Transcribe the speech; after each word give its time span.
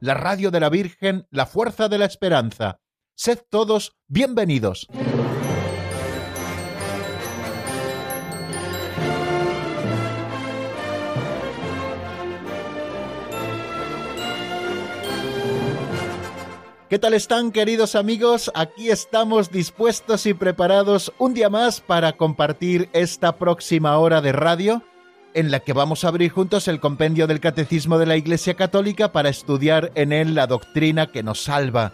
la 0.00 0.14
radio 0.14 0.50
de 0.50 0.60
la 0.60 0.70
Virgen, 0.70 1.26
la 1.30 1.46
fuerza 1.46 1.88
de 1.88 1.98
la 1.98 2.06
esperanza. 2.06 2.80
Sed 3.14 3.38
todos 3.50 3.98
bienvenidos. 4.08 4.86
¿Qué 16.88 16.98
tal 16.98 17.14
están 17.14 17.52
queridos 17.52 17.94
amigos? 17.94 18.50
Aquí 18.54 18.90
estamos 18.90 19.52
dispuestos 19.52 20.26
y 20.26 20.34
preparados 20.34 21.12
un 21.18 21.34
día 21.34 21.48
más 21.48 21.80
para 21.80 22.16
compartir 22.16 22.88
esta 22.94 23.36
próxima 23.36 23.96
hora 23.98 24.20
de 24.20 24.32
radio 24.32 24.82
en 25.34 25.50
la 25.50 25.60
que 25.60 25.72
vamos 25.72 26.04
a 26.04 26.08
abrir 26.08 26.30
juntos 26.30 26.68
el 26.68 26.80
compendio 26.80 27.26
del 27.26 27.40
Catecismo 27.40 27.98
de 27.98 28.06
la 28.06 28.16
Iglesia 28.16 28.54
Católica 28.54 29.12
para 29.12 29.28
estudiar 29.28 29.92
en 29.94 30.12
él 30.12 30.34
la 30.34 30.46
doctrina 30.46 31.06
que 31.08 31.22
nos 31.22 31.42
salva. 31.42 31.92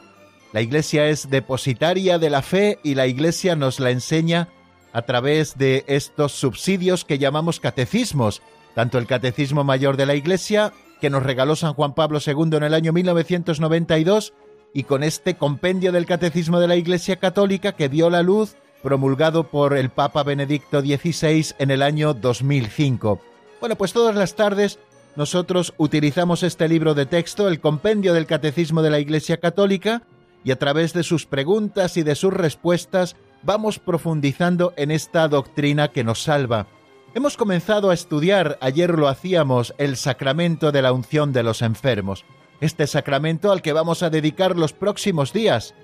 La 0.53 0.63
Iglesia 0.63 1.09
es 1.09 1.29
depositaria 1.29 2.19
de 2.19 2.31
la 2.31 2.43
fe 2.43 2.79
y 2.83 2.95
la 2.95 3.07
Iglesia 3.07 3.57
nos 3.57 3.81
la 3.81 3.91
enseña 3.91 4.49
a 4.93 5.03
través 5.03 5.59
de 5.59 5.85
estos 5.89 6.33
subsidios 6.33 7.05
que 7.05 7.19
llamamos 7.19 7.61
catecismos, 7.61 8.43
tanto 8.75 8.99
el 8.99 9.07
Catecismo 9.07 9.65
Mayor 9.65 9.97
de 9.97 10.07
la 10.07 10.15
Iglesia, 10.15 10.73
que 11.01 11.11
nos 11.11 11.23
regaló 11.23 11.57
San 11.57 11.75
Juan 11.75 11.95
Pablo 11.95 12.19
II 12.25 12.57
en 12.57 12.63
el 12.63 12.75
año 12.75 12.93
1992, 12.93 14.33
y 14.73 14.85
con 14.85 15.03
este 15.03 15.37
compendio 15.37 15.93
del 15.93 16.07
Catecismo 16.07 16.61
de 16.61 16.69
la 16.69 16.77
Iglesia 16.77 17.17
Católica 17.17 17.73
que 17.73 17.89
dio 17.89 18.09
la 18.09 18.23
luz 18.23 18.57
promulgado 18.87 19.51
por 19.51 19.77
el 19.77 19.91
Papa 19.91 20.23
Benedicto 20.23 20.81
XVI 20.81 21.57
en 21.59 21.73
el 21.73 21.83
año 21.83 22.15
2005. 22.15 23.21
Bueno, 23.59 23.75
pues 23.75 23.93
todas 23.93 24.15
las 24.15 24.37
tardes 24.37 24.79
nosotros 25.17 25.75
utilizamos 25.77 26.45
este 26.45 26.69
libro 26.69 26.95
de 26.95 27.05
texto, 27.05 27.49
el 27.49 27.59
compendio 27.59 28.15
del 28.15 28.27
Catecismo 28.27 28.83
de 28.83 28.91
la 28.91 29.01
Iglesia 29.01 29.39
Católica, 29.39 30.03
y 30.45 30.53
a 30.53 30.59
través 30.61 30.93
de 30.93 31.03
sus 31.03 31.27
preguntas 31.27 31.97
y 31.97 32.05
de 32.05 32.15
sus 32.15 32.33
respuestas 32.33 33.17
vamos 33.43 33.81
profundizando 33.81 34.73
en 34.77 34.93
esta 34.93 35.27
doctrina 35.27 35.89
que 35.89 36.05
nos 36.05 36.23
salva. 36.23 36.69
Hemos 37.13 37.37
comenzado 37.37 37.91
a 37.91 37.95
estudiar, 37.95 38.57
ayer 38.61 38.97
lo 38.97 39.09
hacíamos, 39.09 39.75
el 39.79 39.97
sacramento 39.97 40.71
de 40.71 40.83
la 40.83 40.93
unción 40.93 41.33
de 41.33 41.43
los 41.43 41.61
enfermos 41.61 42.25
este 42.61 42.87
sacramento 42.87 43.53
al 43.53 43.63
que 43.63 43.73
vamos 43.73 44.03
a 44.03 44.11
dedicar 44.11 44.57
los 44.57 44.73
próximos 44.73 45.33
días. 45.33 45.75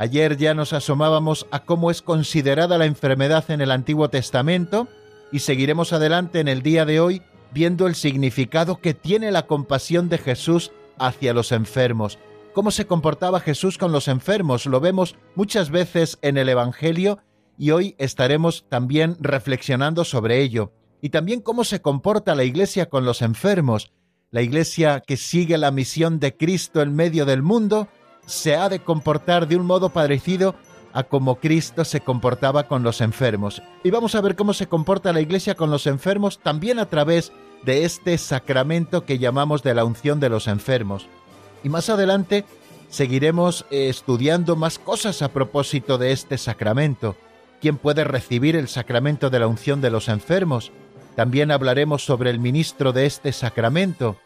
Ayer 0.00 0.38
ya 0.38 0.54
nos 0.54 0.72
asomábamos 0.72 1.46
a 1.50 1.66
cómo 1.66 1.90
es 1.90 2.00
considerada 2.00 2.78
la 2.78 2.86
enfermedad 2.86 3.50
en 3.50 3.60
el 3.60 3.70
Antiguo 3.70 4.08
Testamento 4.08 4.88
y 5.30 5.40
seguiremos 5.40 5.92
adelante 5.92 6.40
en 6.40 6.48
el 6.48 6.62
día 6.62 6.86
de 6.86 7.00
hoy 7.00 7.20
viendo 7.52 7.86
el 7.86 7.94
significado 7.94 8.80
que 8.80 8.94
tiene 8.94 9.30
la 9.30 9.46
compasión 9.46 10.08
de 10.08 10.16
Jesús 10.16 10.72
hacia 10.98 11.34
los 11.34 11.52
enfermos. 11.52 12.18
Cómo 12.54 12.70
se 12.70 12.86
comportaba 12.86 13.40
Jesús 13.40 13.76
con 13.76 13.92
los 13.92 14.08
enfermos 14.08 14.64
lo 14.64 14.80
vemos 14.80 15.16
muchas 15.34 15.68
veces 15.68 16.18
en 16.22 16.38
el 16.38 16.48
Evangelio 16.48 17.18
y 17.58 17.72
hoy 17.72 17.94
estaremos 17.98 18.64
también 18.70 19.18
reflexionando 19.20 20.06
sobre 20.06 20.40
ello. 20.40 20.72
Y 21.02 21.10
también 21.10 21.42
cómo 21.42 21.62
se 21.62 21.82
comporta 21.82 22.34
la 22.34 22.44
Iglesia 22.44 22.88
con 22.88 23.04
los 23.04 23.20
enfermos, 23.20 23.92
la 24.30 24.40
Iglesia 24.40 25.02
que 25.06 25.18
sigue 25.18 25.58
la 25.58 25.70
misión 25.70 26.20
de 26.20 26.38
Cristo 26.38 26.80
en 26.80 26.94
medio 26.94 27.26
del 27.26 27.42
mundo 27.42 27.88
se 28.26 28.56
ha 28.56 28.68
de 28.68 28.80
comportar 28.80 29.48
de 29.48 29.56
un 29.56 29.66
modo 29.66 29.90
parecido 29.90 30.54
a 30.92 31.04
como 31.04 31.36
Cristo 31.36 31.84
se 31.84 32.00
comportaba 32.00 32.64
con 32.64 32.82
los 32.82 33.00
enfermos. 33.00 33.62
Y 33.84 33.90
vamos 33.90 34.14
a 34.14 34.20
ver 34.20 34.36
cómo 34.36 34.52
se 34.52 34.66
comporta 34.66 35.12
la 35.12 35.20
Iglesia 35.20 35.54
con 35.54 35.70
los 35.70 35.86
enfermos 35.86 36.38
también 36.40 36.78
a 36.78 36.86
través 36.86 37.32
de 37.62 37.84
este 37.84 38.16
sacramento 38.18 39.04
que 39.04 39.18
llamamos 39.18 39.62
de 39.62 39.74
la 39.74 39.84
unción 39.84 40.20
de 40.20 40.28
los 40.28 40.48
enfermos. 40.48 41.06
Y 41.62 41.68
más 41.68 41.90
adelante 41.90 42.44
seguiremos 42.88 43.66
eh, 43.70 43.88
estudiando 43.88 44.56
más 44.56 44.78
cosas 44.78 45.22
a 45.22 45.32
propósito 45.32 45.98
de 45.98 46.12
este 46.12 46.38
sacramento. 46.38 47.16
¿Quién 47.60 47.76
puede 47.76 48.04
recibir 48.04 48.56
el 48.56 48.68
sacramento 48.68 49.30
de 49.30 49.38
la 49.38 49.46
unción 49.46 49.80
de 49.80 49.90
los 49.90 50.08
enfermos? 50.08 50.72
También 51.14 51.50
hablaremos 51.50 52.04
sobre 52.04 52.30
el 52.30 52.38
ministro 52.38 52.92
de 52.92 53.06
este 53.06 53.32
sacramento. 53.32 54.16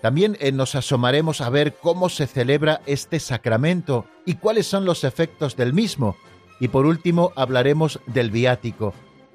También 0.00 0.36
eh, 0.40 0.52
nos 0.52 0.74
asomaremos 0.74 1.40
a 1.40 1.50
ver 1.50 1.74
cómo 1.80 2.08
se 2.08 2.26
celebra 2.26 2.80
este 2.86 3.18
sacramento 3.20 4.06
y 4.24 4.34
cuáles 4.34 4.66
son 4.66 4.84
los 4.84 5.04
efectos 5.04 5.56
del 5.56 5.72
mismo. 5.72 6.16
Y 6.60 6.68
por 6.68 6.86
último 6.86 7.32
hablaremos 7.36 8.00
del 8.06 8.30
viático, 8.30 8.94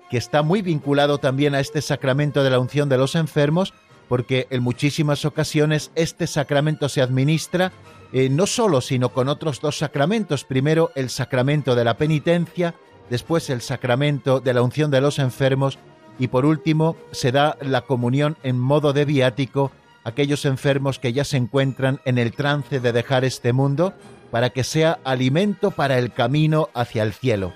que 0.09 0.17
está 0.17 0.43
muy 0.43 0.61
vinculado 0.61 1.17
también 1.17 1.55
a 1.55 1.59
este 1.59 1.81
sacramento 1.81 2.43
de 2.43 2.49
la 2.49 2.59
unción 2.59 2.89
de 2.89 2.97
los 2.97 3.15
enfermos, 3.15 3.73
porque 4.07 4.47
en 4.49 4.63
muchísimas 4.63 5.25
ocasiones 5.25 5.91
este 5.95 6.27
sacramento 6.27 6.89
se 6.89 7.01
administra 7.01 7.71
eh, 8.13 8.29
no 8.29 8.45
solo, 8.45 8.81
sino 8.81 9.09
con 9.09 9.29
otros 9.29 9.61
dos 9.61 9.77
sacramentos. 9.77 10.43
Primero 10.43 10.91
el 10.95 11.09
sacramento 11.09 11.75
de 11.75 11.85
la 11.85 11.97
penitencia, 11.97 12.75
después 13.09 13.49
el 13.49 13.61
sacramento 13.61 14.39
de 14.41 14.53
la 14.53 14.61
unción 14.61 14.91
de 14.91 15.01
los 15.01 15.17
enfermos 15.17 15.79
y 16.19 16.27
por 16.27 16.45
último, 16.45 16.97
se 17.11 17.31
da 17.31 17.57
la 17.61 17.81
comunión 17.81 18.37
en 18.43 18.59
modo 18.59 18.93
de 18.93 19.05
viático 19.05 19.71
aquellos 20.03 20.45
enfermos 20.45 20.99
que 20.99 21.13
ya 21.13 21.23
se 21.23 21.37
encuentran 21.37 21.99
en 22.05 22.17
el 22.17 22.33
trance 22.33 22.79
de 22.79 22.91
dejar 22.91 23.25
este 23.25 23.53
mundo 23.53 23.93
para 24.31 24.49
que 24.49 24.63
sea 24.63 24.99
alimento 25.03 25.71
para 25.71 25.97
el 25.97 26.13
camino 26.13 26.69
hacia 26.73 27.03
el 27.03 27.13
cielo. 27.13 27.53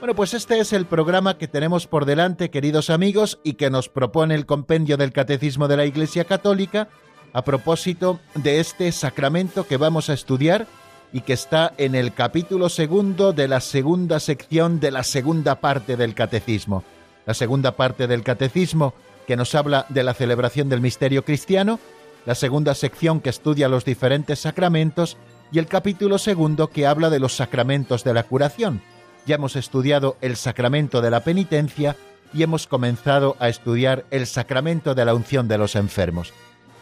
Bueno, 0.00 0.14
pues 0.14 0.34
este 0.34 0.58
es 0.58 0.72
el 0.72 0.86
programa 0.86 1.38
que 1.38 1.48
tenemos 1.48 1.86
por 1.86 2.04
delante, 2.04 2.50
queridos 2.50 2.90
amigos, 2.90 3.38
y 3.42 3.54
que 3.54 3.70
nos 3.70 3.88
propone 3.88 4.34
el 4.34 4.44
compendio 4.44 4.96
del 4.96 5.12
Catecismo 5.12 5.68
de 5.68 5.78
la 5.78 5.86
Iglesia 5.86 6.24
Católica 6.24 6.88
a 7.32 7.42
propósito 7.42 8.20
de 8.34 8.60
este 8.60 8.92
sacramento 8.92 9.66
que 9.66 9.76
vamos 9.76 10.10
a 10.10 10.14
estudiar 10.14 10.66
y 11.12 11.22
que 11.22 11.32
está 11.32 11.72
en 11.78 11.94
el 11.94 12.12
capítulo 12.12 12.68
segundo 12.68 13.32
de 13.32 13.48
la 13.48 13.60
segunda 13.60 14.20
sección 14.20 14.80
de 14.80 14.90
la 14.90 15.02
segunda 15.02 15.60
parte 15.60 15.96
del 15.96 16.14
Catecismo 16.14 16.84
la 17.26 17.34
segunda 17.34 17.72
parte 17.72 18.06
del 18.06 18.22
Catecismo, 18.22 18.94
que 19.26 19.36
nos 19.36 19.54
habla 19.54 19.86
de 19.88 20.02
la 20.02 20.14
celebración 20.14 20.68
del 20.68 20.80
misterio 20.80 21.24
cristiano, 21.24 21.80
la 22.24 22.34
segunda 22.34 22.74
sección 22.74 23.20
que 23.20 23.30
estudia 23.30 23.68
los 23.68 23.84
diferentes 23.84 24.40
sacramentos 24.40 25.16
y 25.52 25.58
el 25.58 25.66
capítulo 25.66 26.18
segundo 26.18 26.68
que 26.68 26.86
habla 26.86 27.10
de 27.10 27.20
los 27.20 27.34
sacramentos 27.34 28.04
de 28.04 28.14
la 28.14 28.24
curación. 28.24 28.82
Ya 29.26 29.36
hemos 29.36 29.56
estudiado 29.56 30.16
el 30.20 30.36
sacramento 30.36 31.00
de 31.00 31.10
la 31.10 31.20
penitencia 31.20 31.96
y 32.32 32.42
hemos 32.42 32.66
comenzado 32.66 33.36
a 33.38 33.48
estudiar 33.48 34.04
el 34.10 34.26
sacramento 34.26 34.94
de 34.94 35.04
la 35.04 35.14
unción 35.14 35.48
de 35.48 35.58
los 35.58 35.76
enfermos. 35.76 36.32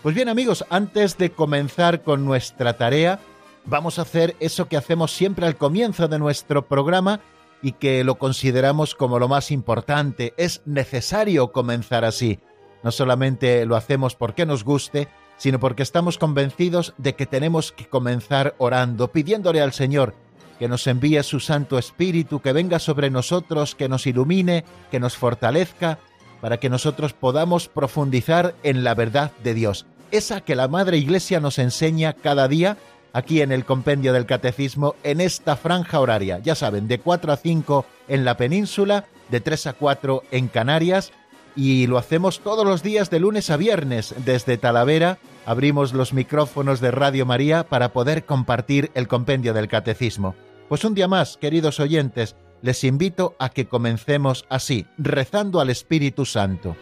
Pues 0.03 0.15
bien 0.15 0.29
amigos, 0.29 0.65
antes 0.69 1.17
de 1.17 1.31
comenzar 1.31 2.03
con 2.03 2.25
nuestra 2.25 2.77
tarea, 2.77 3.21
vamos 3.65 3.99
a 3.99 4.03
hacer 4.03 4.37
eso 4.41 4.67
que 4.67 4.77
hacemos 4.77 5.13
siempre 5.13 5.47
al 5.47 5.57
comienzo 5.57 6.09
de 6.09 6.19
nuestro 6.19 6.67
programa, 6.67 7.21
y 7.65 7.73
que 7.73 8.05
lo 8.05 8.17
consideramos 8.17 8.95
como 8.95 9.19
lo 9.19 9.27
más 9.27 9.51
importante. 9.51 10.35
Es 10.37 10.61
necesario 10.67 11.51
comenzar 11.51 12.05
así. 12.05 12.39
No 12.83 12.93
solamente 12.93 13.65
lo 13.65 13.75
hacemos 13.75 14.15
porque 14.15 14.45
nos 14.45 14.65
guste, 14.65 15.09
sino 15.39 15.59
porque 15.59 15.83
estamos 15.83 16.19
convencidos 16.19 16.93
de 16.99 17.15
que 17.15 17.25
tenemos 17.25 17.73
que 17.73 17.87
comenzar 17.87 18.55
orando, 18.59 19.11
pidiéndole 19.11 19.63
al 19.63 19.73
Señor 19.73 20.15
que 20.59 20.69
nos 20.69 20.87
envíe 20.87 21.23
su 21.23 21.41
Santo 21.41 21.79
Espíritu, 21.79 22.41
que 22.41 22.53
venga 22.53 22.79
sobre 22.79 23.11
nosotros, 23.11 23.75
que 23.75 23.89
nos 23.89 24.07
ilumine, 24.07 24.65
que 24.91 25.01
nos 25.01 25.17
fortalezca, 25.17 25.99
para 26.41 26.59
que 26.59 26.69
nosotros 26.69 27.13
podamos 27.13 27.69
profundizar 27.69 28.55
en 28.63 28.85
la 28.85 28.95
verdad 28.95 29.33
de 29.43 29.55
Dios, 29.55 29.87
esa 30.11 30.43
que 30.43 30.55
la 30.55 30.69
Madre 30.69 30.99
Iglesia 30.99 31.41
nos 31.41 31.59
enseña 31.59 32.13
cada 32.13 32.47
día 32.47 32.77
aquí 33.15 33.41
en 33.41 33.53
el 33.53 33.65
compendio 33.65 34.13
del 34.13 34.27
catecismo 34.27 34.97
en 35.03 35.23
esta 35.23 35.57
franja 35.57 36.01
horaria. 36.01 36.41
Ya 36.41 36.55
saben, 36.55 36.89
de 36.89 36.99
4 36.99 37.33
a 37.33 37.37
5 37.37 37.87
en 38.09 38.25
la 38.27 38.37
península, 38.37 39.07
de 39.31 39.41
3 39.41 39.69
a 39.69 39.73
4 39.73 40.25
en 40.33 40.49
Canarias 40.49 41.13
y 41.57 41.87
lo 41.87 41.97
hacemos 41.99 42.41
todos 42.41 42.67
los 42.67 42.83
días 42.83 43.11
de 43.11 43.21
lunes 43.21 43.49
a 43.51 43.57
viernes 43.57 44.15
desde 44.25 44.59
Talavera. 44.59 45.19
Abrimos 45.47 45.95
los 45.95 46.13
micrófonos 46.13 46.81
de 46.81 46.91
Radio 46.91 47.25
María 47.25 47.69
para 47.69 47.93
poder 47.93 48.25
compartir 48.25 48.91
el 48.95 49.07
compendio 49.07 49.55
del 49.55 49.69
catecismo. 49.69 50.35
Pues 50.69 50.85
un 50.85 50.95
día 50.95 51.07
más, 51.07 51.37
queridos 51.37 51.79
oyentes, 51.79 52.35
les 52.63 52.83
invito 52.83 53.37
a 53.39 53.51
que 53.51 53.67
comencemos 53.67 54.45
así, 54.49 54.87
rezando 54.99 55.61
al 55.61 55.71
Espíritu 55.71 56.25
Santo. 56.25 56.77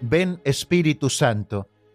Ven 0.00 0.40
Espíritu 0.44 1.10
Santo 1.10 1.68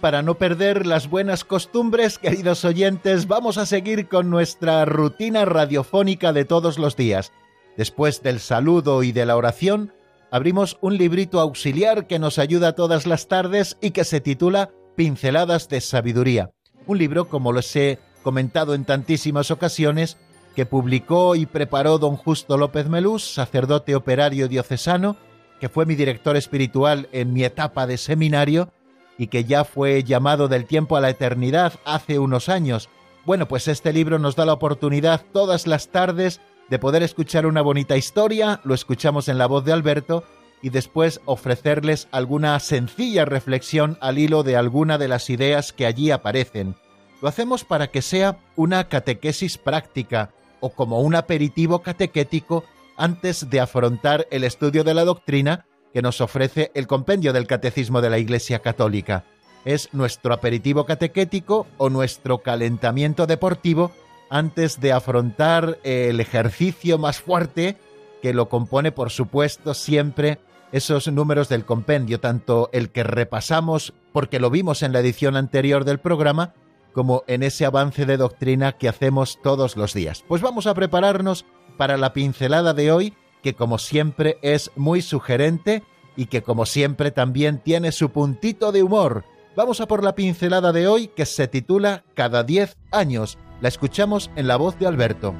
Para 0.00 0.22
no 0.22 0.34
perder 0.36 0.86
las 0.86 1.08
buenas 1.08 1.44
costumbres, 1.44 2.18
queridos 2.18 2.64
oyentes, 2.64 3.28
vamos 3.28 3.58
a 3.58 3.66
seguir 3.66 4.08
con 4.08 4.30
nuestra 4.30 4.84
rutina 4.84 5.44
radiofónica 5.44 6.32
de 6.32 6.44
todos 6.44 6.78
los 6.78 6.96
días. 6.96 7.32
Después 7.76 8.22
del 8.22 8.40
saludo 8.40 9.02
y 9.02 9.12
de 9.12 9.26
la 9.26 9.36
oración, 9.36 9.92
abrimos 10.30 10.78
un 10.80 10.96
librito 10.96 11.40
auxiliar 11.40 12.06
que 12.06 12.18
nos 12.18 12.38
ayuda 12.38 12.74
todas 12.74 13.06
las 13.06 13.28
tardes 13.28 13.76
y 13.80 13.90
que 13.92 14.04
se 14.04 14.20
titula 14.20 14.70
Pinceladas 14.96 15.68
de 15.68 15.80
Sabiduría. 15.80 16.50
Un 16.86 16.98
libro, 16.98 17.28
como 17.28 17.52
les 17.52 17.74
he 17.76 17.98
comentado 18.22 18.74
en 18.74 18.84
tantísimas 18.84 19.50
ocasiones, 19.50 20.16
que 20.56 20.66
publicó 20.66 21.36
y 21.36 21.46
preparó 21.46 21.98
don 21.98 22.16
Justo 22.16 22.56
López 22.56 22.88
Melús, 22.88 23.34
sacerdote 23.34 23.94
operario 23.94 24.48
diocesano, 24.48 25.16
que 25.60 25.68
fue 25.68 25.86
mi 25.86 25.94
director 25.94 26.36
espiritual 26.36 27.08
en 27.12 27.32
mi 27.32 27.44
etapa 27.44 27.86
de 27.86 27.98
seminario 27.98 28.72
y 29.20 29.26
que 29.26 29.44
ya 29.44 29.64
fue 29.64 30.02
llamado 30.02 30.48
del 30.48 30.64
tiempo 30.64 30.96
a 30.96 31.02
la 31.02 31.10
eternidad 31.10 31.74
hace 31.84 32.18
unos 32.18 32.48
años. 32.48 32.88
Bueno, 33.26 33.46
pues 33.46 33.68
este 33.68 33.92
libro 33.92 34.18
nos 34.18 34.34
da 34.34 34.46
la 34.46 34.54
oportunidad 34.54 35.26
todas 35.30 35.66
las 35.66 35.88
tardes 35.88 36.40
de 36.70 36.78
poder 36.78 37.02
escuchar 37.02 37.44
una 37.44 37.60
bonita 37.60 37.98
historia, 37.98 38.62
lo 38.64 38.72
escuchamos 38.72 39.28
en 39.28 39.36
la 39.36 39.44
voz 39.44 39.62
de 39.66 39.74
Alberto, 39.74 40.24
y 40.62 40.70
después 40.70 41.20
ofrecerles 41.26 42.08
alguna 42.12 42.58
sencilla 42.60 43.26
reflexión 43.26 43.98
al 44.00 44.16
hilo 44.16 44.42
de 44.42 44.56
alguna 44.56 44.96
de 44.96 45.08
las 45.08 45.28
ideas 45.28 45.74
que 45.74 45.84
allí 45.84 46.10
aparecen. 46.10 46.74
Lo 47.20 47.28
hacemos 47.28 47.62
para 47.62 47.88
que 47.88 48.00
sea 48.00 48.38
una 48.56 48.88
catequesis 48.88 49.58
práctica 49.58 50.30
o 50.60 50.70
como 50.70 51.02
un 51.02 51.14
aperitivo 51.14 51.82
catequético 51.82 52.64
antes 52.96 53.50
de 53.50 53.60
afrontar 53.60 54.26
el 54.30 54.44
estudio 54.44 54.82
de 54.82 54.94
la 54.94 55.04
doctrina 55.04 55.66
que 55.92 56.02
nos 56.02 56.20
ofrece 56.20 56.70
el 56.74 56.86
compendio 56.86 57.32
del 57.32 57.46
Catecismo 57.46 58.00
de 58.00 58.10
la 58.10 58.18
Iglesia 58.18 58.60
Católica. 58.60 59.24
Es 59.64 59.92
nuestro 59.92 60.32
aperitivo 60.32 60.86
catequético 60.86 61.66
o 61.76 61.90
nuestro 61.90 62.38
calentamiento 62.38 63.26
deportivo 63.26 63.92
antes 64.30 64.80
de 64.80 64.92
afrontar 64.92 65.78
el 65.82 66.20
ejercicio 66.20 66.98
más 66.98 67.20
fuerte 67.20 67.76
que 68.22 68.32
lo 68.32 68.48
compone, 68.48 68.92
por 68.92 69.10
supuesto, 69.10 69.74
siempre 69.74 70.38
esos 70.72 71.08
números 71.08 71.48
del 71.48 71.64
compendio, 71.64 72.20
tanto 72.20 72.70
el 72.72 72.90
que 72.90 73.02
repasamos 73.02 73.92
porque 74.12 74.38
lo 74.38 74.50
vimos 74.50 74.82
en 74.82 74.92
la 74.92 75.00
edición 75.00 75.36
anterior 75.36 75.84
del 75.84 75.98
programa, 75.98 76.54
como 76.92 77.24
en 77.26 77.42
ese 77.42 77.66
avance 77.66 78.06
de 78.06 78.16
doctrina 78.16 78.72
que 78.72 78.88
hacemos 78.88 79.38
todos 79.42 79.76
los 79.76 79.94
días. 79.94 80.24
Pues 80.28 80.42
vamos 80.42 80.66
a 80.66 80.74
prepararnos 80.74 81.44
para 81.76 81.96
la 81.96 82.12
pincelada 82.12 82.74
de 82.74 82.92
hoy 82.92 83.14
que 83.42 83.54
como 83.54 83.78
siempre 83.78 84.38
es 84.42 84.70
muy 84.76 85.02
sugerente 85.02 85.82
y 86.16 86.26
que 86.26 86.42
como 86.42 86.66
siempre 86.66 87.10
también 87.10 87.58
tiene 87.58 87.92
su 87.92 88.10
puntito 88.10 88.72
de 88.72 88.82
humor. 88.82 89.24
Vamos 89.56 89.80
a 89.80 89.86
por 89.86 90.04
la 90.04 90.14
pincelada 90.14 90.72
de 90.72 90.86
hoy 90.86 91.08
que 91.08 91.26
se 91.26 91.48
titula 91.48 92.04
Cada 92.14 92.44
10 92.44 92.76
años. 92.92 93.38
La 93.60 93.68
escuchamos 93.68 94.30
en 94.36 94.46
la 94.46 94.56
voz 94.56 94.78
de 94.78 94.86
Alberto. 94.86 95.34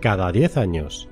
Cada 0.00 0.32
10 0.32 0.56
años. 0.56 1.09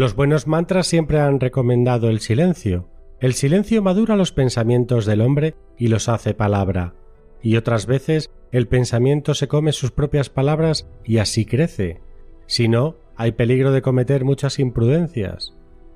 Los 0.00 0.16
buenos 0.16 0.46
mantras 0.46 0.86
siempre 0.86 1.20
han 1.20 1.40
recomendado 1.40 2.08
el 2.08 2.20
silencio. 2.20 2.88
El 3.20 3.34
silencio 3.34 3.82
madura 3.82 4.16
los 4.16 4.32
pensamientos 4.32 5.04
del 5.04 5.20
hombre 5.20 5.56
y 5.76 5.88
los 5.88 6.08
hace 6.08 6.32
palabra. 6.32 6.94
Y 7.42 7.58
otras 7.58 7.84
veces 7.84 8.30
el 8.50 8.66
pensamiento 8.66 9.34
se 9.34 9.46
come 9.46 9.72
sus 9.72 9.90
propias 9.90 10.30
palabras 10.30 10.88
y 11.04 11.18
así 11.18 11.44
crece. 11.44 12.00
Si 12.46 12.66
no, 12.66 12.96
hay 13.14 13.32
peligro 13.32 13.72
de 13.72 13.82
cometer 13.82 14.24
muchas 14.24 14.58
imprudencias. 14.58 15.52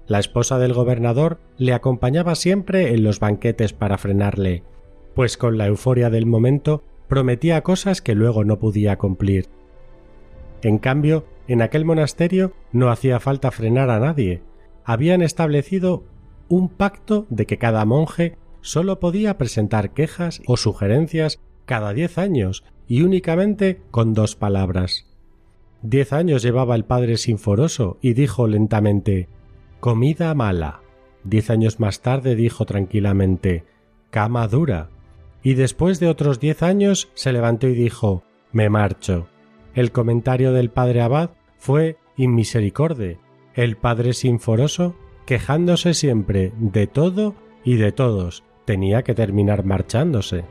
La 0.06 0.19
esposa 0.19 0.59
del 0.59 0.75
gobernador 0.75 1.41
le 1.56 1.73
acompañaba 1.73 2.35
siempre 2.35 2.93
en 2.93 3.05
los 3.05 3.21
banquetes 3.21 3.73
para 3.73 3.97
frenarle, 3.97 4.65
pues 5.15 5.39
con 5.39 5.56
la 5.56 5.67
euforia 5.67 6.11
del 6.11 6.27
momento 6.27 6.83
prometía 7.09 7.62
cosas 7.62 8.03
que 8.03 8.15
luego 8.15 8.45
no 8.45 8.59
podía 8.59 8.99
cumplir. 8.99 9.49
En 10.61 10.77
cambio, 10.77 11.25
en 11.49 11.62
aquel 11.62 11.85
monasterio 11.85 12.52
no 12.73 12.91
hacía 12.91 13.20
falta 13.20 13.50
frenar 13.50 13.91
a 13.91 14.00
nadie. 14.00 14.43
Habían 14.85 15.23
establecido 15.23 16.05
un 16.49 16.69
pacto 16.69 17.26
de 17.31 17.46
que 17.46 17.58
cada 17.58 17.85
monje 17.85 18.37
sólo 18.61 19.00
podía 19.00 19.37
presentar 19.38 19.93
quejas 19.93 20.41
o 20.46 20.56
sugerencias 20.56 21.41
cada 21.67 21.93
diez 21.93 22.19
años 22.19 22.64
y 22.87 23.02
únicamente 23.02 23.81
con 23.91 24.14
dos 24.14 24.37
palabras. 24.37 25.06
Diez 25.82 26.13
años 26.13 26.43
llevaba 26.43 26.74
el 26.77 26.84
padre 26.84 27.17
Sinforoso 27.17 27.98
y 28.01 28.15
dijo 28.15 28.46
lentamente 28.46 29.29
comida 29.81 30.34
mala. 30.34 30.81
Diez 31.24 31.51
años 31.51 31.79
más 31.79 32.01
tarde 32.01 32.36
dijo 32.36 32.65
tranquilamente 32.65 33.65
cama 34.10 34.48
dura. 34.48 34.89
Y 35.43 35.55
después 35.55 36.01
de 36.01 36.08
otros 36.08 36.41
diez 36.41 36.63
años 36.63 37.10
se 37.15 37.32
levantó 37.32 37.69
y 37.69 37.74
dijo 37.74 38.22
me 38.53 38.70
marcho. 38.70 39.27
El 39.75 39.91
comentario 39.91 40.53
del 40.53 40.71
padre 40.71 41.03
Abad 41.03 41.31
fue 41.59 41.99
inmisericorde, 42.17 43.19
el 43.55 43.77
padre 43.77 44.13
sinforoso, 44.13 44.95
quejándose 45.27 45.95
siempre 45.95 46.53
de 46.59 46.87
todo 46.87 47.35
y 47.65 47.75
de 47.75 47.91
todos, 47.91 48.45
tenía 48.67 49.03
que 49.03 49.15
terminar 49.15 49.65
marchándose. 49.65 50.45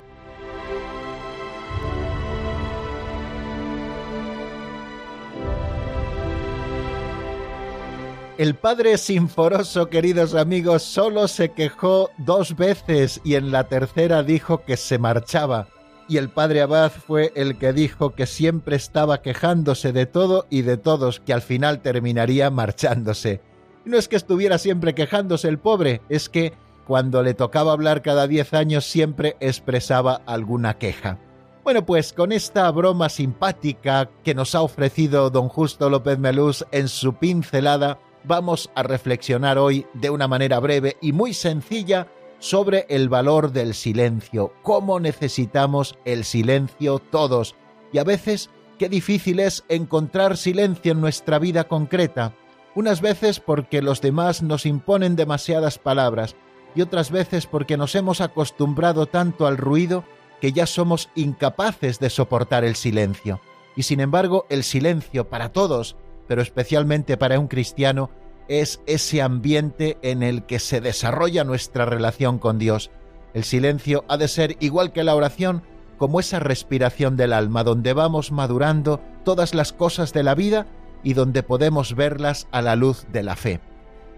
El 8.38 8.56
padre 8.56 8.98
Sinforoso, 8.98 9.90
queridos 9.90 10.34
amigos, 10.34 10.82
solo 10.82 11.28
se 11.28 11.50
quejó 11.50 12.10
dos 12.18 12.56
veces 12.58 13.22
y 13.24 13.36
en 13.36 13.52
la 13.52 13.70
tercera 13.70 14.24
dijo 14.24 14.66
que 14.66 14.76
se 14.76 14.98
marchaba 14.98 15.68
y 16.08 16.18
el 16.18 16.30
padre 16.30 16.62
Abad 16.62 16.92
fue 16.92 17.32
el 17.36 17.58
que 17.58 17.74
dijo 17.74 18.12
que 18.12 18.26
siempre 18.26 18.76
estaba 18.76 19.22
quejándose 19.22 19.92
de 19.92 20.06
todo 20.06 20.46
y 20.50 20.62
de 20.62 20.78
todos, 20.78 21.20
que 21.20 21.34
al 21.34 21.42
final 21.42 21.82
terminaría 21.82 22.50
marchándose. 22.50 23.42
no 23.86 23.98
es 23.98 24.08
que 24.08 24.16
estuviera 24.16 24.58
siempre 24.58 24.96
quejándose 24.96 25.48
el 25.50 25.60
pobre, 25.60 26.02
es 26.10 26.30
que 26.30 26.54
cuando 26.86 27.24
le 27.24 27.34
tocaba 27.34 27.74
hablar 27.74 28.02
cada 28.02 28.28
diez 28.28 28.54
años 28.54 28.86
siempre 28.86 29.36
expresaba 29.40 30.22
alguna 30.26 30.78
queja. 30.78 31.20
Bueno, 31.64 31.86
pues 31.86 32.12
con 32.12 32.34
esta 32.34 32.70
broma 32.72 33.08
simpática 33.08 34.10
que 34.24 34.36
nos 34.36 34.54
ha 34.54 34.62
ofrecido 34.62 35.30
don 35.30 35.48
Justo 35.48 35.90
López 35.90 36.20
Melús 36.20 36.66
en 36.72 36.90
su 36.90 37.14
pincelada, 37.14 38.00
vamos 38.26 38.70
a 38.76 38.84
reflexionar 38.84 39.58
hoy 39.58 39.86
de 39.94 40.10
una 40.10 40.28
manera 40.28 40.60
breve 40.60 40.98
y 41.02 41.14
muy 41.14 41.34
sencilla 41.34 42.08
sobre 42.44 42.86
el 42.90 43.08
valor 43.08 43.54
del 43.54 43.74
silencio, 43.74 44.52
cómo 44.64 45.00
necesitamos 45.00 45.98
el 46.04 46.26
silencio 46.26 47.00
todos 47.00 47.56
y 47.94 48.00
a 48.00 48.04
veces 48.04 48.50
qué 48.78 48.90
difícil 48.90 49.40
es 49.40 49.64
encontrar 49.70 50.36
silencio 50.36 50.92
en 50.92 51.00
nuestra 51.00 51.40
vida 51.40 51.70
concreta, 51.70 52.36
unas 52.76 53.00
veces 53.00 53.40
porque 53.40 53.82
los 53.82 54.02
demás 54.02 54.44
nos 54.44 54.66
imponen 54.66 55.16
demasiadas 55.16 55.78
palabras 55.80 56.36
y 56.76 56.82
otras 56.82 57.12
veces 57.12 57.48
porque 57.48 57.78
nos 57.78 57.96
hemos 57.96 58.20
acostumbrado 58.20 59.06
tanto 59.06 59.48
al 59.48 59.56
ruido 59.56 60.04
que 60.42 60.52
ya 60.52 60.66
somos 60.66 61.10
incapaces 61.16 61.98
de 62.00 62.10
soportar 62.10 62.66
el 62.66 62.76
silencio. 62.76 63.40
Y 63.78 63.84
sin 63.84 64.02
embargo, 64.02 64.48
el 64.50 64.66
silencio 64.66 65.30
para 65.30 65.54
todos, 65.54 65.96
pero 66.28 66.42
especialmente 66.42 67.16
para 67.16 67.40
un 67.40 67.48
cristiano, 67.48 68.10
es 68.48 68.82
ese 68.86 69.22
ambiente 69.22 69.98
en 70.02 70.24
el 70.24 70.44
que 70.44 70.60
se 70.60 70.82
desarrolla 70.82 71.44
nuestra 71.44 71.86
relación 71.86 72.40
con 72.40 72.60
Dios. 72.60 72.92
El 73.34 73.44
silencio 73.44 74.06
ha 74.08 74.18
de 74.18 74.28
ser, 74.28 74.58
igual 74.60 74.92
que 74.92 75.04
la 75.04 75.16
oración, 75.16 75.64
como 75.98 76.20
esa 76.20 76.40
respiración 76.40 77.18
del 77.18 77.34
alma, 77.34 77.64
donde 77.64 77.94
vamos 77.94 78.32
madurando 78.32 79.00
todas 79.24 79.54
las 79.54 79.74
cosas 79.74 80.14
de 80.14 80.24
la 80.24 80.36
vida 80.36 80.68
y 81.04 81.14
donde 81.14 81.44
podemos 81.44 81.96
verlas 81.96 82.48
a 82.52 82.62
la 82.62 82.76
luz 82.76 83.06
de 83.12 83.24
la 83.24 83.36
fe. 83.36 83.60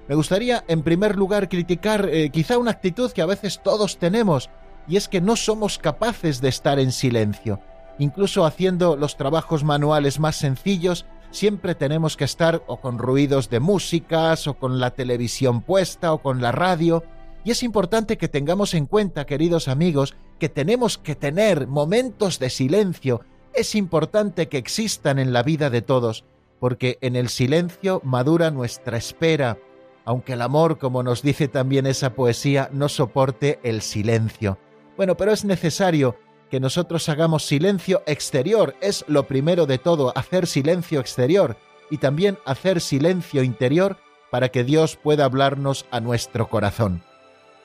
Me 0.07 0.15
gustaría, 0.15 0.63
en 0.67 0.83
primer 0.83 1.15
lugar, 1.15 1.49
criticar 1.49 2.09
eh, 2.11 2.29
quizá 2.29 2.57
una 2.57 2.71
actitud 2.71 3.11
que 3.11 3.21
a 3.21 3.25
veces 3.25 3.61
todos 3.63 3.97
tenemos, 3.97 4.49
y 4.87 4.97
es 4.97 5.07
que 5.07 5.21
no 5.21 5.35
somos 5.35 5.79
capaces 5.79 6.41
de 6.41 6.49
estar 6.49 6.79
en 6.79 6.91
silencio. 6.91 7.59
Incluso 7.97 8.45
haciendo 8.45 8.95
los 8.95 9.17
trabajos 9.17 9.63
manuales 9.63 10.19
más 10.19 10.35
sencillos, 10.35 11.05
siempre 11.35 11.75
tenemos 11.75 12.17
que 12.17 12.23
estar 12.23 12.63
o 12.65 12.79
con 12.79 12.97
ruidos 12.97 13.49
de 13.49 13.59
músicas, 13.59 14.47
o 14.47 14.55
con 14.55 14.79
la 14.79 14.91
televisión 14.91 15.61
puesta, 15.61 16.13
o 16.13 16.21
con 16.21 16.41
la 16.41 16.51
radio, 16.51 17.03
y 17.43 17.51
es 17.51 17.61
importante 17.61 18.17
que 18.17 18.27
tengamos 18.27 18.73
en 18.73 18.87
cuenta, 18.87 19.25
queridos 19.25 19.67
amigos, 19.67 20.15
que 20.39 20.49
tenemos 20.49 20.97
que 20.97 21.15
tener 21.15 21.67
momentos 21.67 22.39
de 22.39 22.49
silencio. 22.49 23.21
Es 23.53 23.75
importante 23.75 24.47
que 24.47 24.57
existan 24.57 25.19
en 25.19 25.31
la 25.31 25.43
vida 25.43 25.69
de 25.69 25.83
todos, 25.83 26.25
porque 26.59 26.97
en 27.01 27.15
el 27.15 27.29
silencio 27.29 28.01
madura 28.03 28.49
nuestra 28.49 28.97
espera, 28.97 29.59
aunque 30.05 30.33
el 30.33 30.41
amor, 30.41 30.79
como 30.79 31.03
nos 31.03 31.21
dice 31.21 31.47
también 31.47 31.85
esa 31.85 32.15
poesía, 32.15 32.69
no 32.71 32.89
soporte 32.89 33.59
el 33.61 33.81
silencio. 33.81 34.57
Bueno, 34.97 35.15
pero 35.15 35.31
es 35.31 35.45
necesario 35.45 36.17
que 36.49 36.59
nosotros 36.59 37.09
hagamos 37.09 37.45
silencio 37.45 38.03
exterior, 38.05 38.75
es 38.81 39.05
lo 39.07 39.27
primero 39.27 39.65
de 39.65 39.77
todo, 39.77 40.13
hacer 40.15 40.47
silencio 40.47 40.99
exterior 40.99 41.57
y 41.89 41.97
también 41.97 42.37
hacer 42.45 42.81
silencio 42.81 43.43
interior 43.43 43.97
para 44.31 44.49
que 44.49 44.63
Dios 44.63 44.97
pueda 44.97 45.25
hablarnos 45.25 45.85
a 45.91 45.99
nuestro 45.99 46.49
corazón. 46.49 47.03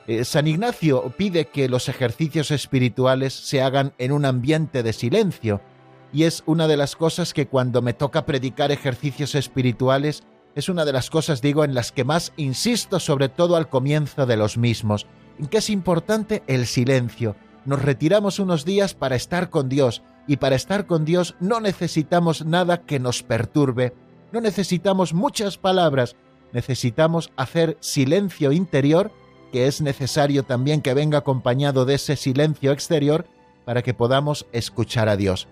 Eh, 0.07 0.25
San 0.25 0.47
Ignacio 0.47 1.13
pide 1.15 1.45
que 1.45 1.69
los 1.69 1.89
ejercicios 1.89 2.51
espirituales 2.51 3.33
se 3.33 3.61
hagan 3.61 3.93
en 3.97 4.11
un 4.11 4.25
ambiente 4.25 4.83
de 4.83 4.93
silencio, 4.93 5.61
y 6.13 6.23
es 6.23 6.43
una 6.45 6.67
de 6.67 6.77
las 6.77 6.95
cosas 6.95 7.33
que 7.33 7.47
cuando 7.47 7.81
me 7.81 7.93
toca 7.93 8.25
predicar 8.25 8.71
ejercicios 8.71 9.35
espirituales, 9.35 10.23
es 10.55 10.67
una 10.67 10.83
de 10.83 10.91
las 10.91 11.09
cosas, 11.09 11.41
digo, 11.41 11.63
en 11.63 11.73
las 11.73 11.91
que 11.91 12.03
más 12.03 12.33
insisto, 12.35 12.99
sobre 12.99 13.29
todo 13.29 13.55
al 13.55 13.69
comienzo 13.69 14.25
de 14.25 14.35
los 14.35 14.57
mismos, 14.57 15.07
en 15.39 15.47
que 15.47 15.59
es 15.59 15.69
importante 15.69 16.43
el 16.47 16.65
silencio. 16.65 17.35
Nos 17.65 17.81
retiramos 17.81 18.39
unos 18.39 18.65
días 18.65 18.93
para 18.93 19.15
estar 19.15 19.49
con 19.49 19.69
Dios, 19.69 20.01
y 20.27 20.37
para 20.37 20.55
estar 20.55 20.85
con 20.85 21.05
Dios 21.05 21.35
no 21.39 21.59
necesitamos 21.59 22.45
nada 22.45 22.81
que 22.81 22.99
nos 22.99 23.23
perturbe, 23.23 23.93
no 24.31 24.41
necesitamos 24.41 25.13
muchas 25.13 25.57
palabras, 25.57 26.15
necesitamos 26.53 27.31
hacer 27.35 27.77
silencio 27.79 28.51
interior 28.51 29.11
que 29.51 29.67
es 29.67 29.81
necesario 29.81 30.43
también 30.43 30.81
que 30.81 30.93
venga 30.93 31.19
acompañado 31.19 31.85
de 31.85 31.95
ese 31.95 32.15
silencio 32.15 32.71
exterior 32.71 33.25
para 33.65 33.83
que 33.83 33.93
podamos 33.93 34.47
escuchar 34.53 35.09
a 35.09 35.17
Dios. 35.17 35.47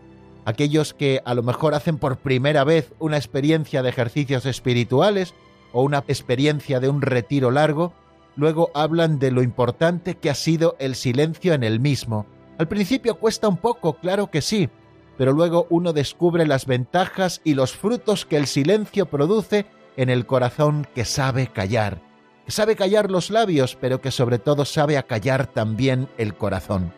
Aquellos 0.46 0.94
que 0.94 1.22
a 1.26 1.34
lo 1.34 1.44
mejor 1.44 1.76
hacen 1.76 1.98
por 1.98 2.18
primera 2.18 2.64
vez 2.64 2.94
una 2.98 3.18
experiencia 3.18 3.84
de 3.84 3.90
ejercicios 3.90 4.46
espirituales 4.46 5.34
o 5.74 5.84
una 5.84 6.00
experiencia 6.08 6.80
de 6.80 6.90
un 6.90 7.02
retiro 7.02 7.52
largo, 7.52 7.94
luego 8.36 8.72
hablan 8.74 9.20
de 9.20 9.32
lo 9.32 9.44
importante 9.44 10.16
que 10.16 10.30
ha 10.30 10.36
sido 10.36 10.76
el 10.80 10.96
silencio 10.96 11.54
en 11.54 11.64
el 11.64 11.80
mismo. 11.80 12.26
Al 12.58 12.68
principio 12.68 13.16
cuesta 13.16 13.48
un 13.48 13.58
poco, 13.58 13.94
claro 13.98 14.30
que 14.30 14.42
sí, 14.42 14.70
pero 15.18 15.34
luego 15.34 15.68
uno 15.70 15.94
descubre 15.94 16.48
las 16.48 16.66
ventajas 16.66 17.42
y 17.44 17.54
los 17.54 17.74
frutos 17.74 18.26
que 18.26 18.38
el 18.38 18.48
silencio 18.48 19.06
produce 19.06 19.66
en 19.98 20.10
el 20.10 20.26
corazón 20.26 20.88
que 20.96 21.06
sabe 21.06 21.48
callar 21.48 22.02
sabe 22.50 22.76
callar 22.76 23.12
los 23.12 23.30
labios, 23.30 23.78
pero 23.80 24.02
que 24.02 24.12
sobre 24.12 24.40
todo 24.40 24.66
sabe 24.66 24.98
acallar 24.98 25.48
también 25.48 26.10
el 26.18 26.36
corazón. 26.36 26.94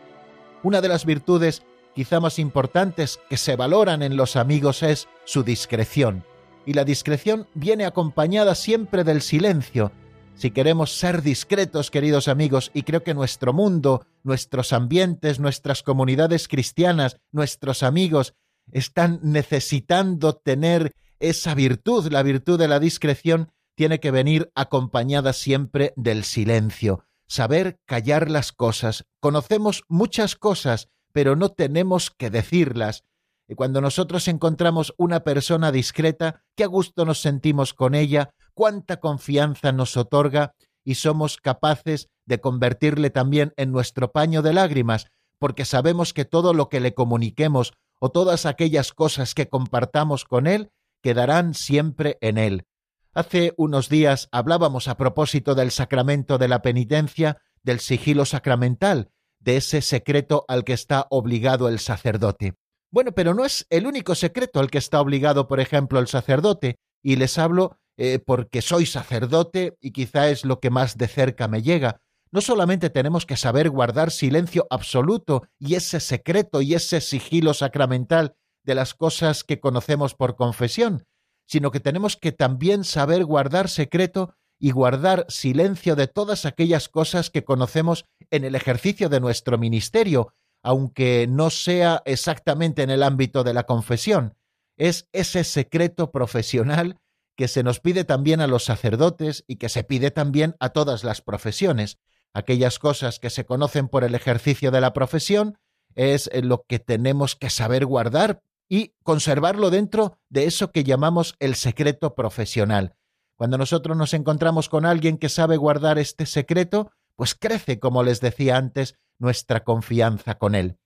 Una 0.62 0.80
de 0.80 0.88
las 0.88 1.04
virtudes 1.04 1.62
quizá 1.94 2.20
más 2.20 2.38
importantes 2.38 3.20
que 3.28 3.36
se 3.36 3.56
valoran 3.56 4.02
en 4.02 4.16
los 4.16 4.36
amigos 4.36 4.82
es 4.82 5.08
su 5.24 5.42
discreción, 5.42 6.24
y 6.64 6.72
la 6.72 6.84
discreción 6.84 7.46
viene 7.54 7.84
acompañada 7.84 8.54
siempre 8.54 9.04
del 9.04 9.20
silencio. 9.20 9.92
Si 10.34 10.50
queremos 10.50 10.98
ser 10.98 11.22
discretos, 11.22 11.90
queridos 11.90 12.26
amigos, 12.26 12.70
y 12.74 12.82
creo 12.82 13.04
que 13.04 13.14
nuestro 13.14 13.52
mundo, 13.52 14.06
nuestros 14.24 14.72
ambientes, 14.72 15.38
nuestras 15.38 15.82
comunidades 15.82 16.48
cristianas, 16.48 17.18
nuestros 17.30 17.82
amigos, 17.82 18.34
están 18.72 19.20
necesitando 19.22 20.34
tener 20.34 20.94
esa 21.20 21.54
virtud, 21.54 22.10
la 22.10 22.22
virtud 22.22 22.58
de 22.58 22.68
la 22.68 22.80
discreción, 22.80 23.52
tiene 23.74 24.00
que 24.00 24.10
venir 24.10 24.50
acompañada 24.54 25.32
siempre 25.32 25.92
del 25.96 26.24
silencio, 26.24 27.04
saber 27.26 27.78
callar 27.86 28.30
las 28.30 28.52
cosas. 28.52 29.04
Conocemos 29.20 29.84
muchas 29.88 30.36
cosas, 30.36 30.88
pero 31.12 31.36
no 31.36 31.50
tenemos 31.50 32.10
que 32.10 32.30
decirlas. 32.30 33.04
Y 33.48 33.54
cuando 33.54 33.80
nosotros 33.80 34.28
encontramos 34.28 34.94
una 34.96 35.20
persona 35.20 35.72
discreta, 35.72 36.42
qué 36.56 36.64
a 36.64 36.68
gusto 36.68 37.04
nos 37.04 37.20
sentimos 37.20 37.74
con 37.74 37.94
ella, 37.94 38.34
cuánta 38.54 38.98
confianza 38.98 39.72
nos 39.72 39.96
otorga 39.96 40.54
y 40.84 40.96
somos 40.96 41.36
capaces 41.36 42.08
de 42.26 42.40
convertirle 42.40 43.10
también 43.10 43.52
en 43.56 43.72
nuestro 43.72 44.12
paño 44.12 44.42
de 44.42 44.52
lágrimas, 44.52 45.06
porque 45.38 45.64
sabemos 45.64 46.12
que 46.12 46.24
todo 46.24 46.54
lo 46.54 46.68
que 46.68 46.80
le 46.80 46.94
comuniquemos 46.94 47.72
o 47.98 48.10
todas 48.10 48.46
aquellas 48.46 48.92
cosas 48.92 49.34
que 49.34 49.48
compartamos 49.48 50.24
con 50.24 50.46
él 50.46 50.70
quedarán 51.02 51.54
siempre 51.54 52.18
en 52.20 52.38
él. 52.38 52.66
Hace 53.14 53.52
unos 53.56 53.88
días 53.88 54.28
hablábamos 54.32 54.88
a 54.88 54.96
propósito 54.96 55.54
del 55.54 55.70
sacramento 55.70 56.38
de 56.38 56.48
la 56.48 56.62
penitencia, 56.62 57.42
del 57.62 57.80
sigilo 57.80 58.24
sacramental, 58.24 59.10
de 59.38 59.56
ese 59.56 59.82
secreto 59.82 60.44
al 60.48 60.64
que 60.64 60.72
está 60.72 61.06
obligado 61.10 61.68
el 61.68 61.78
sacerdote. 61.78 62.54
Bueno, 62.90 63.12
pero 63.12 63.34
no 63.34 63.44
es 63.44 63.66
el 63.70 63.86
único 63.86 64.14
secreto 64.14 64.60
al 64.60 64.70
que 64.70 64.78
está 64.78 65.00
obligado, 65.00 65.48
por 65.48 65.60
ejemplo, 65.60 65.98
el 65.98 66.06
sacerdote, 66.06 66.76
y 67.02 67.16
les 67.16 67.38
hablo 67.38 67.78
eh, 67.96 68.18
porque 68.18 68.62
soy 68.62 68.86
sacerdote 68.86 69.76
y 69.80 69.92
quizá 69.92 70.28
es 70.28 70.44
lo 70.44 70.60
que 70.60 70.70
más 70.70 70.96
de 70.96 71.08
cerca 71.08 71.48
me 71.48 71.62
llega. 71.62 72.00
No 72.30 72.40
solamente 72.40 72.88
tenemos 72.88 73.26
que 73.26 73.36
saber 73.36 73.68
guardar 73.68 74.10
silencio 74.10 74.66
absoluto 74.70 75.42
y 75.58 75.74
ese 75.74 76.00
secreto 76.00 76.62
y 76.62 76.74
ese 76.74 77.02
sigilo 77.02 77.52
sacramental 77.52 78.34
de 78.64 78.74
las 78.74 78.94
cosas 78.94 79.44
que 79.44 79.60
conocemos 79.60 80.14
por 80.14 80.36
confesión, 80.36 81.04
sino 81.46 81.70
que 81.70 81.80
tenemos 81.80 82.16
que 82.16 82.32
también 82.32 82.84
saber 82.84 83.24
guardar 83.24 83.68
secreto 83.68 84.34
y 84.58 84.70
guardar 84.70 85.26
silencio 85.28 85.96
de 85.96 86.06
todas 86.06 86.46
aquellas 86.46 86.88
cosas 86.88 87.30
que 87.30 87.44
conocemos 87.44 88.06
en 88.30 88.44
el 88.44 88.54
ejercicio 88.54 89.08
de 89.08 89.20
nuestro 89.20 89.58
ministerio, 89.58 90.32
aunque 90.62 91.26
no 91.28 91.50
sea 91.50 92.00
exactamente 92.06 92.82
en 92.82 92.90
el 92.90 93.02
ámbito 93.02 93.44
de 93.44 93.54
la 93.54 93.64
confesión. 93.64 94.36
Es 94.78 95.08
ese 95.12 95.44
secreto 95.44 96.12
profesional 96.12 97.00
que 97.36 97.48
se 97.48 97.62
nos 97.62 97.80
pide 97.80 98.04
también 98.04 98.40
a 98.40 98.46
los 98.46 98.64
sacerdotes 98.64 99.44
y 99.46 99.56
que 99.56 99.68
se 99.68 99.84
pide 99.84 100.10
también 100.10 100.56
a 100.60 100.70
todas 100.70 101.04
las 101.04 101.22
profesiones. 101.22 101.98
Aquellas 102.34 102.78
cosas 102.78 103.18
que 103.18 103.30
se 103.30 103.44
conocen 103.44 103.88
por 103.88 104.04
el 104.04 104.14
ejercicio 104.14 104.70
de 104.70 104.80
la 104.80 104.92
profesión 104.92 105.58
es 105.94 106.30
lo 106.42 106.64
que 106.66 106.78
tenemos 106.78 107.36
que 107.36 107.50
saber 107.50 107.86
guardar 107.86 108.42
y 108.68 108.94
conservarlo 109.02 109.70
dentro 109.70 110.18
de 110.30 110.44
eso 110.44 110.72
que 110.72 110.84
llamamos 110.84 111.34
el 111.40 111.54
secreto 111.56 112.14
profesional. 112.14 112.96
Cuando 113.36 113.58
nosotros 113.58 113.96
nos 113.96 114.14
encontramos 114.14 114.68
con 114.68 114.86
alguien 114.86 115.18
que 115.18 115.28
sabe 115.28 115.56
guardar 115.56 115.98
este 115.98 116.26
secreto, 116.26 116.92
pues 117.16 117.34
crece, 117.34 117.78
como 117.78 118.02
les 118.02 118.20
decía 118.20 118.56
antes, 118.56 118.94
nuestra 119.18 119.64
confianza 119.64 120.38
con 120.38 120.54
él. 120.54 120.78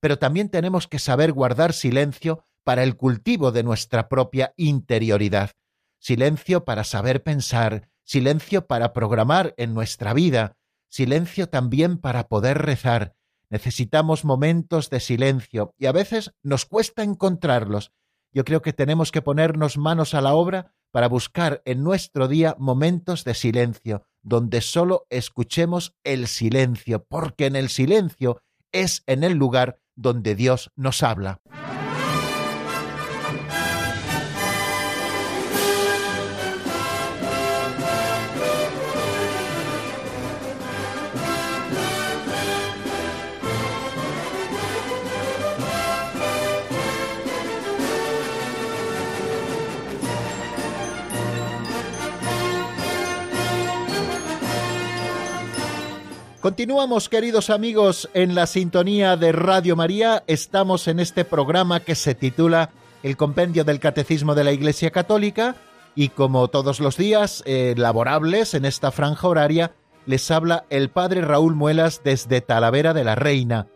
Pero 0.00 0.18
también 0.18 0.48
tenemos 0.48 0.88
que 0.88 0.98
saber 0.98 1.32
guardar 1.32 1.72
silencio 1.72 2.44
para 2.64 2.82
el 2.82 2.96
cultivo 2.96 3.52
de 3.52 3.62
nuestra 3.62 4.08
propia 4.08 4.52
interioridad, 4.56 5.52
silencio 5.98 6.64
para 6.64 6.84
saber 6.84 7.22
pensar, 7.22 7.88
silencio 8.04 8.66
para 8.66 8.92
programar 8.92 9.54
en 9.56 9.74
nuestra 9.74 10.14
vida, 10.14 10.56
silencio 10.88 11.48
también 11.48 11.98
para 11.98 12.28
poder 12.28 12.58
rezar, 12.58 13.16
Necesitamos 13.50 14.24
momentos 14.24 14.90
de 14.90 15.00
silencio 15.00 15.74
y 15.78 15.86
a 15.86 15.92
veces 15.92 16.34
nos 16.42 16.66
cuesta 16.66 17.02
encontrarlos. 17.02 17.92
Yo 18.32 18.44
creo 18.44 18.60
que 18.60 18.74
tenemos 18.74 19.10
que 19.10 19.22
ponernos 19.22 19.78
manos 19.78 20.12
a 20.14 20.20
la 20.20 20.34
obra 20.34 20.74
para 20.90 21.08
buscar 21.08 21.62
en 21.64 21.82
nuestro 21.82 22.28
día 22.28 22.56
momentos 22.58 23.24
de 23.24 23.34
silencio, 23.34 24.04
donde 24.22 24.60
solo 24.60 25.06
escuchemos 25.08 25.96
el 26.04 26.26
silencio, 26.26 27.04
porque 27.04 27.46
en 27.46 27.56
el 27.56 27.68
silencio 27.70 28.42
es 28.70 29.02
en 29.06 29.24
el 29.24 29.34
lugar 29.34 29.80
donde 29.94 30.34
Dios 30.34 30.70
nos 30.76 31.02
habla. 31.02 31.40
Continuamos, 56.48 57.10
queridos 57.10 57.50
amigos, 57.50 58.08
en 58.14 58.34
la 58.34 58.46
sintonía 58.46 59.18
de 59.18 59.32
Radio 59.32 59.76
María. 59.76 60.24
Estamos 60.26 60.88
en 60.88 60.98
este 60.98 61.26
programa 61.26 61.80
que 61.80 61.94
se 61.94 62.14
titula 62.14 62.70
El 63.02 63.18
Compendio 63.18 63.64
del 63.64 63.80
Catecismo 63.80 64.34
de 64.34 64.44
la 64.44 64.52
Iglesia 64.52 64.90
Católica 64.90 65.56
y 65.94 66.08
como 66.08 66.48
todos 66.48 66.80
los 66.80 66.96
días 66.96 67.42
eh, 67.44 67.74
laborables 67.76 68.54
en 68.54 68.64
esta 68.64 68.90
franja 68.92 69.28
horaria, 69.28 69.72
les 70.06 70.30
habla 70.30 70.64
el 70.70 70.88
Padre 70.88 71.20
Raúl 71.20 71.54
Muelas 71.54 72.00
desde 72.02 72.40
Talavera 72.40 72.94
de 72.94 73.04
la 73.04 73.14
Reina. 73.14 73.66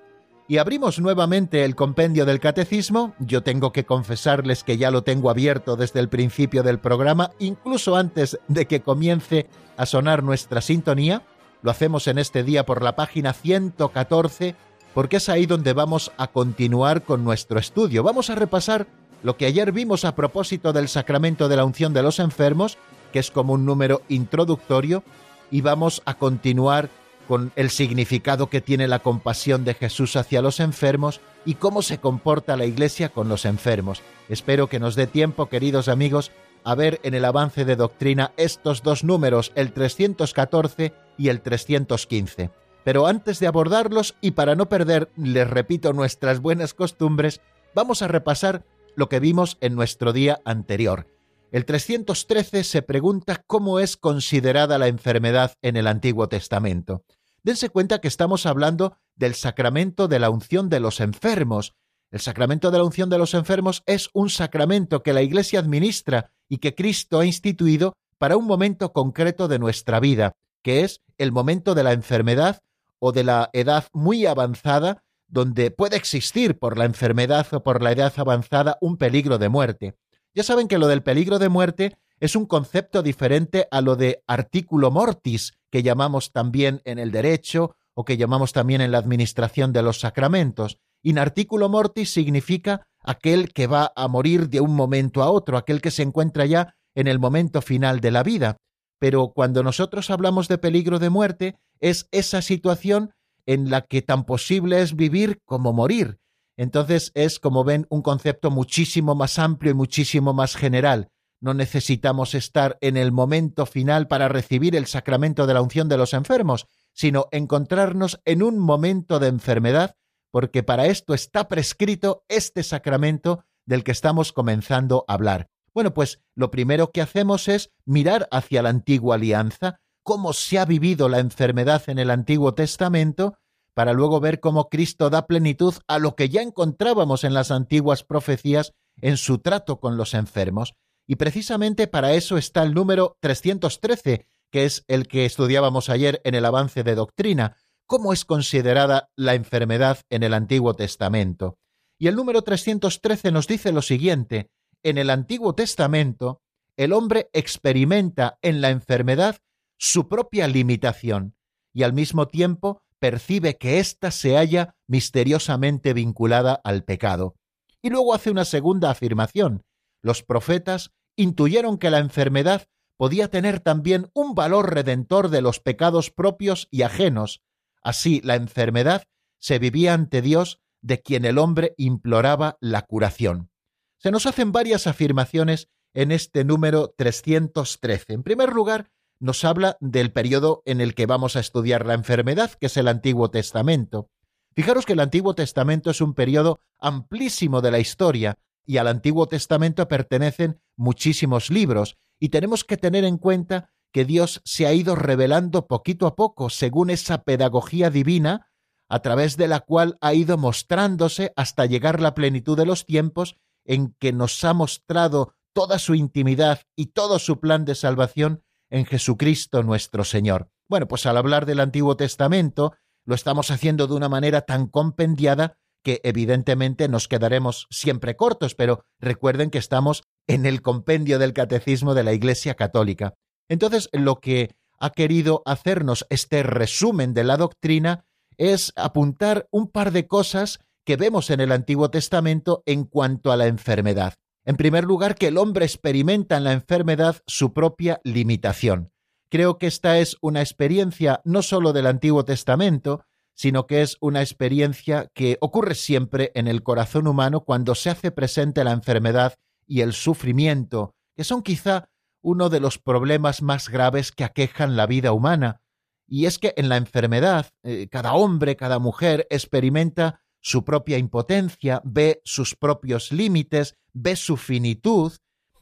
Y 0.49 0.57
abrimos 0.57 0.99
nuevamente 0.99 1.67
el 1.67 1.77
compendio 1.77 2.25
del 2.25 2.41
catecismo. 2.41 3.15
Yo 3.19 3.43
tengo 3.43 3.71
que 3.71 3.85
confesarles 3.85 4.65
que 4.65 4.79
ya 4.79 4.91
lo 4.91 5.03
tengo 5.03 5.29
abierto 5.29 5.77
desde 5.77 6.01
el 6.01 6.09
principio 6.09 6.63
del 6.63 6.79
programa, 6.79 7.33
incluso 7.39 7.97
antes 7.97 8.39
de 8.49 8.65
que 8.65 8.81
comience 8.81 9.47
a 9.77 9.85
sonar 9.85 10.23
nuestra 10.23 10.63
sintonía. 10.63 11.23
Lo 11.63 11.71
hacemos 11.71 12.09
en 12.09 12.19
este 12.19 12.43
día 12.43 12.67
por 12.67 12.83
la 12.83 12.97
página 12.97 13.33
114 13.33 14.57
porque 14.95 15.17
es 15.17 15.29
ahí 15.29 15.47
donde 15.47 15.73
vamos 15.73 16.13
a 16.19 16.27
continuar 16.27 17.03
con 17.03 17.25
nuestro 17.25 17.59
estudio. 17.59 18.03
Vamos 18.03 18.31
a 18.31 18.35
repasar 18.35 18.87
lo 19.23 19.37
que 19.37 19.47
ayer 19.47 19.73
vimos 19.73 20.05
a 20.05 20.15
propósito 20.15 20.73
del 20.73 20.89
sacramento 20.89 21.49
de 21.49 21.57
la 21.57 21.65
unción 21.65 21.95
de 21.95 22.03
los 22.03 22.19
enfermos, 22.19 22.77
que 23.13 23.21
es 23.21 23.31
como 23.31 23.53
un 23.53 23.65
número 23.65 24.03
introductorio, 24.09 25.05
y 25.51 25.61
vamos 25.61 26.03
a 26.05 26.15
continuar 26.15 26.91
con 27.29 27.53
el 27.57 27.71
significado 27.71 28.49
que 28.49 28.61
tiene 28.61 28.89
la 28.89 28.99
compasión 28.99 29.65
de 29.65 29.75
Jesús 29.75 30.17
hacia 30.17 30.43
los 30.43 30.61
enfermos 30.61 31.21
y 31.45 31.55
cómo 31.55 31.83
se 31.83 31.99
comporta 31.99 32.57
la 32.57 32.67
Iglesia 32.67 33.11
con 33.11 33.29
los 33.29 33.45
enfermos. 33.45 34.03
Espero 34.29 34.67
que 34.67 34.81
nos 34.81 34.97
dé 34.97 35.07
tiempo, 35.07 35.47
queridos 35.47 35.89
amigos, 35.89 36.33
a 36.65 36.75
ver 36.75 37.01
en 37.03 37.15
el 37.15 37.25
avance 37.25 37.65
de 37.65 37.77
doctrina 37.77 38.33
estos 38.37 38.83
dos 38.83 39.05
números, 39.05 39.53
el 39.55 39.73
314 39.73 40.93
y 41.19 41.29
el 41.29 41.41
315. 41.41 42.51
Pero 42.85 43.07
antes 43.07 43.39
de 43.39 43.47
abordarlos 43.47 44.15
y 44.21 44.33
para 44.33 44.55
no 44.55 44.69
perder, 44.69 45.11
les 45.17 45.49
repito, 45.49 45.93
nuestras 45.93 46.41
buenas 46.41 46.75
costumbres, 46.75 47.41
vamos 47.75 48.03
a 48.03 48.09
repasar 48.09 48.65
lo 48.97 49.09
que 49.09 49.21
vimos 49.21 49.57
en 49.61 49.75
nuestro 49.75 50.13
día 50.13 50.41
anterior. 50.45 51.07
El 51.53 51.65
313 51.65 52.65
se 52.65 52.83
pregunta 52.83 53.45
cómo 53.47 53.79
es 53.79 53.97
considerada 53.97 54.79
la 54.79 54.89
enfermedad 54.89 55.53
en 55.63 55.77
el 55.77 55.87
Antiguo 55.87 56.29
Testamento. 56.29 57.05
Dense 57.43 57.69
cuenta 57.69 58.01
que 58.01 58.09
estamos 58.09 58.47
hablando 58.47 58.97
del 59.17 59.35
sacramento 59.35 60.09
de 60.09 60.19
la 60.19 60.31
unción 60.31 60.69
de 60.69 60.81
los 60.81 61.01
enfermos. 61.01 61.75
El 62.11 62.21
sacramento 62.21 62.71
de 62.71 62.79
la 62.79 62.85
unción 62.85 63.11
de 63.11 63.19
los 63.19 63.35
enfermos 63.35 63.83
es 63.87 64.09
un 64.13 64.31
sacramento 64.31 65.03
que 65.03 65.13
la 65.13 65.23
Iglesia 65.23 65.59
administra 65.61 66.33
y 66.53 66.59
que 66.59 66.75
Cristo 66.75 67.21
ha 67.21 67.25
instituido 67.25 67.95
para 68.19 68.37
un 68.37 68.47
momento 68.47 68.93
concreto 68.93 69.49
de 69.49 69.59
nuestra 69.59 70.01
vida, 70.01 70.37
que 70.61 70.83
es 70.83 71.01
el 71.17 71.33
momento 71.33 71.75
de 71.75 71.83
la 71.83 71.93
enfermedad 71.93 72.61
o 72.99 73.11
de 73.11 73.25
la 73.25 73.49
edad 73.55 73.87
muy 73.95 74.27
avanzada, 74.27 75.03
donde 75.29 75.71
puede 75.71 75.97
existir 75.97 76.59
por 76.59 76.77
la 76.77 76.85
enfermedad 76.85 77.47
o 77.53 77.63
por 77.63 77.81
la 77.81 77.93
edad 77.93 78.13
avanzada 78.19 78.77
un 78.83 78.99
peligro 78.99 79.39
de 79.39 79.49
muerte. 79.49 79.95
Ya 80.35 80.43
saben 80.43 80.69
que 80.69 80.77
lo 80.77 80.89
del 80.89 81.03
peligro 81.03 81.39
de 81.39 81.49
muerte 81.49 81.97
es 82.21 82.37
un 82.37 82.45
concepto 82.45 83.03
diferente 83.03 83.67
a 83.71 83.81
lo 83.81 83.97
de 83.97 84.23
artículo 84.27 84.91
mortis, 84.91 85.55
que 85.71 85.83
llamamos 85.83 86.33
también 86.33 86.83
en 86.85 86.99
el 86.99 87.13
derecho 87.13 87.77
o 87.95 88.05
que 88.05 88.19
llamamos 88.19 88.53
también 88.53 88.83
en 88.83 88.93
la 88.93 88.99
administración 88.99 89.73
de 89.73 89.83
los 89.83 90.01
sacramentos. 90.01 90.77
In 91.03 91.19
artículo 91.19 91.71
mortis 91.71 92.13
significa 92.13 92.87
aquel 93.03 93.53
que 93.53 93.67
va 93.67 93.93
a 93.97 94.09
morir 94.09 94.49
de 94.49 94.61
un 94.61 94.75
momento 94.75 95.23
a 95.23 95.31
otro, 95.31 95.57
aquel 95.57 95.81
que 95.81 95.91
se 95.91 96.03
encuentra 96.03 96.47
ya 96.47 96.75
en 96.95 97.07
el 97.07 97.19
momento 97.19 97.63
final 97.63 98.01
de 98.01 98.11
la 98.11 98.23
vida. 98.23 98.57
Pero 98.99 99.33
cuando 99.35 99.63
nosotros 99.63 100.11
hablamos 100.11 100.49
de 100.49 100.59
peligro 100.59 100.99
de 100.99 101.11
muerte, 101.11 101.57
es 101.81 102.09
esa 102.13 102.43
situación 102.43 103.13
en 103.47 103.71
la 103.71 103.83
que 103.83 104.03
tan 104.03 104.25
posible 104.25 104.81
es 104.81 104.95
vivir 104.95 105.41
como 105.45 105.73
morir. 105.73 106.19
Entonces 106.57 107.11
es, 107.15 107.41
como 107.41 107.65
ven, 107.65 107.87
un 107.91 108.03
concepto 108.03 108.51
muchísimo 108.51 109.15
más 109.15 109.39
amplio 109.39 109.73
y 109.73 109.75
muchísimo 109.75 110.33
más 110.33 110.55
general. 110.55 111.09
No 111.41 111.55
necesitamos 111.55 112.37
estar 112.37 112.79
en 112.81 112.97
el 112.97 113.11
momento 113.11 113.67
final 113.67 114.07
para 114.07 114.29
recibir 114.29 114.77
el 114.77 114.87
sacramento 114.87 115.47
de 115.49 115.55
la 115.55 115.63
unción 115.63 115.89
de 115.89 115.97
los 115.97 116.15
enfermos, 116.15 116.67
sino 116.93 117.27
encontrarnos 117.33 118.21
en 118.25 118.45
un 118.45 118.59
momento 118.59 119.19
de 119.19 119.29
enfermedad 119.29 119.97
porque 120.33 120.65
para 120.65 120.87
esto 120.87 121.15
está 121.15 121.47
prescrito 121.47 122.25
este 122.29 122.65
sacramento 122.65 123.45
del 123.67 123.85
que 123.85 123.93
estamos 123.93 124.33
comenzando 124.33 125.05
a 125.07 125.15
hablar. 125.15 125.49
Bueno, 125.75 125.95
pues 125.95 126.21
lo 126.35 126.51
primero 126.51 126.91
que 126.91 127.01
hacemos 127.01 127.49
es 127.49 127.71
mirar 127.85 128.29
hacia 128.31 128.63
la 128.63 128.71
antigua 128.71 129.15
alianza, 129.15 129.79
cómo 130.03 130.33
se 130.33 130.59
ha 130.59 130.65
vivido 130.65 131.09
la 131.09 131.21
enfermedad 131.21 131.83
en 131.87 131.99
el 131.99 132.11
Antiguo 132.11 132.55
Testamento, 132.55 133.39
para 133.75 133.93
luego 133.93 134.21
ver 134.21 134.41
cómo 134.41 134.69
Cristo 134.69 135.11
da 135.11 135.27
plenitud 135.27 135.75
a 135.87 135.99
lo 135.99 136.15
que 136.17 136.29
ya 136.29 136.43
encontrábamos 136.43 137.25
en 137.25 137.35
las 137.35 137.51
antiguas 137.51 138.03
profecías 138.03 138.73
en 139.01 139.17
su 139.17 139.39
trato 139.39 139.81
con 139.81 139.97
los 139.97 140.15
enfermos. 140.15 140.75
Y 141.07 141.17
precisamente 141.17 141.87
para 141.87 142.13
eso 142.13 142.37
está 142.37 142.63
el 142.63 142.75
número 142.75 143.17
313, 143.21 144.29
que 144.51 144.65
es 144.65 144.85
el 144.89 145.09
que 145.09 145.25
estudiábamos 145.25 145.89
ayer 145.89 146.21
en 146.25 146.35
el 146.35 146.45
avance 146.45 146.85
de 146.85 146.95
doctrina, 146.95 147.57
cómo 147.87 148.13
es 148.13 148.25
considerada 148.25 149.11
la 149.17 149.35
enfermedad 149.35 150.01
en 150.11 150.23
el 150.23 150.35
Antiguo 150.35 150.75
Testamento. 150.75 151.59
Y 151.99 152.09
el 152.09 152.17
número 152.17 152.43
313 152.43 153.31
nos 153.31 153.47
dice 153.47 153.73
lo 153.73 153.83
siguiente, 153.83 154.51
en 154.83 154.99
el 154.99 155.11
Antiguo 155.11 155.55
Testamento, 155.55 156.43
el 156.77 156.93
hombre 156.93 157.29
experimenta 157.33 158.39
en 158.43 158.61
la 158.61 158.71
enfermedad 158.71 159.39
su 159.79 160.09
propia 160.09 160.49
limitación 160.49 161.37
y 161.73 161.83
al 161.83 161.93
mismo 161.93 162.29
tiempo 162.29 162.83
percibe 162.99 163.59
que 163.59 163.79
ésta 163.79 164.11
se 164.11 164.37
halla 164.37 164.77
misteriosamente 164.87 165.93
vinculada 165.93 166.61
al 166.65 166.85
pecado. 166.85 167.35
Y 167.83 167.91
luego 167.91 168.15
hace 168.15 168.31
una 168.31 168.45
segunda 168.45 168.91
afirmación. 168.91 169.65
Los 170.03 170.23
profetas 170.23 170.93
intuyeron 171.17 171.79
que 171.79 171.91
la 171.91 171.99
enfermedad 171.99 172.67
podía 172.97 173.29
tener 173.29 173.59
también 173.59 174.09
un 174.15 174.35
valor 174.35 174.73
redentor 174.73 175.29
de 175.29 175.43
los 175.43 175.59
pecados 175.59 176.11
propios 176.11 176.69
y 176.71 176.83
ajenos, 176.83 177.43
Así 177.83 178.21
la 178.23 178.37
enfermedad 178.37 179.05
se 179.39 179.59
vivía 179.59 179.95
ante 179.95 180.23
Dios 180.23 180.61
de 180.83 181.01
quien 181.01 181.25
el 181.25 181.39
hombre 181.39 181.75
imploraba 181.77 182.57
la 182.61 182.83
curación. 182.83 183.51
Se 183.99 184.11
nos 184.11 184.27
hacen 184.27 184.53
varias 184.53 184.87
afirmaciones 184.87 185.69
en 185.95 186.13
este 186.13 186.45
número 186.45 186.95
313. 186.97 188.15
En 188.15 188.23
primer 188.23 188.53
lugar, 188.53 188.91
nos 189.21 189.45
habla 189.45 189.77
del 189.81 190.13
periodo 190.13 190.63
en 190.65 190.81
el 190.81 190.95
que 190.95 191.07
vamos 191.07 191.37
a 191.37 191.41
estudiar 191.41 191.87
la 191.87 191.95
enfermedad, 191.95 192.53
que 192.53 192.67
es 192.67 192.77
el 192.77 192.89
Antiguo 192.89 193.31
Testamento. 193.31 194.11
Fijaros 194.55 194.85
que 194.85 194.95
el 194.95 195.01
Antiguo 195.01 195.35
Testamento 195.35 195.91
es 195.91 196.01
un 196.01 196.15
periodo 196.15 196.61
amplísimo 196.79 197.61
de 197.61 197.71
la 197.71 197.79
historia, 197.79 198.37
y 198.67 198.79
al 198.79 198.89
Antiguo 198.89 199.27
Testamento 199.27 199.87
pertenecen 199.87 200.61
muchísimos 200.77 201.51
libros, 201.51 201.97
y 202.19 202.31
tenemos 202.31 202.65
que 202.65 202.77
tener 202.77 203.05
en 203.05 203.19
cuenta 203.19 203.71
que 203.93 204.05
Dios 204.05 204.41
se 204.45 204.67
ha 204.67 204.73
ido 204.73 204.97
revelando 204.97 205.67
poquito 205.67 206.07
a 206.07 206.17
poco 206.17 206.51
según 206.51 206.91
esa 206.91 207.23
pedagogía 207.23 207.91
divina 207.91 208.51
a 208.89 209.01
través 209.01 209.37
de 209.37 209.49
la 209.49 209.61
cual 209.61 209.97
ha 210.01 210.15
ido 210.15 210.37
mostrándose 210.37 211.33
hasta 211.37 211.67
llegar 211.67 212.01
la 212.01 212.15
plenitud 212.15 212.57
de 212.57 212.67
los 212.67 212.85
tiempos 212.85 213.37
en 213.65 213.95
que 213.99 214.13
nos 214.13 214.43
ha 214.45 214.55
mostrado 214.55 215.35
toda 215.55 215.79
su 215.79 215.95
intimidad 215.95 216.63
y 216.77 216.87
todo 216.87 217.19
su 217.19 217.41
plan 217.41 217.65
de 217.65 217.75
salvación 217.75 218.43
en 218.71 218.87
Jesucristo 218.87 219.63
nuestro 219.63 220.05
Señor. 220.05 220.51
Bueno, 220.69 220.89
pues 220.89 221.07
al 221.07 221.17
hablar 221.17 221.47
del 221.47 221.61
Antiguo 221.61 221.97
Testamento 221.97 222.73
lo 223.05 223.15
estamos 223.15 223.51
haciendo 223.51 223.87
de 223.87 223.95
una 223.95 224.09
manera 224.09 224.43
tan 224.43 224.67
compendiada 224.67 225.59
que 225.83 226.01
evidentemente 226.05 226.89
nos 226.89 227.09
quedaremos 227.09 227.67
siempre 227.71 228.17
cortos, 228.17 228.55
pero 228.55 228.85
recuerden 229.01 229.51
que 229.51 229.59
estamos 229.59 230.05
en 230.27 230.47
el 230.47 230.63
compendio 230.63 231.19
del 231.19 231.33
Catecismo 231.33 231.95
de 231.95 232.05
la 232.05 232.13
Iglesia 232.13 232.55
Católica. 232.55 233.15
Entonces, 233.49 233.89
lo 233.93 234.21
que 234.21 234.55
ha 234.79 234.91
querido 234.91 235.43
hacernos 235.47 236.07
este 236.11 236.43
resumen 236.43 237.15
de 237.15 237.25
la 237.25 237.37
doctrina 237.37 238.05
es 238.37 238.73
apuntar 238.77 239.47
un 239.51 239.69
par 239.69 239.93
de 239.93 240.07
cosas 240.07 240.61
que 240.85 240.97
vemos 240.97 241.31
en 241.31 241.41
el 241.41 241.53
Antiguo 241.53 241.91
Testamento 241.91 242.63
en 242.67 242.85
cuanto 242.85 243.31
a 243.31 243.37
la 243.37 243.47
enfermedad. 243.47 244.15
En 244.45 244.57
primer 244.57 244.85
lugar, 244.85 245.15
que 245.15 245.29
el 245.29 245.39
hombre 245.39 245.65
experimenta 245.65 246.37
en 246.37 246.45
la 246.45 246.53
enfermedad 246.53 247.23
su 247.27 247.53
propia 247.53 248.01
limitación. 248.03 248.91
Creo 249.29 249.59
que 249.59 249.69
esta 249.69 249.99
es 249.99 250.17
una 250.21 250.41
experiencia 250.41 251.21
no 251.25 251.43
sólo 251.43 251.73
del 251.73 251.87
Antiguo 251.87 252.25
Testamento, 252.25 253.05
sino 253.35 253.67
que 253.67 253.83
es 253.83 253.97
una 254.01 254.21
experiencia 254.21 255.09
que 255.15 255.39
ocurre 255.41 255.75
siempre 255.75 256.33
en 256.35 256.49
el 256.49 256.63
corazón 256.63 257.07
humano 257.07 257.45
cuando 257.45 257.75
se 257.75 257.91
hace 257.91 258.11
presente 258.11 258.65
la 258.65 258.73
enfermedad 258.73 259.35
y 259.67 259.81
el 259.81 259.93
sufrimiento, 259.93 260.95
que 261.17 261.25
son 261.25 261.43
quizá 261.43 261.89
uno 262.23 262.49
de 262.49 262.61
los 262.61 262.79
problemas 262.79 263.43
más 263.43 263.69
graves 263.69 264.13
que 264.13 264.25
aquejan 264.25 264.77
la 264.77 264.87
vida 264.87 265.13
humana, 265.13 265.61
y 266.07 266.27
es 266.27 266.39
que 266.39 266.55
en 266.57 266.69
la 266.69 266.77
enfermedad 266.77 267.51
eh, 267.63 267.89
cada 267.91 268.15
hombre, 268.15 268.57
cada 268.57 268.79
mujer 268.79 269.27
experimenta 269.31 270.23
su 270.41 270.65
propia 270.65 270.99
impotencia, 270.99 271.81
ve 271.85 272.21
sus 272.25 272.55
propios 272.57 273.13
límites, 273.13 273.77
ve 273.93 274.17
su 274.17 274.37
finitud, 274.37 275.13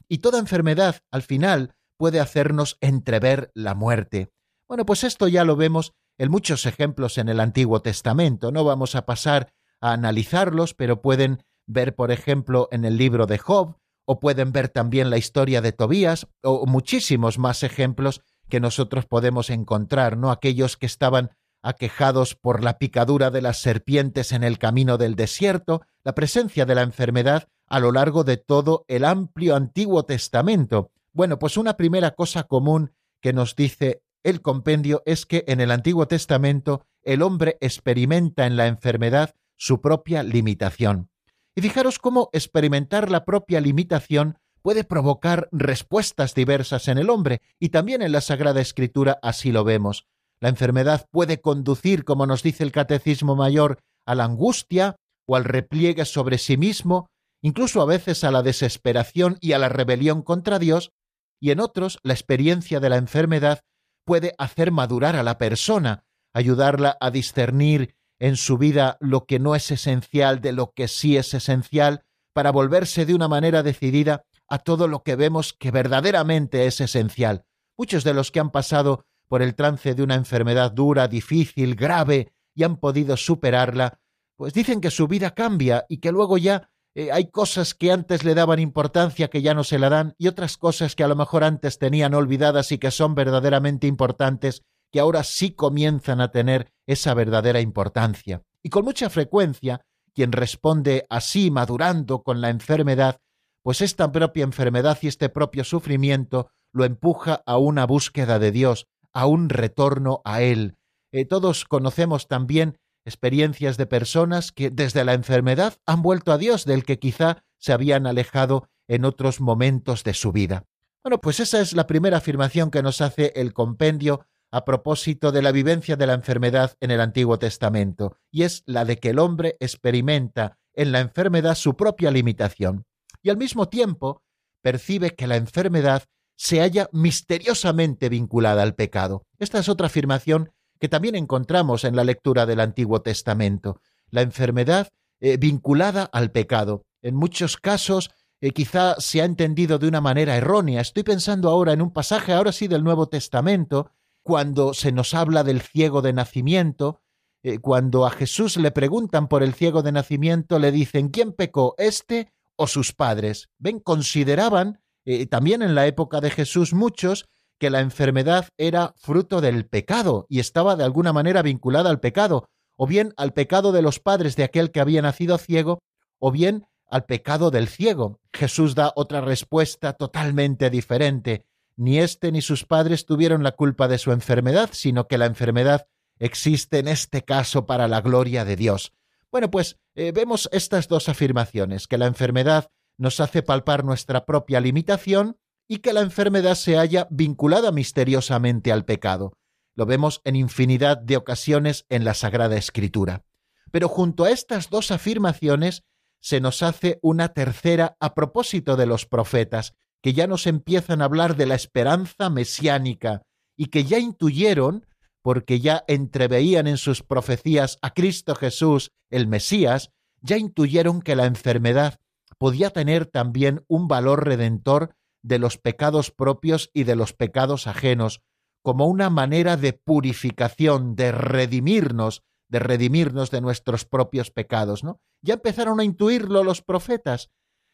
y 0.07 0.17
toda 0.17 0.39
enfermedad 0.39 0.97
al 1.11 1.21
final 1.21 1.75
puede 1.97 2.19
hacernos 2.19 2.77
entrever 2.81 3.51
la 3.53 3.75
muerte. 3.75 4.31
Bueno, 4.67 4.85
pues 4.85 5.03
esto 5.03 5.27
ya 5.27 5.45
lo 5.45 5.55
vemos 5.55 5.93
en 6.17 6.31
muchos 6.31 6.65
ejemplos 6.65 7.17
en 7.17 7.29
el 7.29 7.39
Antiguo 7.39 7.81
Testamento. 7.81 8.51
No 8.51 8.63
vamos 8.63 8.95
a 8.95 9.05
pasar 9.05 9.53
a 9.79 9.93
analizarlos, 9.93 10.73
pero 10.73 11.01
pueden 11.01 11.43
ver, 11.65 11.95
por 11.95 12.11
ejemplo, 12.11 12.67
en 12.71 12.85
el 12.85 12.97
libro 12.97 13.25
de 13.25 13.37
Job, 13.37 13.77
o 14.05 14.19
pueden 14.19 14.51
ver 14.51 14.69
también 14.69 15.09
la 15.09 15.17
historia 15.17 15.61
de 15.61 15.71
Tobías, 15.71 16.27
o 16.43 16.65
muchísimos 16.65 17.37
más 17.37 17.63
ejemplos 17.63 18.21
que 18.49 18.59
nosotros 18.59 19.05
podemos 19.05 19.49
encontrar, 19.49 20.17
¿no? 20.17 20.31
Aquellos 20.31 20.77
que 20.77 20.85
estaban 20.85 21.31
aquejados 21.63 22.35
por 22.35 22.63
la 22.63 22.77
picadura 22.77 23.31
de 23.31 23.41
las 23.41 23.61
serpientes 23.61 24.31
en 24.31 24.43
el 24.43 24.57
camino 24.57 24.97
del 24.97 25.15
desierto, 25.15 25.81
la 26.03 26.15
presencia 26.15 26.65
de 26.65 26.75
la 26.75 26.81
enfermedad 26.81 27.47
a 27.67 27.79
lo 27.79 27.91
largo 27.91 28.23
de 28.23 28.37
todo 28.37 28.83
el 28.87 29.05
amplio 29.05 29.55
Antiguo 29.55 30.03
Testamento. 30.03 30.91
Bueno, 31.13 31.39
pues 31.39 31.57
una 31.57 31.77
primera 31.77 32.11
cosa 32.11 32.43
común 32.43 32.93
que 33.21 33.33
nos 33.33 33.55
dice 33.55 34.03
el 34.23 34.41
compendio 34.41 35.01
es 35.05 35.25
que 35.25 35.43
en 35.47 35.61
el 35.61 35.71
Antiguo 35.71 36.07
Testamento 36.07 36.85
el 37.03 37.21
hombre 37.21 37.57
experimenta 37.61 38.45
en 38.45 38.57
la 38.57 38.67
enfermedad 38.67 39.35
su 39.55 39.81
propia 39.81 40.23
limitación. 40.23 41.10
Y 41.55 41.61
fijaros 41.61 41.99
cómo 41.99 42.29
experimentar 42.33 43.11
la 43.11 43.25
propia 43.25 43.59
limitación 43.61 44.37
puede 44.61 44.83
provocar 44.83 45.49
respuestas 45.51 46.35
diversas 46.35 46.87
en 46.87 46.97
el 46.97 47.09
hombre, 47.09 47.41
y 47.59 47.69
también 47.69 48.01
en 48.01 48.11
la 48.11 48.21
Sagrada 48.21 48.61
Escritura 48.61 49.19
así 49.21 49.51
lo 49.51 49.63
vemos. 49.63 50.07
La 50.39 50.49
enfermedad 50.49 51.07
puede 51.11 51.41
conducir, 51.41 52.03
como 52.03 52.25
nos 52.25 52.43
dice 52.43 52.63
el 52.63 52.71
Catecismo 52.71 53.35
Mayor, 53.35 53.79
a 54.05 54.15
la 54.15 54.25
angustia 54.25 54.95
o 55.27 55.35
al 55.35 55.43
repliegue 55.43 56.05
sobre 56.05 56.37
sí 56.37 56.57
mismo, 56.57 57.07
incluso 57.41 57.81
a 57.81 57.85
veces 57.85 58.23
a 58.23 58.31
la 58.31 58.43
desesperación 58.43 59.37
y 59.39 59.53
a 59.53 59.59
la 59.59 59.69
rebelión 59.69 60.21
contra 60.21 60.59
Dios, 60.59 60.91
y 61.39 61.51
en 61.51 61.59
otros 61.59 61.99
la 62.03 62.13
experiencia 62.13 62.79
de 62.79 62.89
la 62.89 62.97
enfermedad 62.97 63.61
puede 64.05 64.33
hacer 64.37 64.71
madurar 64.71 65.15
a 65.15 65.23
la 65.23 65.37
persona, 65.37 66.03
ayudarla 66.33 66.97
a 66.99 67.11
discernir 67.11 67.95
en 68.21 68.37
su 68.37 68.59
vida 68.59 68.97
lo 68.99 69.25
que 69.25 69.39
no 69.39 69.55
es 69.55 69.71
esencial 69.71 70.41
de 70.41 70.51
lo 70.51 70.73
que 70.75 70.87
sí 70.87 71.17
es 71.17 71.33
esencial, 71.33 72.03
para 72.33 72.51
volverse 72.51 73.07
de 73.07 73.15
una 73.15 73.27
manera 73.27 73.63
decidida 73.63 74.25
a 74.47 74.59
todo 74.59 74.87
lo 74.87 75.01
que 75.01 75.15
vemos 75.15 75.53
que 75.53 75.71
verdaderamente 75.71 76.67
es 76.67 76.81
esencial. 76.81 77.45
Muchos 77.75 78.03
de 78.03 78.13
los 78.13 78.29
que 78.29 78.39
han 78.39 78.51
pasado 78.51 79.05
por 79.27 79.41
el 79.41 79.55
trance 79.55 79.95
de 79.95 80.03
una 80.03 80.13
enfermedad 80.13 80.71
dura, 80.71 81.07
difícil, 81.07 81.75
grave, 81.75 82.31
y 82.53 82.63
han 82.63 82.77
podido 82.77 83.17
superarla, 83.17 83.99
pues 84.35 84.53
dicen 84.53 84.81
que 84.81 84.91
su 84.91 85.07
vida 85.07 85.33
cambia 85.33 85.85
y 85.89 85.97
que 85.97 86.11
luego 86.11 86.37
ya 86.37 86.69
eh, 86.93 87.11
hay 87.11 87.31
cosas 87.31 87.73
que 87.73 87.91
antes 87.91 88.23
le 88.23 88.35
daban 88.35 88.59
importancia 88.59 89.29
que 89.29 89.41
ya 89.41 89.55
no 89.55 89.63
se 89.63 89.79
la 89.79 89.89
dan 89.89 90.13
y 90.19 90.27
otras 90.27 90.57
cosas 90.57 90.95
que 90.95 91.03
a 91.03 91.07
lo 91.07 91.15
mejor 91.15 91.43
antes 91.43 91.79
tenían 91.79 92.13
olvidadas 92.13 92.71
y 92.71 92.77
que 92.77 92.91
son 92.91 93.15
verdaderamente 93.15 93.87
importantes 93.87 94.61
que 94.91 94.99
ahora 94.99 95.23
sí 95.23 95.51
comienzan 95.51 96.21
a 96.21 96.31
tener 96.31 96.71
esa 96.85 97.13
verdadera 97.13 97.61
importancia. 97.61 98.43
Y 98.61 98.69
con 98.69 98.85
mucha 98.85 99.09
frecuencia, 99.09 99.85
quien 100.13 100.31
responde 100.31 101.05
así 101.09 101.51
madurando 101.51 102.21
con 102.23 102.41
la 102.41 102.49
enfermedad 102.49 103.19
pues 103.63 103.81
esta 103.81 104.11
propia 104.11 104.43
enfermedad 104.43 104.97
y 105.01 105.07
este 105.07 105.29
propio 105.29 105.63
sufrimiento 105.63 106.49
lo 106.73 106.85
empuja 106.85 107.43
a 107.45 107.57
una 107.57 107.85
búsqueda 107.85 108.39
de 108.39 108.51
Dios, 108.51 108.87
a 109.13 109.25
un 109.25 109.49
retorno 109.49 110.21
a 110.25 110.41
Él. 110.41 110.77
Eh, 111.11 111.25
todos 111.25 111.65
conocemos 111.65 112.27
también 112.27 112.79
experiencias 113.05 113.77
de 113.77 113.85
personas 113.85 114.51
que 114.51 114.69
desde 114.69 115.03
la 115.03 115.13
enfermedad 115.13 115.75
han 115.85 116.01
vuelto 116.01 116.31
a 116.31 116.37
Dios, 116.37 116.65
del 116.65 116.85
que 116.85 116.99
quizá 116.99 117.43
se 117.57 117.73
habían 117.73 118.07
alejado 118.07 118.67
en 118.87 119.05
otros 119.05 119.41
momentos 119.41 120.03
de 120.03 120.13
su 120.13 120.31
vida. 120.31 120.65
Bueno, 121.03 121.19
pues 121.19 121.39
esa 121.39 121.61
es 121.61 121.73
la 121.73 121.87
primera 121.87 122.17
afirmación 122.17 122.69
que 122.69 122.83
nos 122.83 123.01
hace 123.01 123.33
el 123.35 123.53
compendio 123.53 124.25
a 124.51 124.65
propósito 124.65 125.31
de 125.31 125.41
la 125.41 125.51
vivencia 125.51 125.95
de 125.95 126.07
la 126.07 126.13
enfermedad 126.13 126.75
en 126.81 126.91
el 126.91 127.01
Antiguo 127.01 127.39
Testamento, 127.39 128.17
y 128.29 128.43
es 128.43 128.63
la 128.65 128.85
de 128.85 128.97
que 128.97 129.11
el 129.11 129.19
hombre 129.19 129.57
experimenta 129.59 130.59
en 130.73 130.91
la 130.91 130.99
enfermedad 130.99 131.55
su 131.55 131.75
propia 131.75 132.11
limitación 132.11 132.85
y 133.23 133.29
al 133.29 133.37
mismo 133.37 133.69
tiempo 133.69 134.23
percibe 134.61 135.11
que 135.11 135.27
la 135.27 135.35
enfermedad 135.35 136.03
se 136.35 136.59
halla 136.59 136.89
misteriosamente 136.91 138.09
vinculada 138.09 138.63
al 138.63 138.75
pecado. 138.75 139.25
Esta 139.37 139.59
es 139.59 139.69
otra 139.69 139.87
afirmación 139.87 140.51
que 140.79 140.89
también 140.89 141.15
encontramos 141.15 141.83
en 141.83 141.95
la 141.95 142.03
lectura 142.03 142.45
del 142.45 142.59
Antiguo 142.59 143.01
Testamento. 143.01 143.79
La 144.09 144.21
enfermedad 144.21 144.89
eh, 145.19 145.37
vinculada 145.37 146.03
al 146.03 146.31
pecado. 146.31 146.83
En 147.03 147.15
muchos 147.15 147.57
casos 147.57 148.09
eh, 148.39 148.51
quizá 148.51 148.95
se 148.99 149.21
ha 149.21 149.25
entendido 149.25 149.77
de 149.77 149.87
una 149.87 150.01
manera 150.01 150.35
errónea. 150.35 150.81
Estoy 150.81 151.03
pensando 151.03 151.49
ahora 151.49 151.73
en 151.73 151.81
un 151.81 151.91
pasaje, 151.91 152.33
ahora 152.33 152.51
sí, 152.51 152.67
del 152.67 152.83
Nuevo 152.83 153.07
Testamento, 153.07 153.91
cuando 154.23 154.73
se 154.73 154.91
nos 154.91 155.13
habla 155.13 155.43
del 155.43 155.61
ciego 155.61 156.01
de 156.01 156.13
nacimiento, 156.13 157.01
eh, 157.43 157.59
cuando 157.59 158.05
a 158.05 158.11
Jesús 158.11 158.57
le 158.57 158.71
preguntan 158.71 159.27
por 159.27 159.43
el 159.43 159.53
ciego 159.53 159.81
de 159.81 159.91
nacimiento, 159.91 160.59
le 160.59 160.71
dicen, 160.71 161.09
¿quién 161.09 161.33
pecó, 161.33 161.75
este 161.77 162.31
o 162.61 162.67
sus 162.67 162.93
padres. 162.93 163.49
Ven, 163.57 163.79
consideraban, 163.79 164.81
eh, 165.03 165.25
también 165.25 165.63
en 165.63 165.73
la 165.73 165.87
época 165.87 166.21
de 166.21 166.29
Jesús 166.29 166.73
muchos, 166.73 167.25
que 167.57 167.71
la 167.71 167.79
enfermedad 167.79 168.49
era 168.57 168.93
fruto 168.97 169.41
del 169.41 169.65
pecado 169.65 170.27
y 170.29 170.39
estaba 170.39 170.75
de 170.75 170.83
alguna 170.83 171.11
manera 171.11 171.41
vinculada 171.41 171.89
al 171.89 171.99
pecado, 171.99 172.45
o 172.75 172.85
bien 172.85 173.13
al 173.17 173.33
pecado 173.33 173.71
de 173.71 173.81
los 173.81 173.99
padres 173.99 174.35
de 174.35 174.43
aquel 174.43 174.69
que 174.69 174.79
había 174.79 175.01
nacido 175.01 175.39
ciego, 175.39 175.79
o 176.19 176.31
bien 176.31 176.67
al 176.87 177.05
pecado 177.05 177.49
del 177.49 177.67
ciego. 177.67 178.19
Jesús 178.31 178.75
da 178.75 178.93
otra 178.95 179.21
respuesta 179.21 179.93
totalmente 179.93 180.69
diferente. 180.69 181.45
Ni 181.75 181.99
éste 181.99 182.31
ni 182.31 182.41
sus 182.41 182.65
padres 182.65 183.05
tuvieron 183.05 183.43
la 183.43 183.53
culpa 183.53 183.87
de 183.87 183.97
su 183.97 184.11
enfermedad, 184.11 184.69
sino 184.73 185.07
que 185.07 185.17
la 185.17 185.25
enfermedad 185.25 185.87
existe 186.19 186.79
en 186.79 186.87
este 186.87 187.23
caso 187.23 187.65
para 187.65 187.87
la 187.87 188.01
gloria 188.01 188.45
de 188.45 188.55
Dios. 188.55 188.93
Bueno, 189.31 189.49
pues 189.49 189.79
eh, 189.95 190.11
vemos 190.11 190.49
estas 190.51 190.87
dos 190.87 191.09
afirmaciones, 191.09 191.87
que 191.87 191.97
la 191.97 192.05
enfermedad 192.05 192.69
nos 192.97 193.19
hace 193.19 193.41
palpar 193.41 193.83
nuestra 193.83 194.25
propia 194.25 194.59
limitación 194.59 195.37
y 195.67 195.77
que 195.77 195.93
la 195.93 196.01
enfermedad 196.01 196.55
se 196.55 196.75
halla 196.75 197.07
vinculada 197.09 197.71
misteriosamente 197.71 198.71
al 198.71 198.85
pecado. 198.85 199.33
Lo 199.73 199.85
vemos 199.85 200.21
en 200.25 200.35
infinidad 200.35 200.97
de 200.97 201.17
ocasiones 201.17 201.85
en 201.89 202.03
la 202.03 202.13
Sagrada 202.13 202.57
Escritura. 202.57 203.23
Pero 203.71 203.87
junto 203.87 204.25
a 204.25 204.31
estas 204.31 204.69
dos 204.69 204.91
afirmaciones 204.91 205.83
se 206.19 206.41
nos 206.41 206.61
hace 206.61 206.99
una 207.01 207.29
tercera 207.29 207.95
a 207.99 208.13
propósito 208.13 208.75
de 208.75 208.85
los 208.85 209.05
profetas, 209.05 209.73
que 210.01 210.13
ya 210.13 210.27
nos 210.27 210.47
empiezan 210.47 211.01
a 211.01 211.05
hablar 211.05 211.35
de 211.35 211.45
la 211.45 211.55
esperanza 211.55 212.29
mesiánica 212.29 213.21
y 213.55 213.67
que 213.67 213.83
ya 213.83 213.99
intuyeron 213.99 214.85
porque 215.21 215.59
ya 215.59 215.83
entreveían 215.87 216.67
en 216.67 216.77
sus 216.77 217.03
profecías 217.03 217.77
a 217.81 217.93
Cristo 217.93 218.35
Jesús, 218.35 218.91
el 219.09 219.27
Mesías, 219.27 219.91
ya 220.21 220.37
intuyeron 220.37 221.01
que 221.01 221.15
la 221.15 221.25
enfermedad 221.25 221.99
podía 222.37 222.71
tener 222.71 223.05
también 223.05 223.63
un 223.67 223.87
valor 223.87 224.25
redentor 224.25 224.95
de 225.21 225.37
los 225.37 225.57
pecados 225.57 226.09
propios 226.09 226.71
y 226.73 226.83
de 226.85 226.95
los 226.95 227.13
pecados 227.13 227.67
ajenos, 227.67 228.21
como 228.63 228.87
una 228.87 229.09
manera 229.09 229.57
de 229.57 229.73
purificación, 229.73 230.95
de 230.95 231.11
redimirnos, 231.11 232.23
de 232.49 232.59
redimirnos 232.59 233.29
de 233.31 233.41
nuestros 233.41 233.85
propios 233.85 234.31
pecados, 234.31 234.83
¿no? 234.83 234.99
Ya 235.21 235.35
empezaron 235.35 235.79
a 235.79 235.83
intuirlo 235.83 236.43
los 236.43 236.61
profetas. 236.61 237.29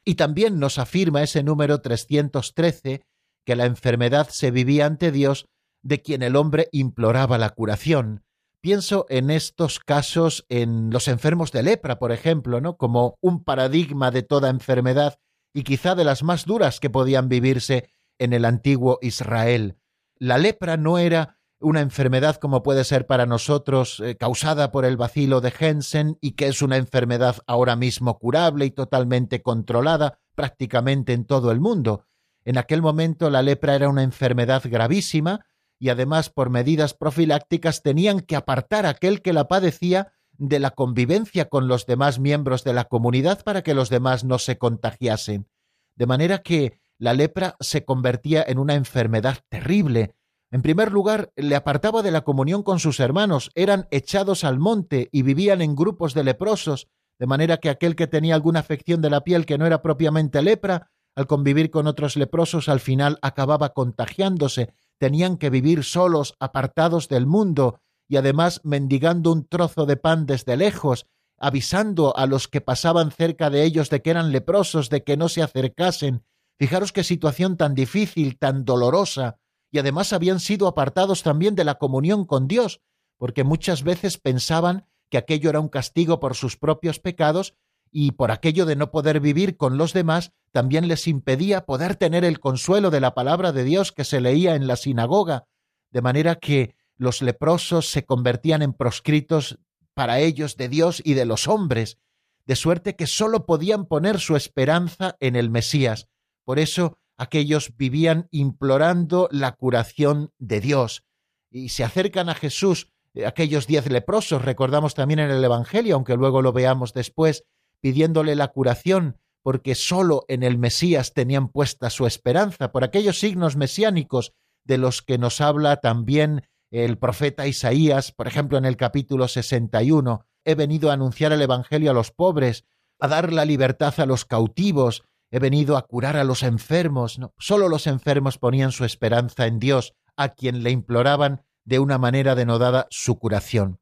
Y 0.08 0.16
también 0.16 0.58
nos 0.58 0.80
afirma 0.80 1.22
ese 1.22 1.44
número 1.44 1.82
313 1.82 3.02
que 3.46 3.56
la 3.58 3.66
enfermedad 3.66 4.30
se 4.30 4.52
vivía 4.52 4.86
ante 4.86 5.12
Dios 5.12 5.50
de 5.82 6.02
quien 6.02 6.22
el 6.22 6.38
hombre 6.38 6.70
imploraba 6.72 7.38
la 7.38 7.50
curación. 7.50 8.24
Pienso 8.62 9.06
en 9.10 9.30
estos 9.30 9.82
casos 9.82 10.46
en 10.48 10.92
los 10.92 11.10
enfermos 11.10 11.52
de 11.52 11.62
lepra, 11.62 12.00
por 12.00 12.14
ejemplo, 12.14 12.62
¿no? 12.62 12.78
como 12.78 13.18
un 13.20 13.44
paradigma 13.44 14.10
de 14.10 14.24
toda 14.24 14.50
enfermedad 14.50 15.20
y 15.54 15.64
quizá 15.64 15.94
de 15.94 16.06
las 16.06 16.24
más 16.24 16.46
duras 16.46 16.80
que 16.80 16.90
podían 16.90 17.28
vivirse 17.28 17.90
en 18.18 18.32
el 18.32 18.46
antiguo 18.46 19.00
Israel. 19.02 19.78
La 20.20 20.38
lepra 20.38 20.78
no 20.78 21.00
era 21.00 21.37
una 21.60 21.82
enfermedad 21.82 22.38
como 22.38 22.64
puede 22.64 22.84
ser 22.84 23.08
para 23.08 23.26
nosotros 23.26 24.00
eh, 24.00 24.16
causada 24.16 24.72
por 24.72 24.86
el 24.86 24.98
vacilo 24.98 25.42
de 25.42 25.52
Jensen 25.52 26.18
y 26.22 26.32
que 26.32 26.48
es 26.48 26.62
una 26.62 26.78
enfermedad 26.78 27.38
ahora 27.48 27.76
mismo 27.76 28.20
curable 28.20 28.66
y 28.66 28.72
totalmente 28.72 29.42
controlada 29.42 30.20
prácticamente 30.36 31.14
en 31.14 31.26
todo 31.26 31.52
el 31.52 31.60
mundo. 31.60 32.06
En 32.46 32.58
aquel 32.58 32.82
momento 32.82 33.30
la 33.30 33.42
lepra 33.42 33.76
era 33.76 33.90
una 33.90 34.04
enfermedad 34.04 34.62
gravísima 34.66 35.46
y 35.80 35.90
además 35.90 36.30
por 36.30 36.50
medidas 36.50 36.94
profilácticas 36.94 37.82
tenían 37.82 38.22
que 38.22 38.36
apartar 38.36 38.86
a 38.86 38.90
aquel 38.90 39.22
que 39.22 39.34
la 39.34 39.48
padecía 39.48 40.14
de 40.38 40.60
la 40.60 40.72
convivencia 40.72 41.50
con 41.50 41.68
los 41.68 41.86
demás 41.86 42.20
miembros 42.20 42.64
de 42.64 42.74
la 42.74 42.86
comunidad 42.86 43.44
para 43.44 43.64
que 43.64 43.74
los 43.74 43.90
demás 43.90 44.24
no 44.24 44.38
se 44.40 44.58
contagiasen. 44.58 45.48
De 45.96 46.06
manera 46.06 46.40
que 46.40 46.80
la 47.00 47.14
lepra 47.14 47.56
se 47.60 47.86
convertía 47.86 48.44
en 48.48 48.60
una 48.60 48.76
enfermedad 48.76 49.40
terrible. 49.50 50.16
En 50.50 50.62
primer 50.62 50.94
lugar, 50.94 51.32
le 51.36 51.56
apartaba 51.56 52.02
de 52.02 52.12
la 52.12 52.22
comunión 52.22 52.64
con 52.64 52.80
sus 52.80 53.00
hermanos, 53.02 53.52
eran 53.54 53.88
echados 53.92 54.46
al 54.46 54.60
monte 54.60 55.10
y 55.12 55.22
vivían 55.22 55.62
en 55.62 55.76
grupos 55.76 56.14
de 56.14 56.24
leprosos, 56.24 56.88
de 57.20 57.28
manera 57.28 57.58
que 57.58 57.70
aquel 57.70 57.96
que 57.96 58.08
tenía 58.08 58.36
alguna 58.36 58.62
afección 58.62 59.02
de 59.02 59.10
la 59.10 59.22
piel 59.22 59.46
que 59.46 59.58
no 59.58 59.66
era 59.66 59.82
propiamente 59.82 60.42
lepra, 60.42 60.90
al 61.16 61.28
convivir 61.28 61.70
con 61.70 61.88
otros 61.88 62.16
leprosos 62.16 62.70
al 62.70 62.80
final 62.80 63.18
acababa 63.22 63.74
contagiándose, 63.74 64.74
tenían 65.00 65.38
que 65.38 65.50
vivir 65.50 65.84
solos, 65.84 66.36
apartados 66.40 67.10
del 67.10 67.26
mundo, 67.26 67.82
y 68.08 68.16
además 68.16 68.62
mendigando 68.64 69.34
un 69.34 69.46
trozo 69.46 69.86
de 69.86 69.98
pan 69.98 70.26
desde 70.26 70.56
lejos, 70.56 71.08
avisando 71.38 72.16
a 72.16 72.26
los 72.26 72.48
que 72.48 72.62
pasaban 72.62 73.12
cerca 73.12 73.50
de 73.50 73.64
ellos 73.64 73.90
de 73.90 74.02
que 74.02 74.12
eran 74.12 74.32
leprosos, 74.32 74.90
de 74.90 75.04
que 75.04 75.18
no 75.18 75.28
se 75.28 75.42
acercasen. 75.42 76.24
Fijaros 76.58 76.92
qué 76.92 77.04
situación 77.04 77.58
tan 77.58 77.76
difícil, 77.76 78.38
tan 78.40 78.64
dolorosa, 78.64 79.40
y 79.72 79.80
además 79.80 80.14
habían 80.14 80.40
sido 80.40 80.68
apartados 80.68 81.24
también 81.24 81.56
de 81.56 81.64
la 81.64 81.76
comunión 81.76 82.26
con 82.26 82.48
Dios, 82.48 82.82
porque 83.18 83.44
muchas 83.44 83.84
veces 83.84 84.18
pensaban 84.18 84.86
que 85.10 85.18
aquello 85.18 85.50
era 85.50 85.60
un 85.60 85.70
castigo 85.70 86.20
por 86.20 86.36
sus 86.36 86.58
propios 86.58 87.00
pecados 87.00 87.56
y 87.92 88.12
por 88.12 88.32
aquello 88.32 88.66
de 88.66 88.76
no 88.76 88.92
poder 88.92 89.20
vivir 89.20 89.58
con 89.58 89.78
los 89.78 89.94
demás, 89.94 90.34
también 90.52 90.88
les 90.88 91.08
impedía 91.08 91.66
poder 91.66 91.96
tener 91.96 92.26
el 92.26 92.40
consuelo 92.40 92.92
de 92.92 93.00
la 93.00 93.14
palabra 93.14 93.52
de 93.52 93.64
Dios 93.64 93.92
que 93.92 94.04
se 94.04 94.22
leía 94.22 94.56
en 94.56 94.68
la 94.68 94.76
sinagoga, 94.76 95.48
de 95.92 96.02
manera 96.02 96.36
que 96.36 96.76
los 96.98 97.22
leprosos 97.22 97.90
se 97.90 98.06
convertían 98.06 98.62
en 98.62 98.74
proscritos 98.74 99.60
para 99.94 100.20
ellos 100.20 100.58
de 100.58 100.70
Dios 100.70 101.02
y 101.04 101.14
de 101.14 101.26
los 101.26 101.48
hombres, 101.48 101.98
de 102.46 102.56
suerte 102.56 102.96
que 102.96 103.08
sólo 103.08 103.46
podían 103.46 103.86
poner 103.86 104.20
su 104.20 104.36
esperanza 104.36 105.16
en 105.20 105.36
el 105.36 105.50
Mesías. 105.50 106.08
Por 106.44 106.60
eso 106.60 106.98
aquellos 107.18 107.76
vivían 107.76 108.28
implorando 108.32 109.28
la 109.32 109.54
curación 109.54 110.32
de 110.38 110.62
Dios. 110.62 111.04
Y 111.50 111.70
se 111.70 111.84
acercan 111.84 112.30
a 112.30 112.36
Jesús 112.36 112.92
eh, 113.14 113.26
aquellos 113.26 113.68
diez 113.68 113.90
leprosos, 113.90 114.44
recordamos 114.44 114.94
también 114.94 115.20
en 115.20 115.32
el 115.32 115.44
Evangelio, 115.44 115.96
aunque 115.96 116.16
luego 116.16 116.42
lo 116.42 116.54
veamos 116.54 116.94
después, 116.94 117.46
pidiéndole 117.82 118.36
la 118.36 118.50
curación, 118.50 119.18
porque 119.42 119.76
sólo 119.76 120.26
en 120.28 120.44
el 120.44 120.58
Mesías 120.58 121.14
tenían 121.14 121.50
puesta 121.50 121.90
su 121.90 122.06
esperanza, 122.06 122.72
por 122.72 122.84
aquellos 122.84 123.20
signos 123.20 123.56
mesiánicos 123.56 124.34
de 124.66 124.78
los 124.78 125.02
que 125.02 125.18
nos 125.18 125.42
habla 125.42 125.78
también 125.78 126.44
el 126.70 126.98
profeta 126.98 127.48
Isaías, 127.48 128.12
por 128.12 128.28
ejemplo 128.28 128.58
en 128.58 128.66
el 128.66 128.76
capítulo 128.76 129.28
61, 129.28 130.26
he 130.44 130.56
venido 130.56 130.90
a 130.90 130.94
anunciar 130.94 131.32
el 131.32 131.42
Evangelio 131.42 131.92
a 131.92 131.94
los 131.94 132.12
pobres, 132.12 132.66
a 133.00 133.08
dar 133.08 133.32
la 133.32 133.46
libertad 133.46 133.94
a 134.00 134.06
los 134.06 134.26
cautivos, 134.26 135.04
he 135.32 135.40
venido 135.40 135.78
a 135.78 135.86
curar 135.86 136.18
a 136.18 136.24
los 136.24 136.44
enfermos. 136.44 137.20
No, 137.20 137.34
solo 137.38 137.70
los 137.70 137.88
enfermos 137.88 138.38
ponían 138.38 138.72
su 138.72 138.86
esperanza 138.86 139.46
en 139.46 139.60
Dios, 139.60 139.94
a 140.16 140.30
quien 140.30 140.64
le 140.64 140.72
imploraban 140.72 141.44
de 141.64 141.80
una 141.80 141.98
manera 141.98 142.36
denodada 142.36 142.88
su 142.90 143.20
curación. 143.20 143.80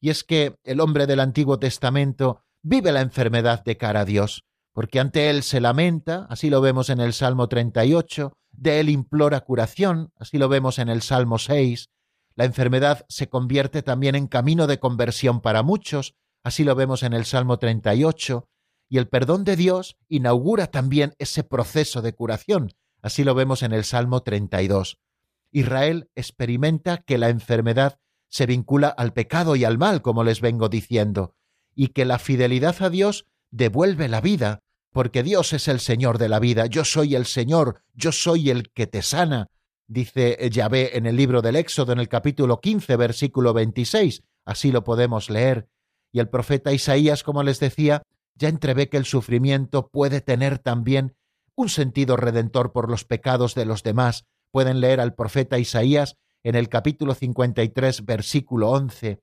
Y 0.00 0.10
es 0.10 0.24
que 0.24 0.56
el 0.64 0.80
hombre 0.80 1.06
del 1.06 1.20
Antiguo 1.20 1.58
Testamento 1.58 2.42
vive 2.62 2.92
la 2.92 3.00
enfermedad 3.00 3.64
de 3.64 3.76
cara 3.76 4.00
a 4.00 4.04
Dios, 4.04 4.44
porque 4.72 5.00
ante 5.00 5.30
él 5.30 5.42
se 5.42 5.60
lamenta, 5.60 6.26
así 6.28 6.50
lo 6.50 6.60
vemos 6.60 6.90
en 6.90 7.00
el 7.00 7.12
Salmo 7.12 7.48
38, 7.48 8.32
de 8.52 8.80
él 8.80 8.88
implora 8.88 9.40
curación, 9.40 10.12
así 10.16 10.38
lo 10.38 10.48
vemos 10.48 10.78
en 10.78 10.88
el 10.88 11.02
Salmo 11.02 11.38
6, 11.38 11.88
la 12.34 12.44
enfermedad 12.44 13.04
se 13.08 13.28
convierte 13.28 13.82
también 13.82 14.14
en 14.14 14.26
camino 14.26 14.66
de 14.66 14.78
conversión 14.78 15.40
para 15.40 15.62
muchos, 15.62 16.14
así 16.42 16.64
lo 16.64 16.74
vemos 16.74 17.02
en 17.02 17.12
el 17.12 17.24
Salmo 17.24 17.58
38, 17.58 18.48
y 18.92 18.98
el 18.98 19.08
perdón 19.08 19.44
de 19.44 19.56
Dios 19.56 19.96
inaugura 20.10 20.66
también 20.66 21.14
ese 21.18 21.44
proceso 21.44 22.02
de 22.02 22.12
curación, 22.12 22.74
así 23.00 23.24
lo 23.24 23.34
vemos 23.34 23.62
en 23.62 23.72
el 23.72 23.84
Salmo 23.84 24.22
32. 24.22 24.98
Israel 25.50 26.10
experimenta 26.14 26.98
que 26.98 27.16
la 27.16 27.30
enfermedad 27.30 27.98
se 28.28 28.44
vincula 28.44 28.88
al 28.88 29.14
pecado 29.14 29.56
y 29.56 29.64
al 29.64 29.78
mal, 29.78 30.02
como 30.02 30.24
les 30.24 30.42
vengo 30.42 30.68
diciendo, 30.68 31.34
y 31.74 31.88
que 31.88 32.04
la 32.04 32.18
fidelidad 32.18 32.82
a 32.82 32.90
Dios 32.90 33.24
devuelve 33.50 34.08
la 34.08 34.20
vida, 34.20 34.60
porque 34.90 35.22
Dios 35.22 35.54
es 35.54 35.68
el 35.68 35.80
Señor 35.80 36.18
de 36.18 36.28
la 36.28 36.38
vida, 36.38 36.66
yo 36.66 36.84
soy 36.84 37.14
el 37.14 37.24
Señor, 37.24 37.80
yo 37.94 38.12
soy 38.12 38.50
el 38.50 38.72
que 38.72 38.86
te 38.86 39.00
sana, 39.00 39.46
dice 39.86 40.36
Yahvé 40.50 40.98
en 40.98 41.06
el 41.06 41.16
libro 41.16 41.40
del 41.40 41.56
Éxodo 41.56 41.92
en 41.92 41.98
el 41.98 42.10
capítulo 42.10 42.60
15, 42.60 42.94
versículo 42.96 43.54
26, 43.54 44.22
así 44.44 44.70
lo 44.70 44.84
podemos 44.84 45.30
leer, 45.30 45.66
y 46.12 46.18
el 46.18 46.28
profeta 46.28 46.74
Isaías, 46.74 47.22
como 47.22 47.42
les 47.42 47.58
decía, 47.58 48.02
ya 48.34 48.48
entrevé 48.48 48.88
que 48.88 48.96
el 48.96 49.04
sufrimiento 49.04 49.88
puede 49.88 50.20
tener 50.20 50.58
también 50.58 51.16
un 51.54 51.68
sentido 51.68 52.16
redentor 52.16 52.72
por 52.72 52.90
los 52.90 53.04
pecados 53.04 53.54
de 53.54 53.64
los 53.64 53.82
demás. 53.82 54.26
Pueden 54.50 54.80
leer 54.80 55.00
al 55.00 55.14
profeta 55.14 55.58
Isaías 55.58 56.16
en 56.42 56.54
el 56.54 56.68
capítulo 56.68 57.14
53, 57.14 58.04
versículo 58.04 58.70
11, 58.70 59.20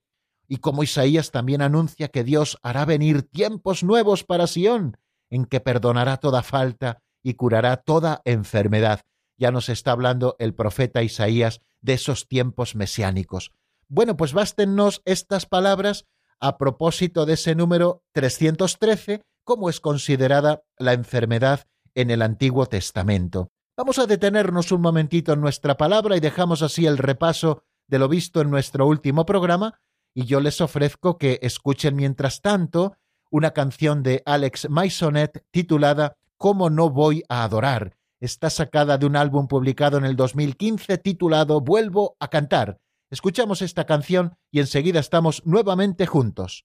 y 0.48 0.56
como 0.56 0.82
Isaías 0.82 1.30
también 1.30 1.62
anuncia 1.62 2.08
que 2.08 2.24
Dios 2.24 2.58
hará 2.62 2.84
venir 2.84 3.22
tiempos 3.22 3.84
nuevos 3.84 4.24
para 4.24 4.46
Sión, 4.46 4.96
en 5.30 5.44
que 5.44 5.60
perdonará 5.60 6.16
toda 6.16 6.42
falta 6.42 7.02
y 7.22 7.34
curará 7.34 7.76
toda 7.76 8.20
enfermedad. 8.24 9.02
Ya 9.38 9.52
nos 9.52 9.68
está 9.68 9.92
hablando 9.92 10.34
el 10.38 10.54
profeta 10.54 11.02
Isaías 11.02 11.60
de 11.80 11.92
esos 11.92 12.26
tiempos 12.26 12.74
mesiánicos. 12.74 13.52
Bueno, 13.88 14.16
pues 14.16 14.32
bástennos 14.32 15.02
estas 15.04 15.46
palabras 15.46 16.06
a 16.40 16.58
propósito 16.58 17.26
de 17.26 17.34
ese 17.34 17.54
número 17.54 18.02
313, 18.12 19.22
cómo 19.44 19.68
es 19.68 19.80
considerada 19.80 20.62
la 20.78 20.94
enfermedad 20.94 21.66
en 21.94 22.10
el 22.10 22.22
Antiguo 22.22 22.66
Testamento. 22.66 23.50
Vamos 23.76 23.98
a 23.98 24.06
detenernos 24.06 24.72
un 24.72 24.80
momentito 24.80 25.32
en 25.32 25.40
nuestra 25.40 25.76
palabra 25.76 26.16
y 26.16 26.20
dejamos 26.20 26.62
así 26.62 26.86
el 26.86 26.98
repaso 26.98 27.62
de 27.88 27.98
lo 27.98 28.08
visto 28.08 28.40
en 28.40 28.50
nuestro 28.50 28.86
último 28.86 29.26
programa 29.26 29.80
y 30.14 30.24
yo 30.24 30.40
les 30.40 30.60
ofrezco 30.60 31.18
que 31.18 31.38
escuchen 31.42 31.96
mientras 31.96 32.40
tanto 32.40 32.96
una 33.30 33.52
canción 33.52 34.02
de 34.02 34.22
Alex 34.26 34.68
Maisonet 34.68 35.44
titulada 35.50 36.16
¿Cómo 36.36 36.70
no 36.70 36.90
voy 36.90 37.22
a 37.28 37.44
adorar? 37.44 37.96
Está 38.18 38.50
sacada 38.50 38.98
de 38.98 39.06
un 39.06 39.16
álbum 39.16 39.46
publicado 39.46 39.98
en 39.98 40.04
el 40.04 40.16
2015 40.16 40.98
titulado 40.98 41.60
Vuelvo 41.60 42.16
a 42.18 42.28
cantar. 42.28 42.80
Escuchamos 43.10 43.60
esta 43.60 43.86
canción 43.86 44.36
y 44.52 44.60
enseguida 44.60 45.00
estamos 45.00 45.44
nuevamente 45.44 46.06
juntos. 46.06 46.64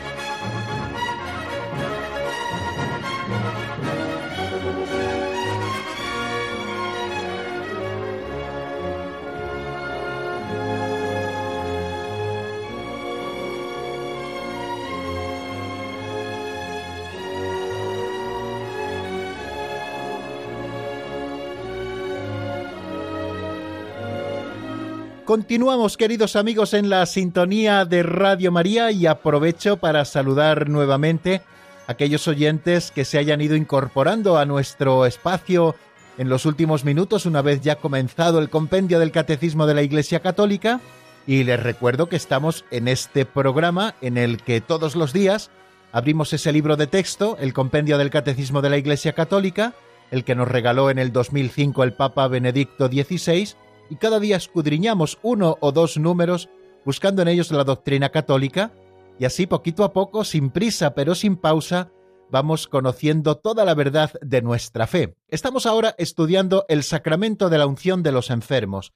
Continuamos, 25.31 25.95
queridos 25.95 26.35
amigos, 26.35 26.73
en 26.73 26.89
la 26.89 27.05
sintonía 27.05 27.85
de 27.85 28.03
Radio 28.03 28.51
María 28.51 28.91
y 28.91 29.05
aprovecho 29.05 29.77
para 29.77 30.03
saludar 30.03 30.67
nuevamente 30.67 31.41
a 31.87 31.93
aquellos 31.93 32.27
oyentes 32.27 32.91
que 32.91 33.05
se 33.05 33.17
hayan 33.17 33.39
ido 33.39 33.55
incorporando 33.55 34.37
a 34.37 34.43
nuestro 34.43 35.05
espacio 35.05 35.73
en 36.17 36.27
los 36.27 36.45
últimos 36.45 36.83
minutos, 36.83 37.25
una 37.25 37.41
vez 37.41 37.61
ya 37.61 37.77
comenzado 37.77 38.39
el 38.39 38.49
compendio 38.49 38.99
del 38.99 39.13
Catecismo 39.13 39.67
de 39.67 39.73
la 39.73 39.83
Iglesia 39.83 40.19
Católica. 40.19 40.81
Y 41.25 41.45
les 41.45 41.63
recuerdo 41.63 42.09
que 42.09 42.17
estamos 42.17 42.65
en 42.69 42.89
este 42.89 43.25
programa 43.25 43.95
en 44.01 44.17
el 44.17 44.43
que 44.43 44.59
todos 44.59 44.97
los 44.97 45.13
días 45.13 45.49
abrimos 45.93 46.33
ese 46.33 46.51
libro 46.51 46.75
de 46.75 46.87
texto, 46.87 47.37
el 47.39 47.53
compendio 47.53 47.97
del 47.97 48.09
Catecismo 48.09 48.61
de 48.61 48.69
la 48.69 48.77
Iglesia 48.77 49.13
Católica, 49.13 49.75
el 50.11 50.25
que 50.25 50.35
nos 50.35 50.49
regaló 50.49 50.89
en 50.89 50.99
el 50.99 51.13
2005 51.13 51.85
el 51.85 51.93
Papa 51.93 52.27
Benedicto 52.27 52.89
XVI 52.89 53.55
y 53.91 53.97
cada 53.97 54.21
día 54.21 54.37
escudriñamos 54.37 55.19
uno 55.21 55.57
o 55.59 55.73
dos 55.73 55.97
números 55.97 56.47
buscando 56.85 57.21
en 57.21 57.27
ellos 57.27 57.51
la 57.51 57.65
doctrina 57.65 58.07
católica, 58.09 58.71
y 59.19 59.25
así 59.25 59.47
poquito 59.47 59.83
a 59.83 59.91
poco, 59.91 60.23
sin 60.23 60.49
prisa 60.49 60.95
pero 60.95 61.13
sin 61.13 61.35
pausa, 61.35 61.91
vamos 62.31 62.69
conociendo 62.69 63.35
toda 63.35 63.65
la 63.65 63.75
verdad 63.75 64.13
de 64.21 64.41
nuestra 64.41 64.87
fe. 64.87 65.17
Estamos 65.27 65.65
ahora 65.65 65.93
estudiando 65.97 66.65
el 66.69 66.83
sacramento 66.83 67.49
de 67.49 67.57
la 67.57 67.67
unción 67.67 68.01
de 68.01 68.13
los 68.13 68.29
enfermos. 68.29 68.93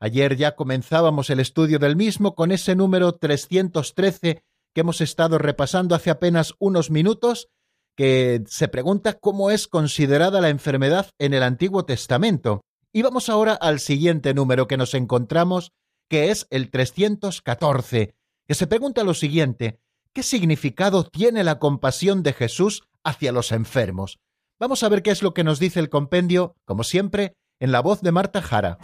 Ayer 0.00 0.34
ya 0.36 0.56
comenzábamos 0.56 1.28
el 1.28 1.40
estudio 1.40 1.78
del 1.78 1.94
mismo 1.94 2.34
con 2.34 2.50
ese 2.50 2.74
número 2.74 3.12
313 3.12 4.42
que 4.74 4.80
hemos 4.80 5.02
estado 5.02 5.36
repasando 5.36 5.94
hace 5.94 6.08
apenas 6.08 6.54
unos 6.58 6.90
minutos, 6.90 7.48
que 7.94 8.44
se 8.46 8.68
pregunta 8.68 9.18
cómo 9.18 9.50
es 9.50 9.68
considerada 9.68 10.40
la 10.40 10.48
enfermedad 10.48 11.10
en 11.18 11.34
el 11.34 11.42
Antiguo 11.42 11.84
Testamento. 11.84 12.62
Y 12.98 13.02
vamos 13.02 13.28
ahora 13.28 13.54
al 13.54 13.78
siguiente 13.78 14.34
número 14.34 14.66
que 14.66 14.76
nos 14.76 14.92
encontramos, 14.92 15.70
que 16.10 16.32
es 16.32 16.48
el 16.50 16.68
314, 16.68 18.16
que 18.44 18.54
se 18.56 18.66
pregunta 18.66 19.04
lo 19.04 19.14
siguiente, 19.14 19.78
¿qué 20.12 20.24
significado 20.24 21.04
tiene 21.04 21.44
la 21.44 21.60
compasión 21.60 22.24
de 22.24 22.32
Jesús 22.32 22.82
hacia 23.04 23.30
los 23.30 23.52
enfermos? 23.52 24.18
Vamos 24.58 24.82
a 24.82 24.88
ver 24.88 25.04
qué 25.04 25.12
es 25.12 25.22
lo 25.22 25.32
que 25.32 25.44
nos 25.44 25.60
dice 25.60 25.78
el 25.78 25.90
compendio, 25.90 26.56
como 26.64 26.82
siempre, 26.82 27.36
en 27.60 27.70
la 27.70 27.82
voz 27.82 28.00
de 28.00 28.10
Marta 28.10 28.42
Jara. 28.42 28.78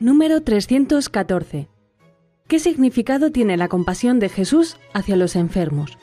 Número 0.00 0.42
314 0.42 1.75
¿Qué 2.48 2.60
significado 2.60 3.32
tiene 3.32 3.56
la 3.56 3.66
compasión 3.66 4.20
de 4.20 4.28
Jesús 4.28 4.76
hacia 4.94 5.16
los 5.16 5.34
enfermos? 5.34 5.98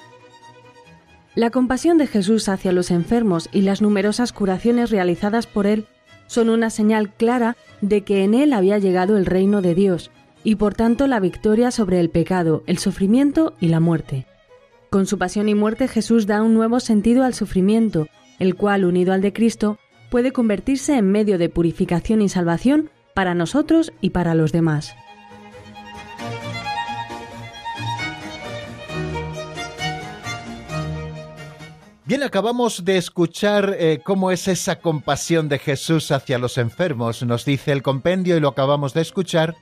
La 1.35 1.51
compasión 1.51 1.97
de 1.97 2.05
Jesús 2.05 2.49
hacia 2.49 2.73
los 2.73 2.91
enfermos 2.91 3.47
y 3.53 3.61
las 3.61 3.81
numerosas 3.81 4.33
curaciones 4.33 4.91
realizadas 4.91 5.47
por 5.47 5.67
él 5.67 5.85
son 6.27 6.49
una 6.49 6.69
señal 6.69 7.13
clara 7.13 7.55
de 7.79 8.03
que 8.03 8.25
en 8.25 8.33
él 8.33 8.51
había 8.51 8.77
llegado 8.77 9.17
el 9.17 9.25
reino 9.25 9.61
de 9.61 9.73
Dios 9.73 10.11
y 10.43 10.55
por 10.55 10.73
tanto 10.73 11.07
la 11.07 11.21
victoria 11.21 11.71
sobre 11.71 12.01
el 12.01 12.09
pecado, 12.09 12.63
el 12.67 12.77
sufrimiento 12.77 13.53
y 13.61 13.69
la 13.69 13.79
muerte. 13.79 14.27
Con 14.89 15.05
su 15.05 15.17
pasión 15.17 15.47
y 15.47 15.55
muerte 15.55 15.87
Jesús 15.87 16.27
da 16.27 16.43
un 16.43 16.53
nuevo 16.53 16.81
sentido 16.81 17.23
al 17.23 17.33
sufrimiento, 17.33 18.07
el 18.37 18.55
cual, 18.55 18.83
unido 18.83 19.13
al 19.13 19.21
de 19.21 19.31
Cristo, 19.31 19.79
puede 20.11 20.33
convertirse 20.33 20.97
en 20.97 21.09
medio 21.09 21.37
de 21.37 21.47
purificación 21.47 22.21
y 22.21 22.27
salvación 22.27 22.89
para 23.13 23.33
nosotros 23.33 23.93
y 24.01 24.09
para 24.09 24.35
los 24.35 24.51
demás. 24.51 24.93
Bien, 32.13 32.21
acabamos 32.21 32.85
de 32.85 32.97
escuchar 32.97 33.75
eh, 33.79 33.99
cómo 34.03 34.29
es 34.29 34.47
esa 34.47 34.79
compasión 34.81 35.49
de 35.49 35.57
Jesús 35.57 36.11
hacia 36.11 36.37
los 36.37 36.59
enfermos. 36.59 37.23
Nos 37.23 37.43
dice 37.43 37.71
el 37.71 37.81
compendio, 37.81 38.37
y 38.37 38.39
lo 38.39 38.49
acabamos 38.49 38.93
de 38.93 39.01
escuchar, 39.01 39.55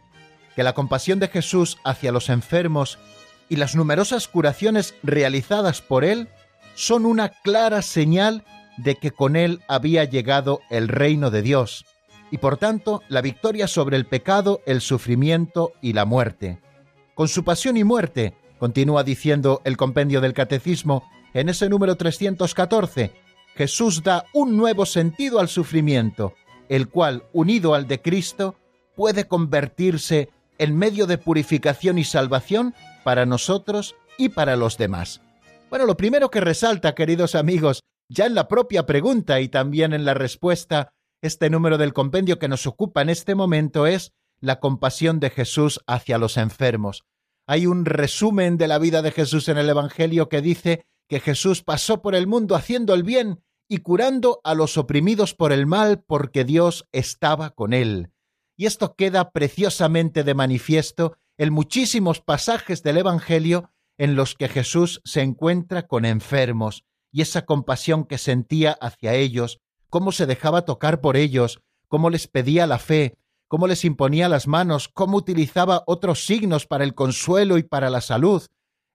que 0.54 0.64
la 0.64 0.74
compasión 0.74 1.20
de 1.20 1.30
Jesús 1.30 1.78
hacia 1.86 2.12
los 2.12 2.28
enfermos 2.28 3.00
y 3.48 3.56
las 3.56 3.74
numerosas 3.74 4.28
curaciones 4.28 4.96
realizadas 5.02 5.82
por 5.82 6.04
él 6.04 6.28
son 6.76 7.06
una 7.06 7.30
clara 7.30 7.82
señal 7.82 8.44
de 8.76 8.96
que 8.96 9.12
con 9.12 9.38
él 9.38 9.62
había 9.70 10.04
llegado 10.04 10.60
el 10.70 10.90
reino 10.90 11.32
de 11.32 11.44
Dios, 11.44 11.86
y 12.32 12.40
por 12.40 12.58
tanto 12.58 13.02
la 13.08 13.22
victoria 13.22 13.66
sobre 13.68 13.96
el 13.96 14.06
pecado, 14.06 14.60
el 14.66 14.82
sufrimiento 14.82 15.72
y 15.82 15.94
la 15.94 16.04
muerte. 16.04 16.60
Con 17.16 17.30
su 17.30 17.46
pasión 17.46 17.78
y 17.78 17.86
muerte, 17.86 18.34
continúa 18.60 19.06
diciendo 19.06 19.62
el 19.64 19.78
compendio 19.78 20.20
del 20.20 20.34
Catecismo, 20.34 21.06
en 21.34 21.50
ese 21.50 21.70
número 21.70 21.96
314, 21.96 23.14
Jesús 23.56 24.04
da 24.04 24.26
un 24.34 24.58
nuevo 24.58 24.86
sentido 24.86 25.40
al 25.40 25.48
sufrimiento, 25.48 26.34
el 26.70 26.90
cual, 26.90 27.24
unido 27.34 27.74
al 27.74 27.88
de 27.88 28.02
Cristo, 28.02 28.56
puede 28.96 29.28
convertirse 29.28 30.30
en 30.58 30.78
medio 30.78 31.08
de 31.08 31.18
purificación 31.18 31.98
y 31.98 32.04
salvación 32.04 32.76
para 33.04 33.26
nosotros 33.26 33.96
y 34.18 34.30
para 34.30 34.56
los 34.56 34.78
demás. 34.78 35.22
Bueno, 35.70 35.86
lo 35.86 35.98
primero 35.98 36.30
que 36.30 36.42
resalta, 36.42 36.96
queridos 36.96 37.36
amigos, 37.36 37.82
ya 38.10 38.26
en 38.26 38.36
la 38.36 38.48
propia 38.48 38.86
pregunta 38.86 39.40
y 39.40 39.48
también 39.48 39.94
en 39.94 40.06
la 40.06 40.14
respuesta, 40.14 40.94
este 41.22 41.50
número 41.50 41.78
del 41.78 41.94
compendio 41.94 42.40
que 42.40 42.48
nos 42.48 42.68
ocupa 42.68 43.02
en 43.02 43.10
este 43.10 43.36
momento 43.36 43.88
es 43.88 44.12
la 44.40 44.60
compasión 44.60 45.20
de 45.20 45.30
Jesús 45.30 45.80
hacia 45.88 46.18
los 46.18 46.38
enfermos. 46.38 47.04
Hay 47.48 47.68
un 47.68 47.86
resumen 47.86 48.58
de 48.58 48.68
la 48.68 48.80
vida 48.80 49.02
de 49.02 49.12
Jesús 49.12 49.48
en 49.50 49.58
el 49.58 49.70
Evangelio 49.70 50.30
que 50.30 50.42
dice 50.42 50.86
que 51.12 51.20
Jesús 51.20 51.62
pasó 51.62 52.02
por 52.02 52.16
el 52.16 52.26
mundo 52.26 52.56
haciendo 52.56 52.94
el 52.94 53.04
bien 53.04 53.44
y 53.68 53.80
curando 53.80 54.40
a 54.46 54.56
los 54.56 54.78
oprimidos 54.78 55.36
por 55.36 55.52
el 55.52 55.68
mal 55.68 56.02
porque 56.02 56.46
Dios 56.46 56.88
estaba 56.94 57.50
con 57.50 57.74
él. 57.74 58.14
Y 58.56 58.66
esto 58.66 58.96
queda 58.96 59.32
preciosamente 59.32 60.24
de 60.24 60.34
manifiesto 60.36 61.18
en 61.38 61.52
muchísimos 61.52 62.22
pasajes 62.22 62.82
del 62.82 62.96
Evangelio 62.96 63.72
en 63.98 64.16
los 64.16 64.36
que 64.36 64.48
Jesús 64.48 65.02
se 65.04 65.20
encuentra 65.20 65.86
con 65.86 66.06
enfermos 66.06 66.86
y 67.12 67.22
esa 67.22 67.46
compasión 67.46 68.06
que 68.06 68.18
sentía 68.18 68.72
hacia 68.72 69.14
ellos, 69.14 69.60
cómo 69.90 70.14
se 70.14 70.26
dejaba 70.26 70.62
tocar 70.64 71.02
por 71.02 71.18
ellos, 71.18 71.60
cómo 71.90 72.10
les 72.10 72.28
pedía 72.30 72.68
la 72.68 72.80
fe, 72.80 73.18
cómo 73.50 73.68
les 73.68 73.84
imponía 73.84 74.30
las 74.30 74.48
manos, 74.48 74.88
cómo 74.88 75.18
utilizaba 75.18 75.84
otros 75.88 76.26
signos 76.26 76.68
para 76.68 76.86
el 76.86 76.96
consuelo 76.96 77.58
y 77.58 77.64
para 77.64 77.90
la 77.90 78.00
salud. 78.00 78.44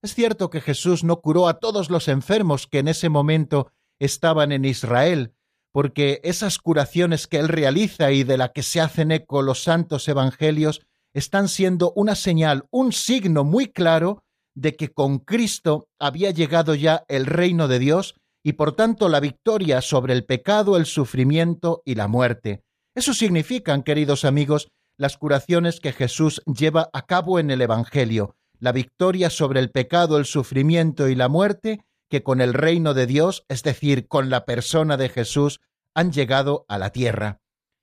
Es 0.07 0.15
cierto 0.15 0.51
que 0.51 0.61
Jesús 0.61 1.03
no 1.03 1.21
curó 1.21 1.49
a 1.49 1.59
todos 1.59 1.91
los 1.91 2.07
enfermos 2.07 2.69
que 2.69 2.79
en 2.79 2.87
ese 2.87 3.09
momento 3.09 3.73
estaban 3.99 4.53
en 4.53 4.65
Israel, 4.65 5.35
porque 5.73 6.21
esas 6.23 6.59
curaciones 6.59 7.27
que 7.27 7.39
él 7.41 7.49
realiza 7.49 8.13
y 8.13 8.23
de 8.23 8.39
la 8.39 8.53
que 8.53 8.63
se 8.63 8.81
hacen 8.81 9.11
eco 9.11 9.43
los 9.43 9.65
santos 9.65 10.07
evangelios 10.07 10.87
están 11.13 11.49
siendo 11.49 11.93
una 11.97 12.15
señal, 12.15 12.69
un 12.71 12.93
signo 12.93 13.43
muy 13.43 13.67
claro 13.67 14.23
de 14.55 14.77
que 14.77 14.93
con 14.93 15.19
Cristo 15.19 15.89
había 15.99 16.31
llegado 16.31 16.77
ya 16.77 17.05
el 17.09 17.27
reino 17.27 17.67
de 17.67 17.81
Dios 17.81 18.15
y 18.45 18.53
por 18.53 18.77
tanto 18.77 19.09
la 19.09 19.19
victoria 19.19 19.81
sobre 19.83 20.13
el 20.13 20.25
pecado, 20.25 20.77
el 20.77 20.87
sufrimiento 20.87 21.83
y 21.85 21.97
la 21.97 22.07
muerte. 22.07 22.63
Eso 22.95 23.13
significan, 23.13 23.83
queridos 23.83 24.25
amigos, 24.25 24.69
las 24.97 25.17
curaciones 25.17 25.81
que 25.81 25.93
Jesús 25.93 26.45
lleva 26.47 26.91
a 26.93 27.07
cabo 27.07 27.41
en 27.41 27.51
el 27.51 27.61
Evangelio, 27.61 28.37
la 28.61 28.73
victoria 28.73 29.31
sobre 29.31 29.61
el 29.61 29.71
pecado, 29.71 30.19
el 30.19 30.25
sufrimiento 30.25 31.09
y 31.09 31.15
la 31.15 31.29
muerte, 31.29 31.85
que 32.09 32.23
con 32.23 32.41
el 32.41 32.55
reino 32.55 32.95
de 32.95 33.07
Dios, 33.07 33.45
es 33.49 33.63
decir, 33.63 34.09
con 34.09 34.31
la 34.31 34.45
persona 34.45 34.97
de 34.97 35.09
Jesús, 35.09 35.61
han 35.95 36.13
llegado 36.13 36.65
a 36.69 36.79
la 36.79 36.91
tierra. 36.91 37.41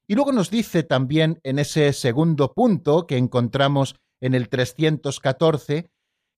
Y 0.08 0.16
luego 0.16 0.32
nos 0.32 0.50
dice 0.50 0.84
también 0.84 1.40
en 1.44 1.60
ese 1.60 1.92
segundo 1.94 2.54
punto 2.54 3.08
que 3.08 3.18
encontramos 3.18 3.96
en 4.22 4.34
el 4.34 4.50
314, 4.50 5.90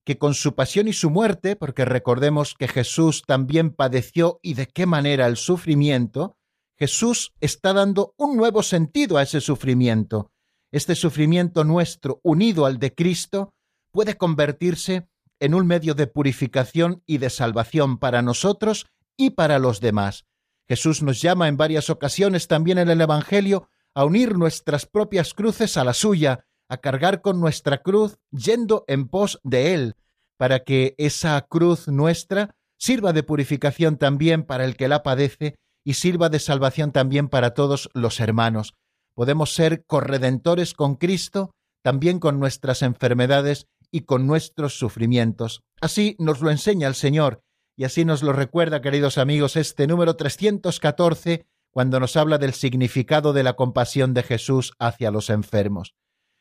que 0.04 0.18
con 0.18 0.34
su 0.34 0.54
pasión 0.54 0.88
y 0.88 0.92
su 0.92 1.10
muerte, 1.10 1.56
porque 1.56 1.84
recordemos 1.84 2.54
que 2.54 2.68
Jesús 2.68 3.22
también 3.26 3.70
padeció 3.70 4.38
y 4.42 4.54
de 4.54 4.66
qué 4.68 4.86
manera 4.86 5.26
el 5.26 5.36
sufrimiento, 5.36 6.36
Jesús 6.78 7.32
está 7.40 7.72
dando 7.72 8.14
un 8.16 8.36
nuevo 8.36 8.62
sentido 8.62 9.16
a 9.16 9.22
ese 9.22 9.40
sufrimiento. 9.40 10.30
Este 10.70 10.94
sufrimiento 10.94 11.64
nuestro, 11.64 12.20
unido 12.22 12.66
al 12.66 12.78
de 12.78 12.94
Cristo, 12.94 13.52
puede 13.96 14.18
convertirse 14.18 15.08
en 15.40 15.54
un 15.54 15.66
medio 15.66 15.94
de 15.94 16.06
purificación 16.06 17.02
y 17.06 17.16
de 17.16 17.30
salvación 17.30 17.96
para 17.96 18.20
nosotros 18.20 18.88
y 19.16 19.30
para 19.30 19.58
los 19.58 19.80
demás. 19.80 20.26
Jesús 20.68 21.02
nos 21.02 21.22
llama 21.22 21.48
en 21.48 21.56
varias 21.56 21.88
ocasiones 21.88 22.46
también 22.46 22.76
en 22.76 22.90
el 22.90 23.00
Evangelio 23.00 23.70
a 23.94 24.04
unir 24.04 24.36
nuestras 24.36 24.84
propias 24.84 25.32
cruces 25.32 25.78
a 25.78 25.84
la 25.84 25.94
suya, 25.94 26.44
a 26.68 26.76
cargar 26.76 27.22
con 27.22 27.40
nuestra 27.40 27.78
cruz 27.78 28.18
yendo 28.30 28.84
en 28.86 29.08
pos 29.08 29.40
de 29.44 29.72
Él, 29.72 29.96
para 30.36 30.58
que 30.58 30.94
esa 30.98 31.40
cruz 31.40 31.88
nuestra 31.88 32.54
sirva 32.76 33.14
de 33.14 33.22
purificación 33.22 33.96
también 33.96 34.42
para 34.42 34.66
el 34.66 34.76
que 34.76 34.88
la 34.88 35.02
padece 35.02 35.56
y 35.84 35.94
sirva 35.94 36.28
de 36.28 36.38
salvación 36.38 36.92
también 36.92 37.30
para 37.30 37.54
todos 37.54 37.88
los 37.94 38.20
hermanos. 38.20 38.74
Podemos 39.14 39.54
ser 39.54 39.86
corredentores 39.86 40.74
con 40.74 40.96
Cristo, 40.96 41.52
también 41.82 42.18
con 42.18 42.38
nuestras 42.38 42.82
enfermedades 42.82 43.68
y 43.90 44.02
con 44.02 44.26
nuestros 44.26 44.78
sufrimientos. 44.78 45.62
Así 45.80 46.16
nos 46.18 46.40
lo 46.40 46.50
enseña 46.50 46.88
el 46.88 46.94
Señor, 46.94 47.42
y 47.76 47.84
así 47.84 48.04
nos 48.04 48.22
lo 48.22 48.32
recuerda, 48.32 48.80
queridos 48.80 49.18
amigos, 49.18 49.56
este 49.56 49.86
número 49.86 50.16
314, 50.16 51.46
cuando 51.70 52.00
nos 52.00 52.16
habla 52.16 52.38
del 52.38 52.54
significado 52.54 53.34
de 53.34 53.42
la 53.42 53.52
compasión 53.52 54.14
de 54.14 54.22
Jesús 54.22 54.72
hacia 54.78 55.10
los 55.10 55.28
enfermos. 55.28 55.94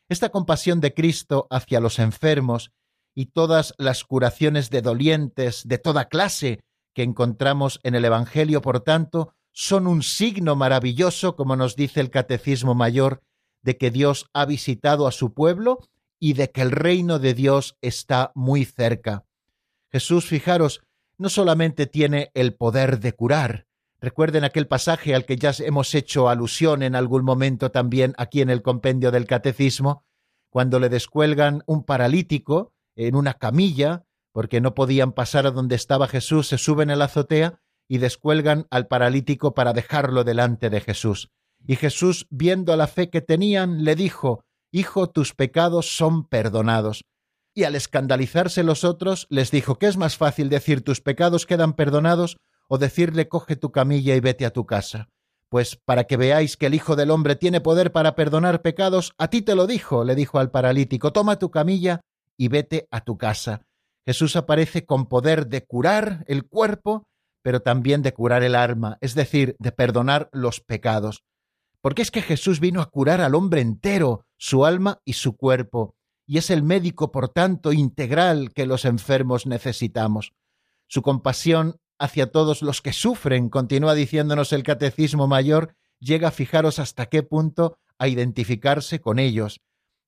Esta 0.08 0.30
compasión 0.30 0.80
de 0.80 0.94
Cristo 0.94 1.48
hacia 1.50 1.82
los 1.82 2.00
enfermos 2.00 2.72
y 3.14 3.28
todas 3.28 3.74
las 3.78 4.04
curaciones 4.04 4.70
de 4.70 4.82
dolientes 4.82 5.68
de 5.68 5.78
toda 5.78 6.06
clase 6.06 6.62
que 6.94 7.04
encontramos 7.04 7.82
en 7.84 7.96
el 7.96 8.06
Evangelio, 8.06 8.62
por 8.62 8.80
tanto, 8.80 9.34
son 9.52 9.88
un 9.88 10.04
signo 10.04 10.56
maravilloso, 10.56 11.36
como 11.36 11.56
nos 11.56 11.76
dice 11.76 12.00
el 12.00 12.12
Catecismo 12.12 12.76
Mayor, 12.76 13.22
de 13.62 13.78
que 13.78 13.92
Dios 13.92 14.30
ha 14.34 14.46
visitado 14.46 15.08
a 15.08 15.12
su 15.12 15.34
pueblo 15.34 15.80
y 16.26 16.34
de 16.34 16.50
que 16.50 16.64
el 16.64 16.72
reino 16.72 17.20
de 17.20 17.36
Dios 17.36 17.78
está 17.82 18.32
muy 18.34 18.66
cerca. 18.66 19.26
Jesús, 19.92 20.26
fijaros, 20.26 20.82
no 21.20 21.30
solamente 21.30 21.86
tiene 21.86 22.32
el 22.34 22.56
poder 22.56 23.00
de 23.00 23.14
curar, 23.14 23.68
recuerden 24.02 24.44
aquel 24.44 24.68
pasaje 24.68 25.14
al 25.14 25.26
que 25.26 25.36
ya 25.36 25.52
hemos 25.60 25.94
hecho 25.94 26.28
alusión 26.28 26.82
en 26.82 26.96
algún 26.96 27.24
momento 27.24 27.70
también 27.70 28.16
aquí 28.18 28.42
en 28.42 28.50
el 28.50 28.64
compendio 28.64 29.12
del 29.12 29.28
Catecismo, 29.28 30.04
cuando 30.50 30.80
le 30.80 30.90
descuelgan 30.90 31.62
un 31.68 31.84
paralítico 31.84 32.74
en 32.96 33.16
una 33.16 33.36
camilla 33.36 34.08
porque 34.32 34.62
no 34.62 34.74
podían 34.74 35.12
pasar 35.12 35.46
a 35.46 35.52
donde 35.52 35.76
estaba 35.76 36.08
Jesús, 36.08 36.48
se 36.48 36.58
suben 36.58 36.90
a 36.90 36.96
la 36.96 37.06
azotea 37.06 37.62
y 37.88 38.00
descuelgan 38.00 38.66
al 38.72 38.88
paralítico 38.88 39.54
para 39.54 39.74
dejarlo 39.74 40.24
delante 40.24 40.72
de 40.72 40.82
Jesús. 40.82 41.30
Y 41.68 41.76
Jesús, 41.76 42.26
viendo 42.32 42.76
la 42.76 42.88
fe 42.88 43.12
que 43.12 43.22
tenían, 43.22 43.84
le 43.84 43.96
dijo, 43.96 44.45
Hijo, 44.76 45.10
tus 45.10 45.34
pecados 45.34 45.96
son 45.96 46.28
perdonados. 46.28 47.06
Y 47.54 47.64
al 47.64 47.76
escandalizarse 47.76 48.62
los 48.62 48.84
otros, 48.84 49.26
les 49.30 49.50
dijo, 49.50 49.80
¿qué 49.80 49.88
es 49.88 49.96
más 49.96 50.18
fácil 50.18 50.50
decir 50.50 50.84
tus 50.84 51.00
pecados 51.00 51.46
quedan 51.46 51.76
perdonados 51.76 52.36
o 52.68 52.78
decirle 52.78 53.30
coge 53.30 53.56
tu 53.56 53.72
camilla 53.72 54.16
y 54.16 54.20
vete 54.20 54.46
a 54.46 54.52
tu 54.52 54.66
casa? 54.66 55.08
Pues 55.48 55.78
para 55.78 56.04
que 56.04 56.18
veáis 56.18 56.58
que 56.58 56.66
el 56.66 56.74
Hijo 56.74 56.98
del 56.98 57.12
Hombre 57.12 57.38
tiene 57.38 57.62
poder 57.62 57.94
para 57.94 58.16
perdonar 58.16 58.62
pecados, 58.62 59.14
a 59.18 59.30
ti 59.30 59.42
te 59.42 59.56
lo 59.56 59.66
dijo, 59.66 60.04
le 60.04 60.14
dijo 60.14 60.40
al 60.40 60.52
paralítico, 60.52 61.14
toma 61.14 61.40
tu 61.40 61.52
camilla 61.52 62.02
y 62.36 62.50
vete 62.50 62.90
a 62.92 63.00
tu 63.00 63.18
casa. 63.18 63.62
Jesús 64.06 64.36
aparece 64.36 64.86
con 64.86 65.06
poder 65.06 65.48
de 65.48 65.64
curar 65.64 66.26
el 66.28 66.50
cuerpo, 66.50 67.08
pero 67.42 67.62
también 67.62 68.02
de 68.02 68.14
curar 68.14 68.44
el 68.44 68.56
alma, 68.56 68.98
es 69.00 69.16
decir, 69.16 69.56
de 69.58 69.72
perdonar 69.72 70.28
los 70.34 70.60
pecados. 70.60 71.24
Porque 71.86 72.02
es 72.02 72.10
que 72.10 72.24
Jesús 72.24 72.60
vino 72.60 72.82
a 72.82 72.90
curar 72.90 73.22
al 73.22 73.36
hombre 73.36 73.62
entero, 73.62 74.26
su 74.38 74.66
alma 74.66 75.04
y 75.06 75.14
su 75.14 75.38
cuerpo, 75.38 75.94
y 76.26 76.40
es 76.40 76.50
el 76.50 76.64
médico, 76.64 77.12
por 77.12 77.30
tanto, 77.30 77.74
integral 77.74 78.54
que 78.54 78.66
los 78.66 78.86
enfermos 78.86 79.46
necesitamos. 79.46 80.34
Su 80.88 81.04
compasión 81.04 81.80
hacia 82.00 82.32
todos 82.32 82.64
los 82.64 82.82
que 82.82 82.92
sufren, 82.92 83.50
continúa 83.50 83.94
diciéndonos 83.94 84.52
el 84.52 84.64
Catecismo 84.64 85.28
Mayor, 85.28 85.76
llega, 86.00 86.32
fijaros 86.32 86.80
hasta 86.80 87.06
qué 87.06 87.22
punto, 87.22 87.78
a 88.00 88.08
identificarse 88.08 89.00
con 89.00 89.20
ellos, 89.20 89.62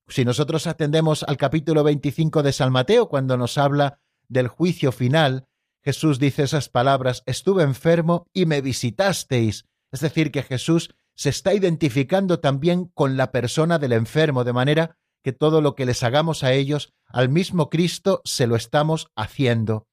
si 0.08 0.26
nosotros 0.26 0.66
atendemos 0.66 1.22
al 1.22 1.38
capítulo 1.38 1.84
25 1.84 2.42
de 2.42 2.54
San 2.54 2.72
Mateo, 2.72 3.08
cuando 3.08 3.38
nos 3.38 3.60
habla 3.60 4.00
del 4.28 4.48
juicio 4.48 4.92
final, 4.92 5.46
Jesús 5.84 6.18
dice 6.18 6.42
esas 6.42 6.70
palabras, 6.70 7.22
estuve 7.28 7.62
enfermo 7.62 8.26
y 8.34 8.48
me 8.48 8.62
visitasteis. 8.62 9.66
Es 9.92 10.00
decir, 10.00 10.32
que 10.32 10.42
Jesús 10.42 10.90
se 11.18 11.30
está 11.30 11.56
identificando 11.56 12.40
también 12.40 12.86
con 12.94 13.18
la 13.18 13.32
persona 13.32 13.80
del 13.80 13.94
enfermo, 13.94 14.44
de 14.44 14.54
manera 14.54 14.98
que 15.24 15.34
todo 15.34 15.62
lo 15.62 15.74
que 15.74 15.88
les 15.88 16.04
hagamos 16.04 16.44
a 16.44 16.54
ellos, 16.54 16.94
al 17.08 17.28
mismo 17.28 17.72
Cristo 17.72 18.22
se 18.24 18.46
lo 18.46 18.56
estamos 18.56 19.08
haciendo. 19.16 19.88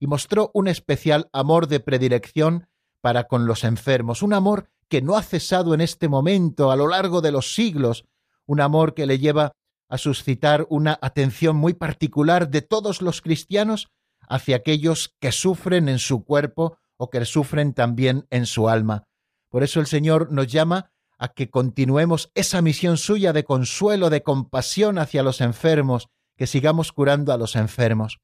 Y 0.00 0.06
mostró 0.06 0.50
un 0.54 0.68
especial 0.68 1.28
amor 1.32 1.68
de 1.68 1.80
predilección 1.80 2.66
para 3.02 3.24
con 3.24 3.46
los 3.46 3.62
enfermos, 3.62 4.22
un 4.22 4.32
amor 4.32 4.70
que 4.88 5.02
no 5.02 5.16
ha 5.16 5.22
cesado 5.22 5.74
en 5.74 5.82
este 5.82 6.08
momento, 6.08 6.70
a 6.70 6.76
lo 6.76 6.88
largo 6.88 7.20
de 7.20 7.30
los 7.30 7.54
siglos, 7.54 8.06
un 8.46 8.60
amor 8.60 8.94
que 8.94 9.06
le 9.06 9.18
lleva 9.18 9.52
a 9.90 9.98
suscitar 9.98 10.66
una 10.70 10.98
atención 11.02 11.56
muy 11.56 11.74
particular 11.74 12.48
de 12.48 12.62
todos 12.62 13.02
los 13.02 13.20
cristianos 13.20 13.90
hacia 14.28 14.56
aquellos 14.56 15.14
que 15.20 15.30
sufren 15.30 15.90
en 15.90 15.98
su 15.98 16.24
cuerpo 16.24 16.78
o 16.96 17.10
que 17.10 17.22
sufren 17.26 17.74
también 17.74 18.26
en 18.30 18.46
su 18.46 18.68
alma. 18.70 19.04
Por 19.50 19.62
eso 19.62 19.80
el 19.80 19.86
Señor 19.86 20.32
nos 20.32 20.46
llama 20.46 20.90
a 21.18 21.28
que 21.28 21.50
continuemos 21.50 22.30
esa 22.34 22.62
misión 22.62 22.96
suya 22.96 23.34
de 23.34 23.44
consuelo, 23.44 24.08
de 24.08 24.22
compasión 24.22 24.98
hacia 24.98 25.22
los 25.22 25.42
enfermos, 25.42 26.08
que 26.36 26.46
sigamos 26.46 26.92
curando 26.92 27.34
a 27.34 27.36
los 27.36 27.56
enfermos. 27.56 28.20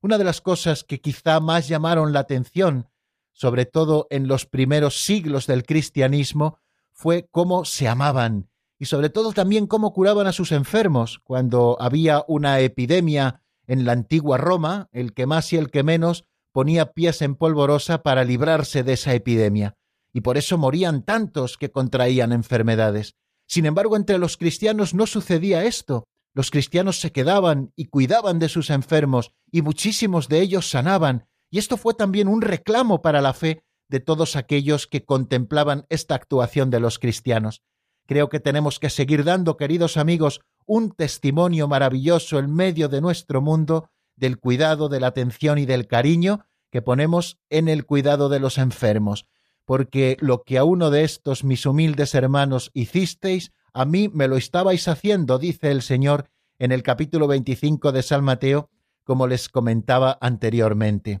Una 0.00 0.18
de 0.18 0.24
las 0.24 0.40
cosas 0.40 0.82
que 0.82 1.00
quizá 1.00 1.38
más 1.38 1.68
llamaron 1.68 2.12
la 2.12 2.20
atención, 2.20 2.88
sobre 3.32 3.66
todo 3.66 4.08
en 4.10 4.26
los 4.26 4.46
primeros 4.46 5.04
siglos 5.04 5.46
del 5.46 5.64
cristianismo, 5.64 6.58
fue 6.92 7.28
cómo 7.30 7.64
se 7.64 7.86
amaban 7.86 8.50
y 8.78 8.86
sobre 8.86 9.10
todo 9.10 9.32
también 9.32 9.66
cómo 9.66 9.92
curaban 9.92 10.26
a 10.26 10.32
sus 10.32 10.52
enfermos 10.52 11.20
cuando 11.22 11.76
había 11.78 12.24
una 12.26 12.60
epidemia 12.60 13.42
en 13.66 13.84
la 13.84 13.92
antigua 13.92 14.38
Roma, 14.38 14.88
el 14.90 15.12
que 15.12 15.26
más 15.26 15.52
y 15.52 15.56
el 15.56 15.70
que 15.70 15.82
menos 15.82 16.24
ponía 16.50 16.92
pies 16.92 17.22
en 17.22 17.36
polvorosa 17.36 18.02
para 18.02 18.24
librarse 18.24 18.82
de 18.82 18.94
esa 18.94 19.14
epidemia, 19.14 19.76
y 20.12 20.20
por 20.22 20.36
eso 20.38 20.58
morían 20.58 21.02
tantos 21.02 21.56
que 21.56 21.70
contraían 21.70 22.32
enfermedades. 22.32 23.14
Sin 23.46 23.66
embargo, 23.66 23.96
entre 23.96 24.18
los 24.18 24.36
cristianos 24.36 24.94
no 24.94 25.06
sucedía 25.06 25.64
esto. 25.64 26.04
Los 26.34 26.50
cristianos 26.50 27.00
se 27.00 27.10
quedaban 27.10 27.72
y 27.74 27.86
cuidaban 27.86 28.38
de 28.38 28.48
sus 28.48 28.70
enfermos, 28.70 29.32
y 29.50 29.62
muchísimos 29.62 30.28
de 30.28 30.40
ellos 30.40 30.70
sanaban, 30.70 31.26
y 31.50 31.58
esto 31.58 31.76
fue 31.76 31.94
también 31.94 32.28
un 32.28 32.42
reclamo 32.42 33.02
para 33.02 33.20
la 33.20 33.34
fe 33.34 33.64
de 33.88 33.98
todos 33.98 34.36
aquellos 34.36 34.86
que 34.86 35.04
contemplaban 35.04 35.86
esta 35.88 36.14
actuación 36.14 36.70
de 36.70 36.78
los 36.78 37.00
cristianos. 37.00 37.62
Creo 38.06 38.28
que 38.28 38.38
tenemos 38.38 38.78
que 38.78 38.90
seguir 38.90 39.24
dando, 39.24 39.56
queridos 39.56 39.96
amigos, 39.96 40.40
un 40.66 40.92
testimonio 40.92 41.66
maravilloso 41.66 42.38
en 42.38 42.54
medio 42.54 42.88
de 42.88 43.00
nuestro 43.00 43.40
mundo 43.40 43.90
del 44.14 44.38
cuidado, 44.38 44.88
de 44.88 45.00
la 45.00 45.08
atención 45.08 45.58
y 45.58 45.66
del 45.66 45.88
cariño 45.88 46.46
que 46.70 46.82
ponemos 46.82 47.40
en 47.48 47.68
el 47.68 47.84
cuidado 47.84 48.28
de 48.28 48.38
los 48.38 48.58
enfermos, 48.58 49.26
porque 49.70 50.16
lo 50.18 50.42
que 50.42 50.58
a 50.58 50.64
uno 50.64 50.90
de 50.90 51.04
estos 51.04 51.44
mis 51.44 51.64
humildes 51.64 52.16
hermanos 52.16 52.72
hicisteis, 52.74 53.52
a 53.72 53.84
mí 53.84 54.10
me 54.12 54.26
lo 54.26 54.36
estabais 54.36 54.88
haciendo, 54.88 55.38
dice 55.38 55.70
el 55.70 55.82
Señor 55.82 56.28
en 56.58 56.72
el 56.72 56.82
capítulo 56.82 57.28
25 57.28 57.92
de 57.92 58.02
San 58.02 58.24
Mateo, 58.24 58.68
como 59.04 59.28
les 59.28 59.48
comentaba 59.48 60.18
anteriormente. 60.20 61.20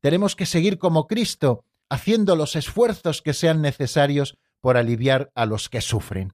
Tenemos 0.00 0.34
que 0.34 0.46
seguir 0.46 0.78
como 0.78 1.06
Cristo, 1.06 1.66
haciendo 1.90 2.36
los 2.36 2.56
esfuerzos 2.56 3.20
que 3.20 3.34
sean 3.34 3.60
necesarios 3.60 4.38
por 4.62 4.78
aliviar 4.78 5.30
a 5.34 5.44
los 5.44 5.68
que 5.68 5.82
sufren. 5.82 6.32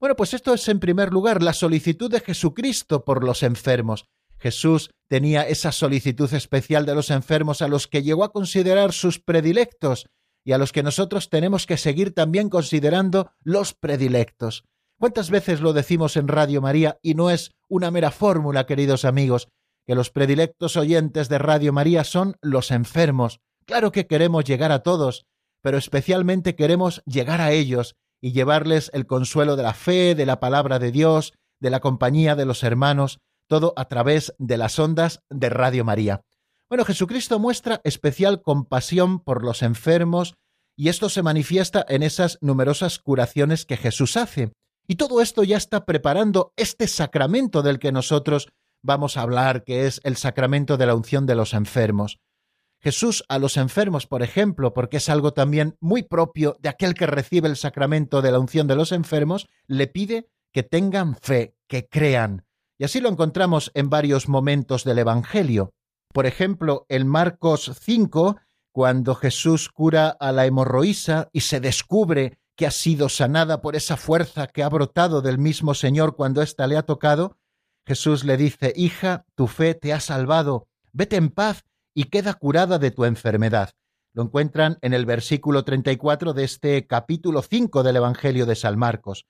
Bueno, 0.00 0.16
pues 0.16 0.34
esto 0.34 0.52
es 0.52 0.66
en 0.66 0.80
primer 0.80 1.12
lugar 1.12 1.44
la 1.44 1.52
solicitud 1.52 2.10
de 2.10 2.18
Jesucristo 2.18 3.04
por 3.04 3.22
los 3.22 3.44
enfermos. 3.44 4.06
Jesús 4.36 4.90
tenía 5.06 5.42
esa 5.42 5.70
solicitud 5.70 6.34
especial 6.34 6.86
de 6.86 6.96
los 6.96 7.10
enfermos 7.10 7.62
a 7.62 7.68
los 7.68 7.86
que 7.86 8.02
llegó 8.02 8.24
a 8.24 8.32
considerar 8.32 8.92
sus 8.92 9.20
predilectos 9.20 10.08
y 10.48 10.52
a 10.52 10.58
los 10.58 10.72
que 10.72 10.82
nosotros 10.82 11.28
tenemos 11.28 11.66
que 11.66 11.76
seguir 11.76 12.14
también 12.14 12.48
considerando 12.48 13.32
los 13.42 13.74
predilectos. 13.74 14.64
¿Cuántas 14.98 15.30
veces 15.30 15.60
lo 15.60 15.74
decimos 15.74 16.16
en 16.16 16.26
Radio 16.26 16.62
María 16.62 16.98
y 17.02 17.12
no 17.12 17.28
es 17.28 17.50
una 17.68 17.90
mera 17.90 18.10
fórmula, 18.10 18.64
queridos 18.64 19.04
amigos, 19.04 19.48
que 19.86 19.94
los 19.94 20.08
predilectos 20.08 20.78
oyentes 20.78 21.28
de 21.28 21.36
Radio 21.36 21.74
María 21.74 22.02
son 22.02 22.36
los 22.40 22.70
enfermos? 22.70 23.40
Claro 23.66 23.92
que 23.92 24.06
queremos 24.06 24.44
llegar 24.44 24.72
a 24.72 24.82
todos, 24.82 25.26
pero 25.60 25.76
especialmente 25.76 26.56
queremos 26.56 27.02
llegar 27.04 27.42
a 27.42 27.52
ellos 27.52 27.96
y 28.18 28.32
llevarles 28.32 28.90
el 28.94 29.04
consuelo 29.04 29.54
de 29.54 29.64
la 29.64 29.74
fe, 29.74 30.14
de 30.14 30.24
la 30.24 30.40
palabra 30.40 30.78
de 30.78 30.92
Dios, 30.92 31.34
de 31.60 31.68
la 31.68 31.80
compañía 31.80 32.36
de 32.36 32.46
los 32.46 32.62
hermanos, 32.62 33.18
todo 33.48 33.74
a 33.76 33.84
través 33.84 34.34
de 34.38 34.56
las 34.56 34.78
ondas 34.78 35.20
de 35.28 35.50
Radio 35.50 35.84
María. 35.84 36.22
Bueno, 36.68 36.84
Jesucristo 36.84 37.38
muestra 37.38 37.80
especial 37.82 38.42
compasión 38.42 39.20
por 39.20 39.42
los 39.42 39.62
enfermos 39.62 40.34
y 40.76 40.90
esto 40.90 41.08
se 41.08 41.22
manifiesta 41.22 41.84
en 41.88 42.02
esas 42.02 42.36
numerosas 42.42 42.98
curaciones 42.98 43.64
que 43.64 43.78
Jesús 43.78 44.18
hace. 44.18 44.52
Y 44.86 44.96
todo 44.96 45.22
esto 45.22 45.44
ya 45.44 45.56
está 45.56 45.86
preparando 45.86 46.52
este 46.56 46.86
sacramento 46.86 47.62
del 47.62 47.78
que 47.78 47.90
nosotros 47.90 48.48
vamos 48.82 49.16
a 49.16 49.22
hablar, 49.22 49.64
que 49.64 49.86
es 49.86 50.00
el 50.04 50.16
sacramento 50.16 50.76
de 50.76 50.86
la 50.86 50.94
unción 50.94 51.24
de 51.24 51.34
los 51.34 51.54
enfermos. 51.54 52.18
Jesús 52.80 53.24
a 53.28 53.38
los 53.38 53.56
enfermos, 53.56 54.06
por 54.06 54.22
ejemplo, 54.22 54.74
porque 54.74 54.98
es 54.98 55.08
algo 55.08 55.32
también 55.32 55.76
muy 55.80 56.02
propio 56.02 56.56
de 56.60 56.68
aquel 56.68 56.94
que 56.94 57.06
recibe 57.06 57.48
el 57.48 57.56
sacramento 57.56 58.20
de 58.20 58.30
la 58.30 58.38
unción 58.38 58.66
de 58.66 58.76
los 58.76 58.92
enfermos, 58.92 59.48
le 59.66 59.86
pide 59.86 60.28
que 60.52 60.62
tengan 60.62 61.16
fe, 61.16 61.56
que 61.66 61.88
crean. 61.88 62.44
Y 62.78 62.84
así 62.84 63.00
lo 63.00 63.08
encontramos 63.08 63.72
en 63.74 63.90
varios 63.90 64.28
momentos 64.28 64.84
del 64.84 64.98
Evangelio. 64.98 65.72
Por 66.12 66.26
ejemplo, 66.26 66.86
en 66.88 67.06
Marcos 67.06 67.70
5, 67.80 68.36
cuando 68.72 69.14
Jesús 69.14 69.68
cura 69.68 70.08
a 70.08 70.32
la 70.32 70.46
hemorroísa 70.46 71.28
y 71.32 71.40
se 71.40 71.60
descubre 71.60 72.38
que 72.56 72.66
ha 72.66 72.70
sido 72.70 73.08
sanada 73.08 73.60
por 73.60 73.76
esa 73.76 73.96
fuerza 73.96 74.46
que 74.46 74.62
ha 74.62 74.68
brotado 74.68 75.22
del 75.22 75.38
mismo 75.38 75.74
Señor 75.74 76.16
cuando 76.16 76.42
ésta 76.42 76.66
le 76.66 76.76
ha 76.76 76.82
tocado, 76.82 77.36
Jesús 77.86 78.24
le 78.24 78.36
dice, 78.36 78.72
Hija, 78.76 79.24
tu 79.34 79.46
fe 79.46 79.74
te 79.74 79.92
ha 79.92 80.00
salvado, 80.00 80.68
vete 80.92 81.16
en 81.16 81.30
paz 81.30 81.64
y 81.94 82.04
queda 82.04 82.34
curada 82.34 82.78
de 82.78 82.90
tu 82.90 83.04
enfermedad. 83.04 83.70
Lo 84.12 84.24
encuentran 84.24 84.78
en 84.82 84.94
el 84.94 85.06
versículo 85.06 85.64
34 85.64 86.32
de 86.32 86.44
este 86.44 86.86
capítulo 86.86 87.42
5 87.42 87.82
del 87.82 87.96
Evangelio 87.96 88.46
de 88.46 88.56
San 88.56 88.78
Marcos. 88.78 89.26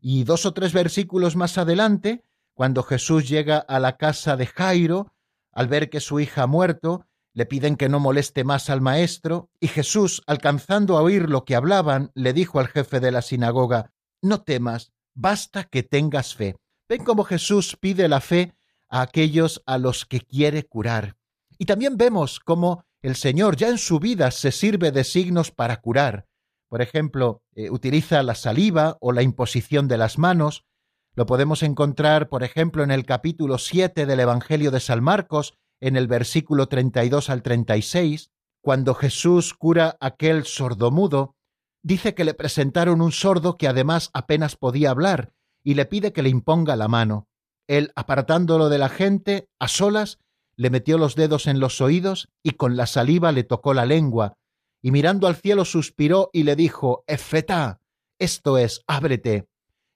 Y 0.00 0.24
dos 0.24 0.46
o 0.46 0.52
tres 0.52 0.72
versículos 0.72 1.36
más 1.36 1.58
adelante, 1.58 2.24
cuando 2.54 2.82
Jesús 2.82 3.28
llega 3.28 3.58
a 3.58 3.80
la 3.80 3.96
casa 3.96 4.36
de 4.36 4.46
Jairo, 4.46 5.12
al 5.56 5.68
ver 5.68 5.88
que 5.88 6.00
su 6.00 6.20
hija 6.20 6.42
ha 6.42 6.46
muerto, 6.46 7.06
le 7.32 7.46
piden 7.46 7.76
que 7.76 7.88
no 7.88 7.98
moleste 7.98 8.44
más 8.44 8.68
al 8.68 8.82
maestro, 8.82 9.48
y 9.58 9.68
Jesús, 9.68 10.22
alcanzando 10.26 10.98
a 10.98 11.02
oír 11.02 11.30
lo 11.30 11.46
que 11.46 11.56
hablaban, 11.56 12.12
le 12.14 12.34
dijo 12.34 12.60
al 12.60 12.68
jefe 12.68 13.00
de 13.00 13.10
la 13.10 13.22
sinagoga, 13.22 13.90
No 14.20 14.42
temas, 14.42 14.92
basta 15.14 15.64
que 15.64 15.82
tengas 15.82 16.34
fe. 16.34 16.56
Ven 16.90 17.04
cómo 17.04 17.24
Jesús 17.24 17.74
pide 17.80 18.06
la 18.06 18.20
fe 18.20 18.54
a 18.90 19.00
aquellos 19.00 19.62
a 19.64 19.78
los 19.78 20.04
que 20.04 20.20
quiere 20.20 20.64
curar. 20.64 21.16
Y 21.56 21.64
también 21.64 21.96
vemos 21.96 22.38
cómo 22.38 22.84
el 23.00 23.16
Señor 23.16 23.56
ya 23.56 23.68
en 23.68 23.78
su 23.78 23.98
vida 23.98 24.30
se 24.32 24.52
sirve 24.52 24.92
de 24.92 25.04
signos 25.04 25.52
para 25.52 25.80
curar. 25.80 26.26
Por 26.68 26.82
ejemplo, 26.82 27.42
eh, 27.54 27.70
utiliza 27.70 28.22
la 28.22 28.34
saliva 28.34 28.98
o 29.00 29.12
la 29.12 29.22
imposición 29.22 29.88
de 29.88 29.96
las 29.96 30.18
manos. 30.18 30.65
Lo 31.16 31.24
podemos 31.24 31.62
encontrar, 31.62 32.28
por 32.28 32.44
ejemplo, 32.44 32.84
en 32.84 32.90
el 32.90 33.06
capítulo 33.06 33.56
7 33.56 34.04
del 34.04 34.20
Evangelio 34.20 34.70
de 34.70 34.80
San 34.80 35.02
Marcos, 35.02 35.54
en 35.80 35.96
el 35.96 36.08
versículo 36.08 36.68
32 36.68 37.30
al 37.30 37.42
36, 37.42 38.30
cuando 38.62 38.94
Jesús 38.94 39.54
cura 39.54 39.96
aquel 39.98 40.44
sordomudo, 40.44 41.34
dice 41.82 42.14
que 42.14 42.26
le 42.26 42.34
presentaron 42.34 43.00
un 43.00 43.12
sordo 43.12 43.56
que 43.56 43.66
además 43.66 44.10
apenas 44.12 44.56
podía 44.56 44.90
hablar 44.90 45.32
y 45.64 45.72
le 45.72 45.86
pide 45.86 46.12
que 46.12 46.22
le 46.22 46.28
imponga 46.28 46.76
la 46.76 46.86
mano. 46.86 47.28
Él, 47.66 47.92
apartándolo 47.96 48.68
de 48.68 48.76
la 48.76 48.90
gente, 48.90 49.48
a 49.58 49.68
solas, 49.68 50.18
le 50.54 50.68
metió 50.68 50.98
los 50.98 51.14
dedos 51.16 51.46
en 51.46 51.60
los 51.60 51.80
oídos 51.80 52.28
y 52.42 52.52
con 52.52 52.76
la 52.76 52.86
saliva 52.86 53.32
le 53.32 53.42
tocó 53.42 53.72
la 53.72 53.86
lengua, 53.86 54.34
y 54.82 54.90
mirando 54.90 55.28
al 55.28 55.36
cielo 55.36 55.64
suspiró 55.64 56.28
y 56.34 56.42
le 56.42 56.56
dijo, 56.56 57.04
Efetá, 57.06 57.80
esto 58.18 58.58
es, 58.58 58.82
ábrete. 58.86 59.48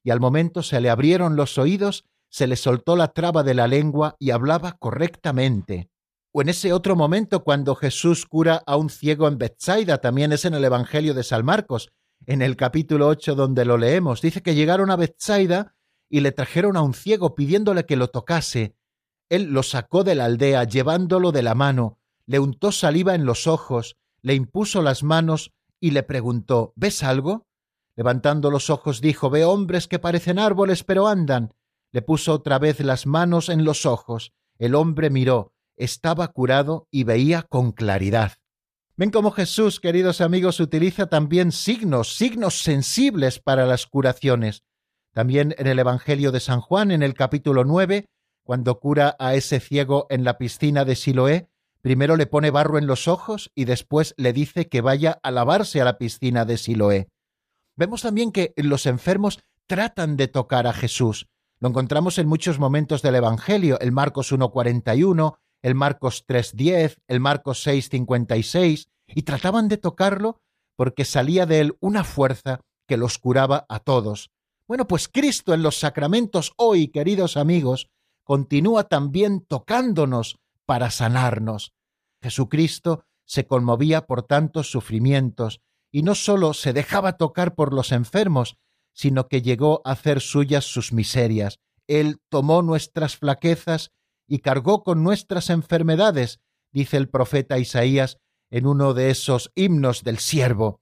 Y 0.02 0.10
al 0.10 0.20
momento 0.20 0.62
se 0.62 0.80
le 0.80 0.90
abrieron 0.90 1.36
los 1.36 1.58
oídos, 1.58 2.04
se 2.28 2.46
le 2.46 2.56
soltó 2.56 2.96
la 2.96 3.08
traba 3.08 3.42
de 3.42 3.54
la 3.54 3.66
lengua 3.66 4.16
y 4.18 4.30
hablaba 4.30 4.76
correctamente. 4.78 5.90
O 6.32 6.42
en 6.42 6.48
ese 6.48 6.72
otro 6.72 6.96
momento 6.96 7.42
cuando 7.42 7.74
Jesús 7.74 8.24
cura 8.26 8.62
a 8.66 8.76
un 8.76 8.88
ciego 8.88 9.26
en 9.26 9.38
Bethsaida, 9.38 9.98
también 9.98 10.32
es 10.32 10.44
en 10.44 10.54
el 10.54 10.64
Evangelio 10.64 11.12
de 11.12 11.24
San 11.24 11.44
Marcos, 11.44 11.90
en 12.26 12.42
el 12.42 12.56
capítulo 12.56 13.08
8 13.08 13.34
donde 13.34 13.64
lo 13.64 13.78
leemos, 13.78 14.20
dice 14.20 14.42
que 14.42 14.54
llegaron 14.54 14.90
a 14.90 14.96
Bethsaida 14.96 15.74
y 16.08 16.20
le 16.20 16.32
trajeron 16.32 16.76
a 16.76 16.82
un 16.82 16.94
ciego 16.94 17.34
pidiéndole 17.34 17.84
que 17.84 17.96
lo 17.96 18.08
tocase, 18.08 18.76
él 19.30 19.44
lo 19.52 19.62
sacó 19.62 20.02
de 20.02 20.16
la 20.16 20.24
aldea 20.24 20.64
llevándolo 20.64 21.30
de 21.30 21.42
la 21.42 21.54
mano, 21.54 21.98
le 22.26 22.40
untó 22.40 22.72
saliva 22.72 23.14
en 23.14 23.24
los 23.24 23.46
ojos, 23.46 23.96
le 24.22 24.34
impuso 24.34 24.82
las 24.82 25.02
manos 25.04 25.52
y 25.78 25.92
le 25.92 26.02
preguntó 26.02 26.72
¿Ves 26.76 27.02
algo? 27.04 27.46
Levantando 28.00 28.50
los 28.50 28.70
ojos 28.70 29.02
dijo 29.02 29.28
Veo 29.28 29.50
hombres 29.50 29.86
que 29.86 29.98
parecen 29.98 30.38
árboles 30.38 30.84
pero 30.84 31.06
andan. 31.06 31.52
Le 31.92 32.00
puso 32.00 32.32
otra 32.32 32.58
vez 32.58 32.80
las 32.80 33.04
manos 33.04 33.50
en 33.50 33.62
los 33.62 33.84
ojos. 33.84 34.32
El 34.58 34.74
hombre 34.74 35.10
miró, 35.10 35.52
estaba 35.76 36.28
curado 36.28 36.88
y 36.90 37.04
veía 37.04 37.42
con 37.42 37.72
claridad. 37.72 38.38
Ven 38.96 39.10
cómo 39.10 39.32
Jesús, 39.32 39.80
queridos 39.80 40.22
amigos, 40.22 40.60
utiliza 40.60 41.08
también 41.10 41.52
signos, 41.52 42.16
signos 42.16 42.62
sensibles 42.62 43.38
para 43.38 43.66
las 43.66 43.86
curaciones. 43.86 44.62
También 45.12 45.54
en 45.58 45.66
el 45.66 45.78
Evangelio 45.78 46.32
de 46.32 46.40
San 46.40 46.62
Juan, 46.62 46.92
en 46.92 47.02
el 47.02 47.12
capítulo 47.12 47.64
9, 47.64 48.06
cuando 48.44 48.80
cura 48.80 49.14
a 49.18 49.34
ese 49.34 49.60
ciego 49.60 50.06
en 50.08 50.24
la 50.24 50.38
piscina 50.38 50.86
de 50.86 50.96
Siloé, 50.96 51.50
primero 51.82 52.16
le 52.16 52.24
pone 52.24 52.50
barro 52.50 52.78
en 52.78 52.86
los 52.86 53.08
ojos 53.08 53.50
y 53.54 53.66
después 53.66 54.14
le 54.16 54.32
dice 54.32 54.70
que 54.70 54.80
vaya 54.80 55.20
a 55.22 55.30
lavarse 55.30 55.82
a 55.82 55.84
la 55.84 55.98
piscina 55.98 56.46
de 56.46 56.56
Siloé. 56.56 57.10
Vemos 57.80 58.02
también 58.02 58.30
que 58.30 58.52
los 58.56 58.84
enfermos 58.84 59.40
tratan 59.66 60.18
de 60.18 60.28
tocar 60.28 60.66
a 60.66 60.74
Jesús. 60.74 61.30
Lo 61.60 61.70
encontramos 61.70 62.18
en 62.18 62.28
muchos 62.28 62.58
momentos 62.58 63.00
del 63.00 63.14
Evangelio, 63.14 63.80
el 63.80 63.90
Marcos 63.90 64.34
1.41, 64.34 65.38
el 65.62 65.74
Marcos 65.74 66.26
3.10, 66.28 66.98
el 67.08 67.20
Marcos 67.20 67.66
6.56, 67.66 68.88
y 69.06 69.22
trataban 69.22 69.68
de 69.68 69.78
tocarlo 69.78 70.42
porque 70.76 71.06
salía 71.06 71.46
de 71.46 71.60
él 71.60 71.76
una 71.80 72.04
fuerza 72.04 72.60
que 72.86 72.98
los 72.98 73.16
curaba 73.16 73.64
a 73.70 73.78
todos. 73.78 74.30
Bueno, 74.68 74.86
pues 74.86 75.08
Cristo 75.08 75.54
en 75.54 75.62
los 75.62 75.78
sacramentos 75.78 76.52
hoy, 76.58 76.88
queridos 76.88 77.38
amigos, 77.38 77.88
continúa 78.24 78.88
también 78.88 79.40
tocándonos 79.40 80.38
para 80.66 80.90
sanarnos. 80.90 81.72
Jesucristo 82.20 83.06
se 83.24 83.46
conmovía 83.46 84.04
por 84.04 84.22
tantos 84.22 84.70
sufrimientos 84.70 85.62
y 85.90 86.02
no 86.02 86.14
sólo 86.14 86.54
se 86.54 86.72
dejaba 86.72 87.16
tocar 87.16 87.54
por 87.54 87.72
los 87.72 87.92
enfermos, 87.92 88.56
sino 88.92 89.28
que 89.28 89.42
llegó 89.42 89.82
a 89.84 89.92
hacer 89.92 90.20
suyas 90.20 90.64
sus 90.64 90.92
miserias. 90.92 91.60
Él 91.86 92.20
tomó 92.28 92.62
nuestras 92.62 93.16
flaquezas 93.16 93.92
y 94.26 94.38
cargó 94.38 94.84
con 94.84 95.02
nuestras 95.02 95.50
enfermedades, 95.50 96.40
dice 96.72 96.96
el 96.96 97.08
profeta 97.08 97.58
Isaías 97.58 98.18
en 98.50 98.66
uno 98.66 98.94
de 98.94 99.10
esos 99.10 99.52
himnos 99.54 100.02
del 100.04 100.18
siervo. 100.18 100.80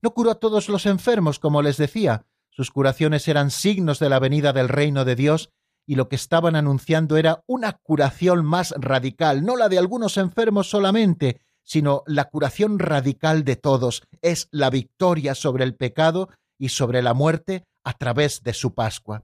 No 0.00 0.12
curó 0.14 0.30
a 0.30 0.36
todos 0.36 0.68
los 0.68 0.86
enfermos, 0.86 1.38
como 1.38 1.62
les 1.62 1.76
decía, 1.76 2.26
sus 2.50 2.70
curaciones 2.70 3.26
eran 3.28 3.50
signos 3.50 3.98
de 3.98 4.08
la 4.08 4.18
venida 4.18 4.52
del 4.52 4.68
reino 4.68 5.04
de 5.04 5.16
Dios 5.16 5.50
y 5.86 5.94
lo 5.94 6.08
que 6.08 6.16
estaban 6.16 6.56
anunciando 6.56 7.16
era 7.16 7.42
una 7.46 7.72
curación 7.72 8.44
más 8.44 8.74
radical, 8.76 9.44
no 9.44 9.56
la 9.56 9.68
de 9.68 9.78
algunos 9.78 10.16
enfermos 10.16 10.68
solamente, 10.68 11.40
sino 11.68 12.02
la 12.06 12.30
curación 12.30 12.78
radical 12.78 13.44
de 13.44 13.56
todos, 13.56 14.02
es 14.22 14.48
la 14.50 14.70
victoria 14.70 15.34
sobre 15.34 15.64
el 15.64 15.76
pecado 15.76 16.30
y 16.58 16.70
sobre 16.70 17.02
la 17.02 17.12
muerte 17.12 17.64
a 17.84 17.92
través 17.92 18.42
de 18.42 18.54
su 18.54 18.72
Pascua. 18.74 19.22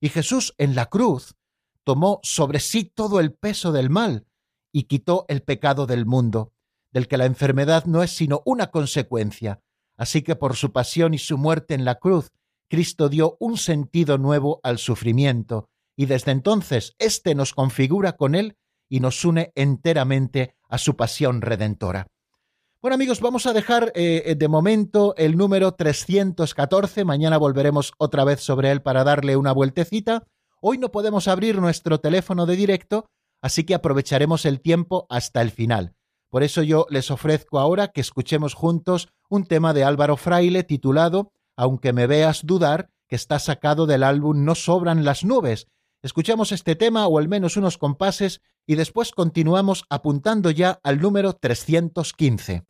Y 0.00 0.08
Jesús 0.08 0.54
en 0.58 0.74
la 0.74 0.86
cruz 0.86 1.36
tomó 1.84 2.18
sobre 2.24 2.58
sí 2.58 2.84
todo 2.84 3.20
el 3.20 3.32
peso 3.32 3.70
del 3.70 3.90
mal 3.90 4.26
y 4.72 4.84
quitó 4.84 5.24
el 5.28 5.42
pecado 5.42 5.86
del 5.86 6.04
mundo, 6.04 6.52
del 6.90 7.06
que 7.06 7.16
la 7.16 7.26
enfermedad 7.26 7.84
no 7.84 8.02
es 8.02 8.10
sino 8.10 8.42
una 8.44 8.72
consecuencia. 8.72 9.60
Así 9.96 10.22
que 10.22 10.34
por 10.34 10.56
su 10.56 10.72
pasión 10.72 11.14
y 11.14 11.18
su 11.18 11.38
muerte 11.38 11.74
en 11.74 11.84
la 11.84 11.94
cruz, 11.94 12.32
Cristo 12.68 13.08
dio 13.08 13.36
un 13.38 13.56
sentido 13.56 14.18
nuevo 14.18 14.58
al 14.64 14.78
sufrimiento, 14.78 15.68
y 15.96 16.06
desde 16.06 16.32
entonces 16.32 16.96
éste 16.98 17.36
nos 17.36 17.52
configura 17.52 18.16
con 18.16 18.34
él 18.34 18.56
y 18.88 18.98
nos 18.98 19.24
une 19.24 19.52
enteramente 19.54 20.56
a 20.74 20.78
su 20.78 20.96
pasión 20.96 21.40
redentora. 21.40 22.08
Bueno 22.82 22.96
amigos, 22.96 23.20
vamos 23.20 23.46
a 23.46 23.52
dejar 23.52 23.92
eh, 23.94 24.34
de 24.36 24.48
momento 24.48 25.14
el 25.16 25.36
número 25.36 25.72
314, 25.72 27.04
mañana 27.04 27.38
volveremos 27.38 27.92
otra 27.96 28.24
vez 28.24 28.40
sobre 28.40 28.72
él 28.72 28.82
para 28.82 29.04
darle 29.04 29.36
una 29.36 29.52
vueltecita. 29.52 30.24
Hoy 30.60 30.78
no 30.78 30.90
podemos 30.90 31.28
abrir 31.28 31.60
nuestro 31.60 32.00
teléfono 32.00 32.44
de 32.44 32.56
directo, 32.56 33.06
así 33.40 33.62
que 33.62 33.76
aprovecharemos 33.76 34.44
el 34.46 34.60
tiempo 34.60 35.06
hasta 35.10 35.42
el 35.42 35.52
final. 35.52 35.94
Por 36.28 36.42
eso 36.42 36.64
yo 36.64 36.86
les 36.90 37.12
ofrezco 37.12 37.60
ahora 37.60 37.92
que 37.92 38.00
escuchemos 38.00 38.54
juntos 38.54 39.10
un 39.30 39.46
tema 39.46 39.74
de 39.74 39.84
Álvaro 39.84 40.16
Fraile 40.16 40.64
titulado 40.64 41.30
Aunque 41.56 41.92
me 41.92 42.08
veas 42.08 42.44
dudar, 42.44 42.90
que 43.06 43.14
está 43.14 43.38
sacado 43.38 43.86
del 43.86 44.02
álbum 44.02 44.44
No 44.44 44.56
sobran 44.56 45.04
las 45.04 45.24
nubes, 45.24 45.68
Escuchamos 46.04 46.52
este 46.52 46.76
tema 46.76 47.06
o 47.06 47.18
al 47.18 47.28
menos 47.28 47.56
unos 47.56 47.78
compases 47.78 48.42
y 48.66 48.74
después 48.74 49.10
continuamos 49.10 49.86
apuntando 49.88 50.50
ya 50.50 50.78
al 50.82 51.00
número 51.00 51.32
315. 51.32 52.62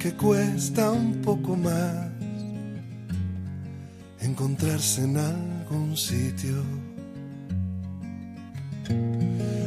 Que 0.00 0.12
cuesta 0.14 0.90
un 0.90 1.22
poco 1.22 1.54
más 1.54 2.08
encontrarse 4.20 5.04
en 5.04 5.16
algún 5.16 5.96
sitio. 5.96 6.56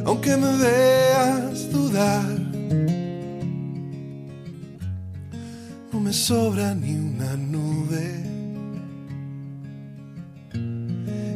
Aunque 0.05 0.35
me 0.35 0.57
veas 0.57 1.71
dudar 1.71 2.43
me 6.03 6.11
sobra 6.11 6.75
ni 6.75 6.95
una 6.95 7.35
nube. 7.37 8.23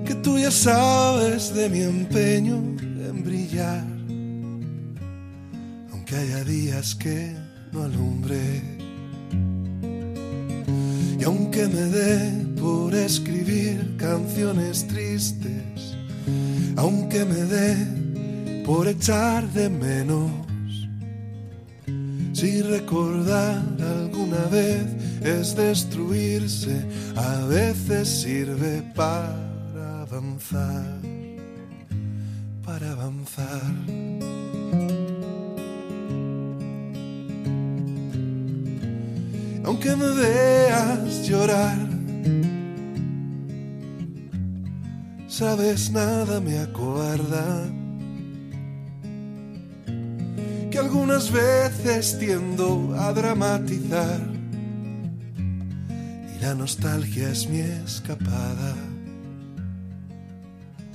Que 0.06 0.16
tú 0.16 0.38
ya 0.38 0.52
sabes 0.52 1.54
de 1.54 1.70
mi 1.70 1.82
empeño 1.82 2.56
en 3.10 3.24
brillar, 3.24 3.86
aunque 5.92 6.16
haya 6.16 6.44
días 6.44 6.96
que 6.96 7.34
no 7.72 7.84
alumbre. 7.84 8.67
Me 11.88 11.94
dé 11.94 12.46
por 12.60 12.94
escribir 12.94 13.96
canciones 13.98 14.88
tristes, 14.88 15.96
aunque 16.76 17.24
me 17.26 17.44
dé 17.46 18.64
por 18.66 18.88
echar 18.88 19.48
de 19.54 19.70
menos 19.70 20.32
si 22.34 22.62
recordar 22.62 23.64
alguna 23.80 24.44
vez 24.52 24.86
es 25.22 25.56
destruirse, 25.56 26.86
a 27.16 27.46
veces 27.46 28.08
sirve 28.22 28.84
para 28.94 30.02
avanzar, 30.02 31.00
para 32.64 32.92
avanzar. 32.92 34.17
Aunque 39.68 39.96
me 39.96 40.08
veas 40.16 41.28
llorar, 41.28 41.78
sabes 45.28 45.92
nada 45.92 46.40
me 46.40 46.58
acobarda 46.58 47.78
algunas 50.78 51.32
veces 51.32 52.18
tiendo 52.20 52.96
a 52.98 53.12
dramatizar 53.12 54.22
y 55.38 56.42
la 56.42 56.54
nostalgia 56.54 57.30
es 57.30 57.50
mi 57.50 57.60
escapada. 57.60 58.76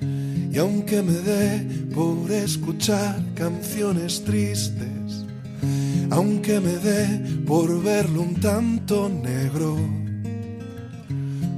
Y 0.00 0.58
aunque 0.58 1.02
me 1.02 1.12
dé 1.12 1.86
por 1.94 2.30
escuchar 2.30 3.20
canciones 3.34 4.22
tristes, 4.24 5.21
aunque 6.10 6.60
me 6.60 6.76
dé 6.76 7.42
por 7.46 7.82
verlo 7.82 8.22
un 8.22 8.34
tanto 8.40 9.08
negro, 9.08 9.76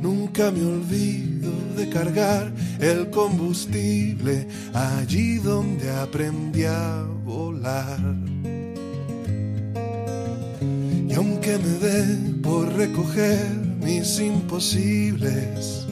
nunca 0.01 0.51
me 0.51 0.65
olvido 0.65 1.51
de 1.77 1.89
cargar 1.89 2.53
el 2.81 3.11
combustible 3.11 4.47
allí 4.73 5.39
donde 5.39 5.91
aprendí 5.91 6.65
a 6.65 7.05
volar. 7.25 8.01
Y 11.09 11.13
aunque 11.15 11.59
me 11.59 11.79
dé 11.87 12.41
por 12.43 12.73
recoger 12.75 13.47
mis 13.81 14.21
imposibles, 14.21 15.87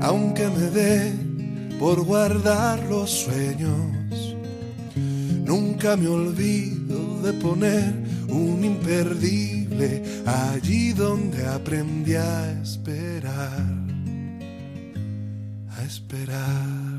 aunque 0.00 0.48
me 0.48 0.70
dé 0.70 1.12
por 1.78 2.04
guardar 2.04 2.82
los 2.88 3.10
sueños, 3.10 4.07
nunca 5.48 5.96
me 5.96 6.06
olvido 6.06 7.22
de 7.22 7.32
poner 7.32 7.94
un 8.28 8.62
imperdible 8.62 10.02
allí 10.26 10.92
donde 10.92 11.46
aprendí 11.46 12.14
a 12.14 12.60
esperar 12.62 13.88
esperar. 15.88 16.98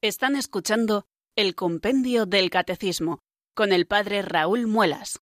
Están 0.00 0.36
escuchando 0.36 1.06
el 1.36 1.54
Compendio 1.54 2.26
del 2.26 2.50
Catecismo 2.50 3.20
con 3.54 3.72
el 3.72 3.86
Padre 3.86 4.22
Raúl 4.22 4.66
Muelas. 4.66 5.20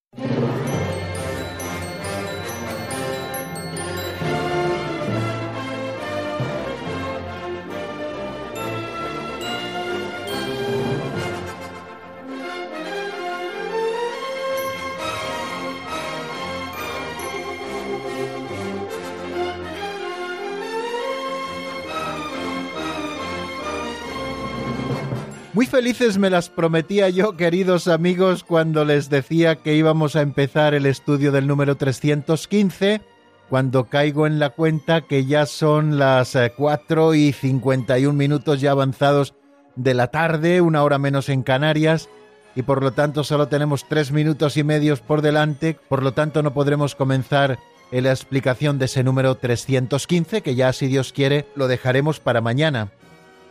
Muy 25.54 25.66
felices 25.66 26.18
me 26.18 26.30
las 26.30 26.50
prometía 26.50 27.08
yo, 27.10 27.36
queridos 27.36 27.86
amigos, 27.86 28.42
cuando 28.42 28.84
les 28.84 29.08
decía 29.08 29.54
que 29.54 29.76
íbamos 29.76 30.16
a 30.16 30.20
empezar 30.20 30.74
el 30.74 30.84
estudio 30.84 31.30
del 31.30 31.46
número 31.46 31.76
315 31.76 33.00
cuando 33.48 33.84
caigo 33.84 34.26
en 34.26 34.40
la 34.40 34.50
cuenta 34.50 35.02
que 35.02 35.26
ya 35.26 35.46
son 35.46 35.96
las 35.96 36.36
4 36.56 37.14
eh, 37.14 37.18
y 37.18 37.32
51 37.32 38.12
minutos 38.18 38.60
ya 38.60 38.72
avanzados 38.72 39.34
de 39.76 39.94
la 39.94 40.08
tarde, 40.08 40.60
una 40.60 40.82
hora 40.82 40.98
menos 40.98 41.28
en 41.28 41.44
Canarias, 41.44 42.08
y 42.56 42.62
por 42.62 42.82
lo 42.82 42.90
tanto 42.90 43.22
solo 43.22 43.46
tenemos 43.46 43.86
tres 43.88 44.10
minutos 44.10 44.56
y 44.56 44.64
medios 44.64 45.02
por 45.02 45.22
delante, 45.22 45.78
por 45.88 46.02
lo 46.02 46.14
tanto 46.14 46.42
no 46.42 46.52
podremos 46.52 46.96
comenzar 46.96 47.60
en 47.92 48.02
la 48.02 48.10
explicación 48.10 48.80
de 48.80 48.86
ese 48.86 49.04
número 49.04 49.36
315, 49.36 50.42
que 50.42 50.56
ya 50.56 50.72
si 50.72 50.88
Dios 50.88 51.12
quiere 51.12 51.46
lo 51.54 51.68
dejaremos 51.68 52.18
para 52.18 52.40
mañana. 52.40 52.90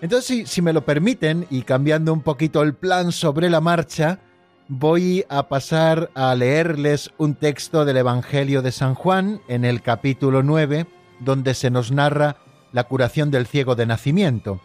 Entonces, 0.03 0.49
si, 0.49 0.61
me 0.61 0.73
lo 0.73 0.83
permiten, 0.83 1.47
y 1.49 1.61
cambiando 1.61 2.11
un 2.11 2.19
poquito 2.19 2.61
el 2.61 2.73
plan 2.73 3.13
sobre 3.13 3.49
la 3.49 3.61
marcha, 3.61 4.19
voy 4.67 5.23
a 5.29 5.47
pasar 5.47 6.11
a 6.13 6.35
leerles 6.35 7.11
un 7.17 7.35
texto 7.35 7.85
del 7.85 7.95
Evangelio 7.95 8.61
de 8.61 8.73
San 8.73 8.95
Juan 8.95 9.39
en 9.47 9.63
el 9.63 9.81
capítulo 9.81 10.43
9, 10.43 10.87
donde 11.21 11.53
se 11.53 11.69
nos 11.69 11.93
narra 11.93 12.35
la 12.73 12.83
curación 12.83 13.31
del 13.31 13.47
ciego 13.47 13.75
de 13.75 13.85
nacimiento. 13.85 14.59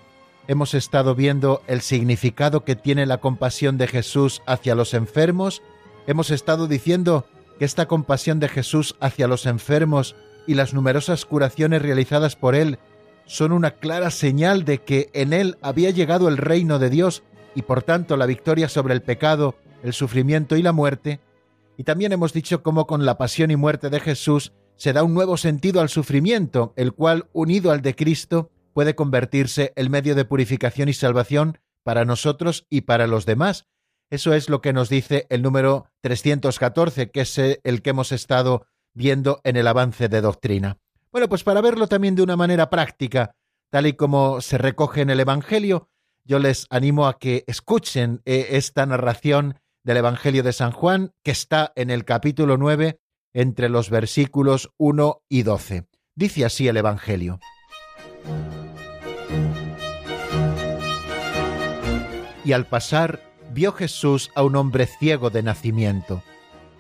Hemos 0.48 0.74
estado 0.74 1.14
viendo 1.14 1.62
el 1.68 1.82
significado 1.82 2.64
que 2.64 2.74
tiene 2.74 3.06
la 3.06 3.18
compasión 3.18 3.78
de 3.78 3.86
Jesús 3.86 4.42
hacia 4.44 4.74
los 4.74 4.92
enfermos, 4.92 5.62
hemos 6.08 6.32
estado 6.32 6.66
diciendo 6.66 7.26
que 7.60 7.64
esta 7.64 7.86
compasión 7.86 8.40
de 8.40 8.48
Jesús 8.48 8.96
hacia 8.98 9.28
los 9.28 9.46
enfermos 9.46 10.16
y 10.48 10.54
las 10.54 10.74
numerosas 10.74 11.24
curaciones 11.24 11.80
realizadas 11.80 12.34
por 12.34 12.56
Él 12.56 12.80
son 13.28 13.52
una 13.52 13.72
clara 13.72 14.10
señal 14.10 14.64
de 14.64 14.78
que 14.78 15.10
en 15.12 15.34
Él 15.34 15.58
había 15.60 15.90
llegado 15.90 16.28
el 16.28 16.38
reino 16.38 16.78
de 16.78 16.88
Dios 16.88 17.22
y 17.54 17.62
por 17.62 17.82
tanto 17.82 18.16
la 18.16 18.26
victoria 18.26 18.68
sobre 18.70 18.94
el 18.94 19.02
pecado, 19.02 19.54
el 19.82 19.92
sufrimiento 19.92 20.56
y 20.56 20.62
la 20.62 20.72
muerte. 20.72 21.20
Y 21.76 21.84
también 21.84 22.12
hemos 22.12 22.32
dicho 22.32 22.62
cómo 22.62 22.86
con 22.86 23.04
la 23.04 23.18
pasión 23.18 23.50
y 23.50 23.56
muerte 23.56 23.90
de 23.90 24.00
Jesús 24.00 24.52
se 24.76 24.94
da 24.94 25.02
un 25.02 25.12
nuevo 25.12 25.36
sentido 25.36 25.82
al 25.82 25.90
sufrimiento, 25.90 26.72
el 26.76 26.94
cual, 26.94 27.28
unido 27.32 27.70
al 27.70 27.82
de 27.82 27.94
Cristo, 27.94 28.50
puede 28.72 28.94
convertirse 28.94 29.72
el 29.76 29.90
medio 29.90 30.14
de 30.14 30.24
purificación 30.24 30.88
y 30.88 30.94
salvación 30.94 31.58
para 31.84 32.06
nosotros 32.06 32.66
y 32.70 32.82
para 32.82 33.06
los 33.06 33.26
demás. 33.26 33.66
Eso 34.08 34.32
es 34.32 34.48
lo 34.48 34.62
que 34.62 34.72
nos 34.72 34.88
dice 34.88 35.26
el 35.28 35.42
número 35.42 35.90
314, 36.00 37.10
que 37.10 37.20
es 37.20 37.38
el 37.38 37.82
que 37.82 37.90
hemos 37.90 38.10
estado 38.10 38.64
viendo 38.94 39.40
en 39.44 39.56
el 39.56 39.66
avance 39.66 40.08
de 40.08 40.22
doctrina. 40.22 40.78
Bueno, 41.10 41.28
pues 41.28 41.42
para 41.42 41.60
verlo 41.60 41.86
también 41.86 42.14
de 42.14 42.22
una 42.22 42.36
manera 42.36 42.68
práctica, 42.68 43.34
tal 43.70 43.86
y 43.86 43.94
como 43.94 44.40
se 44.40 44.58
recoge 44.58 45.00
en 45.00 45.10
el 45.10 45.20
Evangelio, 45.20 45.88
yo 46.24 46.38
les 46.38 46.66
animo 46.68 47.06
a 47.06 47.18
que 47.18 47.44
escuchen 47.46 48.20
eh, 48.26 48.48
esta 48.50 48.84
narración 48.84 49.58
del 49.84 49.98
Evangelio 49.98 50.42
de 50.42 50.52
San 50.52 50.70
Juan, 50.70 51.14
que 51.22 51.30
está 51.30 51.72
en 51.76 51.88
el 51.88 52.04
capítulo 52.04 52.58
9, 52.58 53.00
entre 53.32 53.70
los 53.70 53.88
versículos 53.88 54.70
1 54.76 55.22
y 55.30 55.42
12. 55.44 55.86
Dice 56.14 56.44
así 56.44 56.68
el 56.68 56.76
Evangelio. 56.76 57.40
Y 62.44 62.52
al 62.52 62.66
pasar 62.66 63.20
vio 63.52 63.72
Jesús 63.72 64.30
a 64.34 64.42
un 64.42 64.56
hombre 64.56 64.86
ciego 64.86 65.30
de 65.30 65.42
nacimiento. 65.42 66.22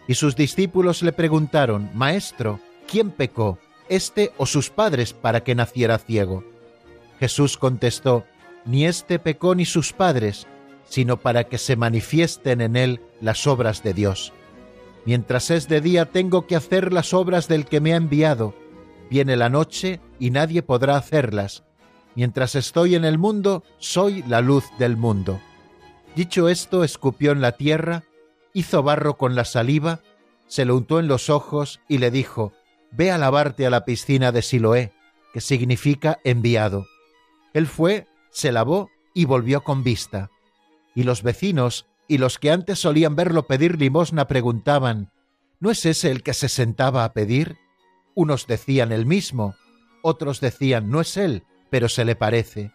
Y 0.06 0.14
sus 0.14 0.36
discípulos 0.36 1.02
le 1.02 1.12
preguntaron, 1.12 1.90
Maestro, 1.94 2.60
¿quién 2.86 3.10
pecó, 3.10 3.58
este 3.88 4.32
o 4.36 4.46
sus 4.46 4.70
padres, 4.70 5.12
para 5.12 5.42
que 5.44 5.54
naciera 5.54 5.98
ciego? 5.98 6.44
Jesús 7.20 7.56
contestó, 7.56 8.24
Ni 8.64 8.86
este 8.86 9.18
pecó 9.18 9.54
ni 9.54 9.64
sus 9.64 9.92
padres, 9.92 10.46
sino 10.88 11.18
para 11.18 11.44
que 11.44 11.58
se 11.58 11.76
manifiesten 11.76 12.60
en 12.60 12.76
él 12.76 13.00
las 13.20 13.46
obras 13.46 13.82
de 13.82 13.94
Dios. 13.94 14.32
Mientras 15.04 15.50
es 15.50 15.68
de 15.68 15.80
día 15.80 16.06
tengo 16.06 16.46
que 16.46 16.56
hacer 16.56 16.92
las 16.92 17.14
obras 17.14 17.48
del 17.48 17.64
que 17.64 17.80
me 17.80 17.92
ha 17.92 17.96
enviado. 17.96 18.54
Viene 19.10 19.36
la 19.36 19.48
noche 19.48 20.00
y 20.18 20.30
nadie 20.30 20.62
podrá 20.62 20.96
hacerlas. 20.96 21.64
Mientras 22.14 22.54
estoy 22.54 22.94
en 22.94 23.04
el 23.04 23.16
mundo, 23.16 23.62
soy 23.78 24.22
la 24.24 24.40
luz 24.40 24.64
del 24.78 24.96
mundo. 24.96 25.40
Dicho 26.14 26.48
esto, 26.48 26.84
escupió 26.84 27.32
en 27.32 27.40
la 27.40 27.52
tierra, 27.52 28.02
hizo 28.52 28.82
barro 28.82 29.16
con 29.16 29.34
la 29.34 29.44
saliva, 29.44 30.00
se 30.46 30.64
lo 30.64 30.76
untó 30.76 30.98
en 30.98 31.06
los 31.06 31.30
ojos 31.30 31.80
y 31.88 31.98
le 31.98 32.10
dijo, 32.10 32.52
Ve 32.90 33.10
a 33.10 33.18
lavarte 33.18 33.66
a 33.66 33.70
la 33.70 33.84
piscina 33.84 34.32
de 34.32 34.42
Siloé, 34.42 34.92
que 35.32 35.40
significa 35.40 36.18
enviado. 36.24 36.86
Él 37.52 37.66
fue, 37.66 38.06
se 38.30 38.52
lavó 38.52 38.90
y 39.14 39.24
volvió 39.24 39.62
con 39.62 39.84
vista. 39.84 40.30
Y 40.94 41.02
los 41.02 41.22
vecinos 41.22 41.86
y 42.06 42.18
los 42.18 42.38
que 42.38 42.50
antes 42.50 42.78
solían 42.78 43.16
verlo 43.16 43.46
pedir 43.46 43.78
limosna 43.78 44.26
preguntaban, 44.26 45.12
¿No 45.60 45.70
es 45.70 45.84
ese 45.86 46.10
el 46.10 46.22
que 46.22 46.34
se 46.34 46.48
sentaba 46.48 47.04
a 47.04 47.12
pedir? 47.12 47.56
Unos 48.14 48.46
decían 48.46 48.92
el 48.92 49.06
mismo, 49.06 49.54
otros 50.02 50.40
decían, 50.40 50.88
no 50.88 51.00
es 51.00 51.16
él, 51.16 51.42
pero 51.70 51.88
se 51.88 52.04
le 52.04 52.16
parece. 52.16 52.72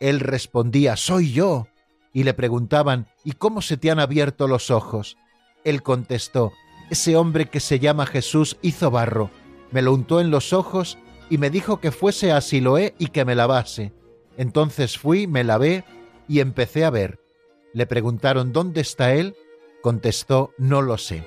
Él 0.00 0.20
respondía, 0.20 0.96
soy 0.96 1.32
yo 1.32 1.68
y 2.12 2.24
le 2.24 2.34
preguntaban 2.34 3.08
¿Y 3.24 3.32
cómo 3.32 3.62
se 3.62 3.76
te 3.76 3.90
han 3.90 4.00
abierto 4.00 4.48
los 4.48 4.70
ojos? 4.70 5.16
Él 5.64 5.82
contestó 5.82 6.52
Ese 6.90 7.16
hombre 7.16 7.46
que 7.46 7.60
se 7.60 7.78
llama 7.78 8.06
Jesús 8.06 8.56
hizo 8.62 8.90
barro, 8.90 9.30
me 9.70 9.82
lo 9.82 9.92
untó 9.92 10.20
en 10.20 10.30
los 10.30 10.52
ojos 10.52 10.98
y 11.30 11.38
me 11.38 11.50
dijo 11.50 11.80
que 11.80 11.90
fuese 11.90 12.32
a 12.32 12.40
Siloé 12.40 12.94
y 12.98 13.08
que 13.08 13.24
me 13.24 13.34
lavase. 13.34 13.92
Entonces 14.36 14.98
fui, 14.98 15.26
me 15.26 15.44
lavé 15.44 15.84
y 16.28 16.40
empecé 16.40 16.84
a 16.84 16.90
ver. 16.90 17.18
Le 17.72 17.86
preguntaron 17.86 18.52
¿Dónde 18.52 18.80
está 18.80 19.14
él? 19.14 19.36
Contestó 19.82 20.52
No 20.58 20.82
lo 20.82 20.98
sé. 20.98 21.24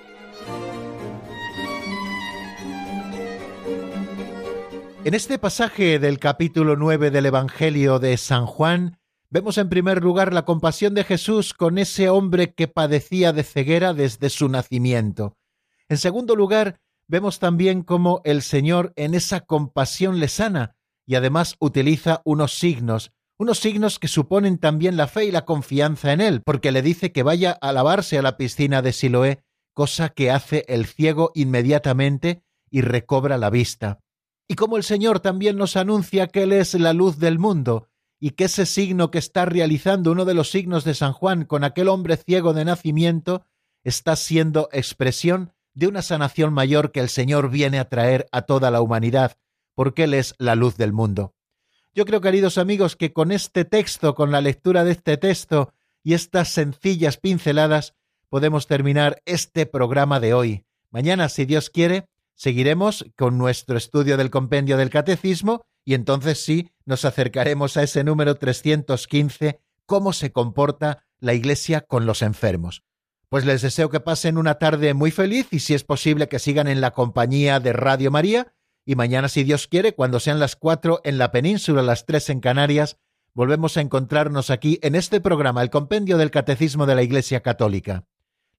En 5.03 5.13
este 5.13 5.39
pasaje 5.39 5.97
del 5.97 6.19
capítulo 6.19 6.75
9 6.75 7.09
del 7.09 7.25
Evangelio 7.25 7.99
de 7.99 8.17
San 8.17 8.45
Juan, 8.45 8.99
Vemos 9.33 9.57
en 9.57 9.69
primer 9.69 10.03
lugar 10.03 10.33
la 10.33 10.43
compasión 10.43 10.93
de 10.93 11.05
Jesús 11.05 11.53
con 11.53 11.77
ese 11.77 12.09
hombre 12.09 12.53
que 12.53 12.67
padecía 12.67 13.31
de 13.31 13.43
ceguera 13.43 13.93
desde 13.93 14.29
su 14.29 14.49
nacimiento. 14.49 15.37
En 15.87 15.97
segundo 15.97 16.35
lugar, 16.35 16.81
vemos 17.11 17.39
también 17.39 17.83
cómo 17.83 18.21
el 18.23 18.41
Señor 18.41 18.93
en 18.95 19.15
esa 19.15 19.41
compasión 19.41 20.21
le 20.21 20.29
sana 20.29 20.77
y 21.05 21.15
además 21.15 21.57
utiliza 21.59 22.21
unos 22.23 22.53
signos, 22.53 23.11
unos 23.37 23.59
signos 23.59 23.99
que 23.99 24.07
suponen 24.07 24.57
también 24.57 24.95
la 24.95 25.07
fe 25.07 25.25
y 25.25 25.31
la 25.31 25.43
confianza 25.43 26.13
en 26.13 26.21
Él, 26.21 26.41
porque 26.41 26.71
le 26.71 26.81
dice 26.81 27.11
que 27.11 27.21
vaya 27.21 27.51
a 27.51 27.73
lavarse 27.73 28.17
a 28.17 28.21
la 28.21 28.37
piscina 28.37 28.81
de 28.81 28.93
Siloé, 28.93 29.43
cosa 29.73 30.07
que 30.07 30.31
hace 30.31 30.63
el 30.69 30.85
ciego 30.85 31.31
inmediatamente 31.35 32.43
y 32.69 32.79
recobra 32.79 33.37
la 33.37 33.49
vista. 33.49 33.99
Y 34.47 34.55
como 34.55 34.77
el 34.77 34.83
Señor 34.83 35.19
también 35.19 35.57
nos 35.57 35.75
anuncia 35.75 36.27
que 36.27 36.43
Él 36.43 36.53
es 36.53 36.75
la 36.75 36.93
luz 36.93 37.19
del 37.19 37.39
mundo, 37.39 37.89
y 38.21 38.31
que 38.31 38.45
ese 38.45 38.65
signo 38.65 39.11
que 39.11 39.17
está 39.17 39.43
realizando 39.43 40.13
uno 40.13 40.23
de 40.23 40.33
los 40.33 40.49
signos 40.49 40.85
de 40.85 40.93
San 40.93 41.11
Juan 41.11 41.43
con 41.43 41.65
aquel 41.65 41.89
hombre 41.89 42.15
ciego 42.15 42.53
de 42.53 42.63
nacimiento 42.63 43.43
está 43.83 44.15
siendo 44.15 44.69
expresión 44.71 45.51
de 45.73 45.87
una 45.87 46.01
sanación 46.01 46.53
mayor 46.53 46.91
que 46.91 46.99
el 46.99 47.09
Señor 47.09 47.49
viene 47.49 47.79
a 47.79 47.89
traer 47.89 48.27
a 48.31 48.43
toda 48.43 48.71
la 48.71 48.81
humanidad, 48.81 49.37
porque 49.75 50.03
Él 50.03 50.13
es 50.13 50.35
la 50.37 50.55
luz 50.55 50.77
del 50.77 50.93
mundo. 50.93 51.33
Yo 51.93 52.05
creo, 52.05 52.21
queridos 52.21 52.57
amigos, 52.57 52.95
que 52.95 53.13
con 53.13 53.31
este 53.31 53.65
texto, 53.65 54.15
con 54.15 54.31
la 54.31 54.41
lectura 54.41 54.83
de 54.83 54.91
este 54.91 55.17
texto 55.17 55.73
y 56.03 56.13
estas 56.13 56.49
sencillas 56.49 57.17
pinceladas, 57.17 57.95
podemos 58.29 58.67
terminar 58.67 59.21
este 59.25 59.65
programa 59.65 60.19
de 60.19 60.33
hoy. 60.33 60.65
Mañana, 60.89 61.27
si 61.27 61.45
Dios 61.45 61.69
quiere, 61.69 62.07
seguiremos 62.33 63.05
con 63.17 63.37
nuestro 63.37 63.77
estudio 63.77 64.17
del 64.17 64.29
compendio 64.29 64.77
del 64.77 64.89
catecismo 64.89 65.65
y 65.83 65.95
entonces 65.95 66.43
sí 66.43 66.69
nos 66.85 67.05
acercaremos 67.05 67.75
a 67.75 67.83
ese 67.83 68.03
número 68.03 68.35
315, 68.35 69.59
cómo 69.85 70.13
se 70.13 70.31
comporta 70.31 71.05
la 71.19 71.33
Iglesia 71.33 71.81
con 71.81 72.05
los 72.05 72.21
enfermos. 72.21 72.83
Pues 73.31 73.45
les 73.45 73.61
deseo 73.61 73.89
que 73.89 74.01
pasen 74.01 74.37
una 74.37 74.55
tarde 74.55 74.93
muy 74.93 75.09
feliz 75.09 75.47
y 75.51 75.59
si 75.59 75.73
es 75.73 75.85
posible 75.85 76.27
que 76.27 76.37
sigan 76.37 76.67
en 76.67 76.81
la 76.81 76.91
compañía 76.91 77.61
de 77.61 77.71
Radio 77.71 78.11
María 78.11 78.53
y 78.85 78.95
mañana 78.95 79.29
si 79.29 79.45
Dios 79.45 79.67
quiere, 79.67 79.95
cuando 79.95 80.19
sean 80.19 80.37
las 80.37 80.57
cuatro 80.57 80.99
en 81.05 81.17
la 81.17 81.31
península, 81.31 81.81
las 81.81 82.05
tres 82.05 82.29
en 82.29 82.41
Canarias, 82.41 82.97
volvemos 83.33 83.77
a 83.77 83.81
encontrarnos 83.81 84.49
aquí 84.49 84.79
en 84.81 84.95
este 84.95 85.21
programa, 85.21 85.61
el 85.61 85.69
Compendio 85.69 86.17
del 86.17 86.29
Catecismo 86.29 86.85
de 86.85 86.95
la 86.95 87.03
Iglesia 87.03 87.39
Católica. 87.39 88.03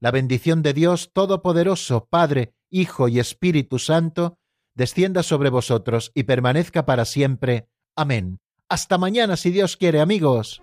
La 0.00 0.10
bendición 0.10 0.62
de 0.62 0.72
Dios 0.72 1.10
Todopoderoso, 1.12 2.08
Padre, 2.08 2.54
Hijo 2.70 3.08
y 3.08 3.18
Espíritu 3.18 3.78
Santo, 3.78 4.38
descienda 4.72 5.22
sobre 5.22 5.50
vosotros 5.50 6.12
y 6.14 6.22
permanezca 6.22 6.86
para 6.86 7.04
siempre. 7.04 7.68
Amén. 7.94 8.40
Hasta 8.70 8.96
mañana, 8.96 9.36
si 9.36 9.50
Dios 9.50 9.76
quiere, 9.76 10.00
amigos. 10.00 10.62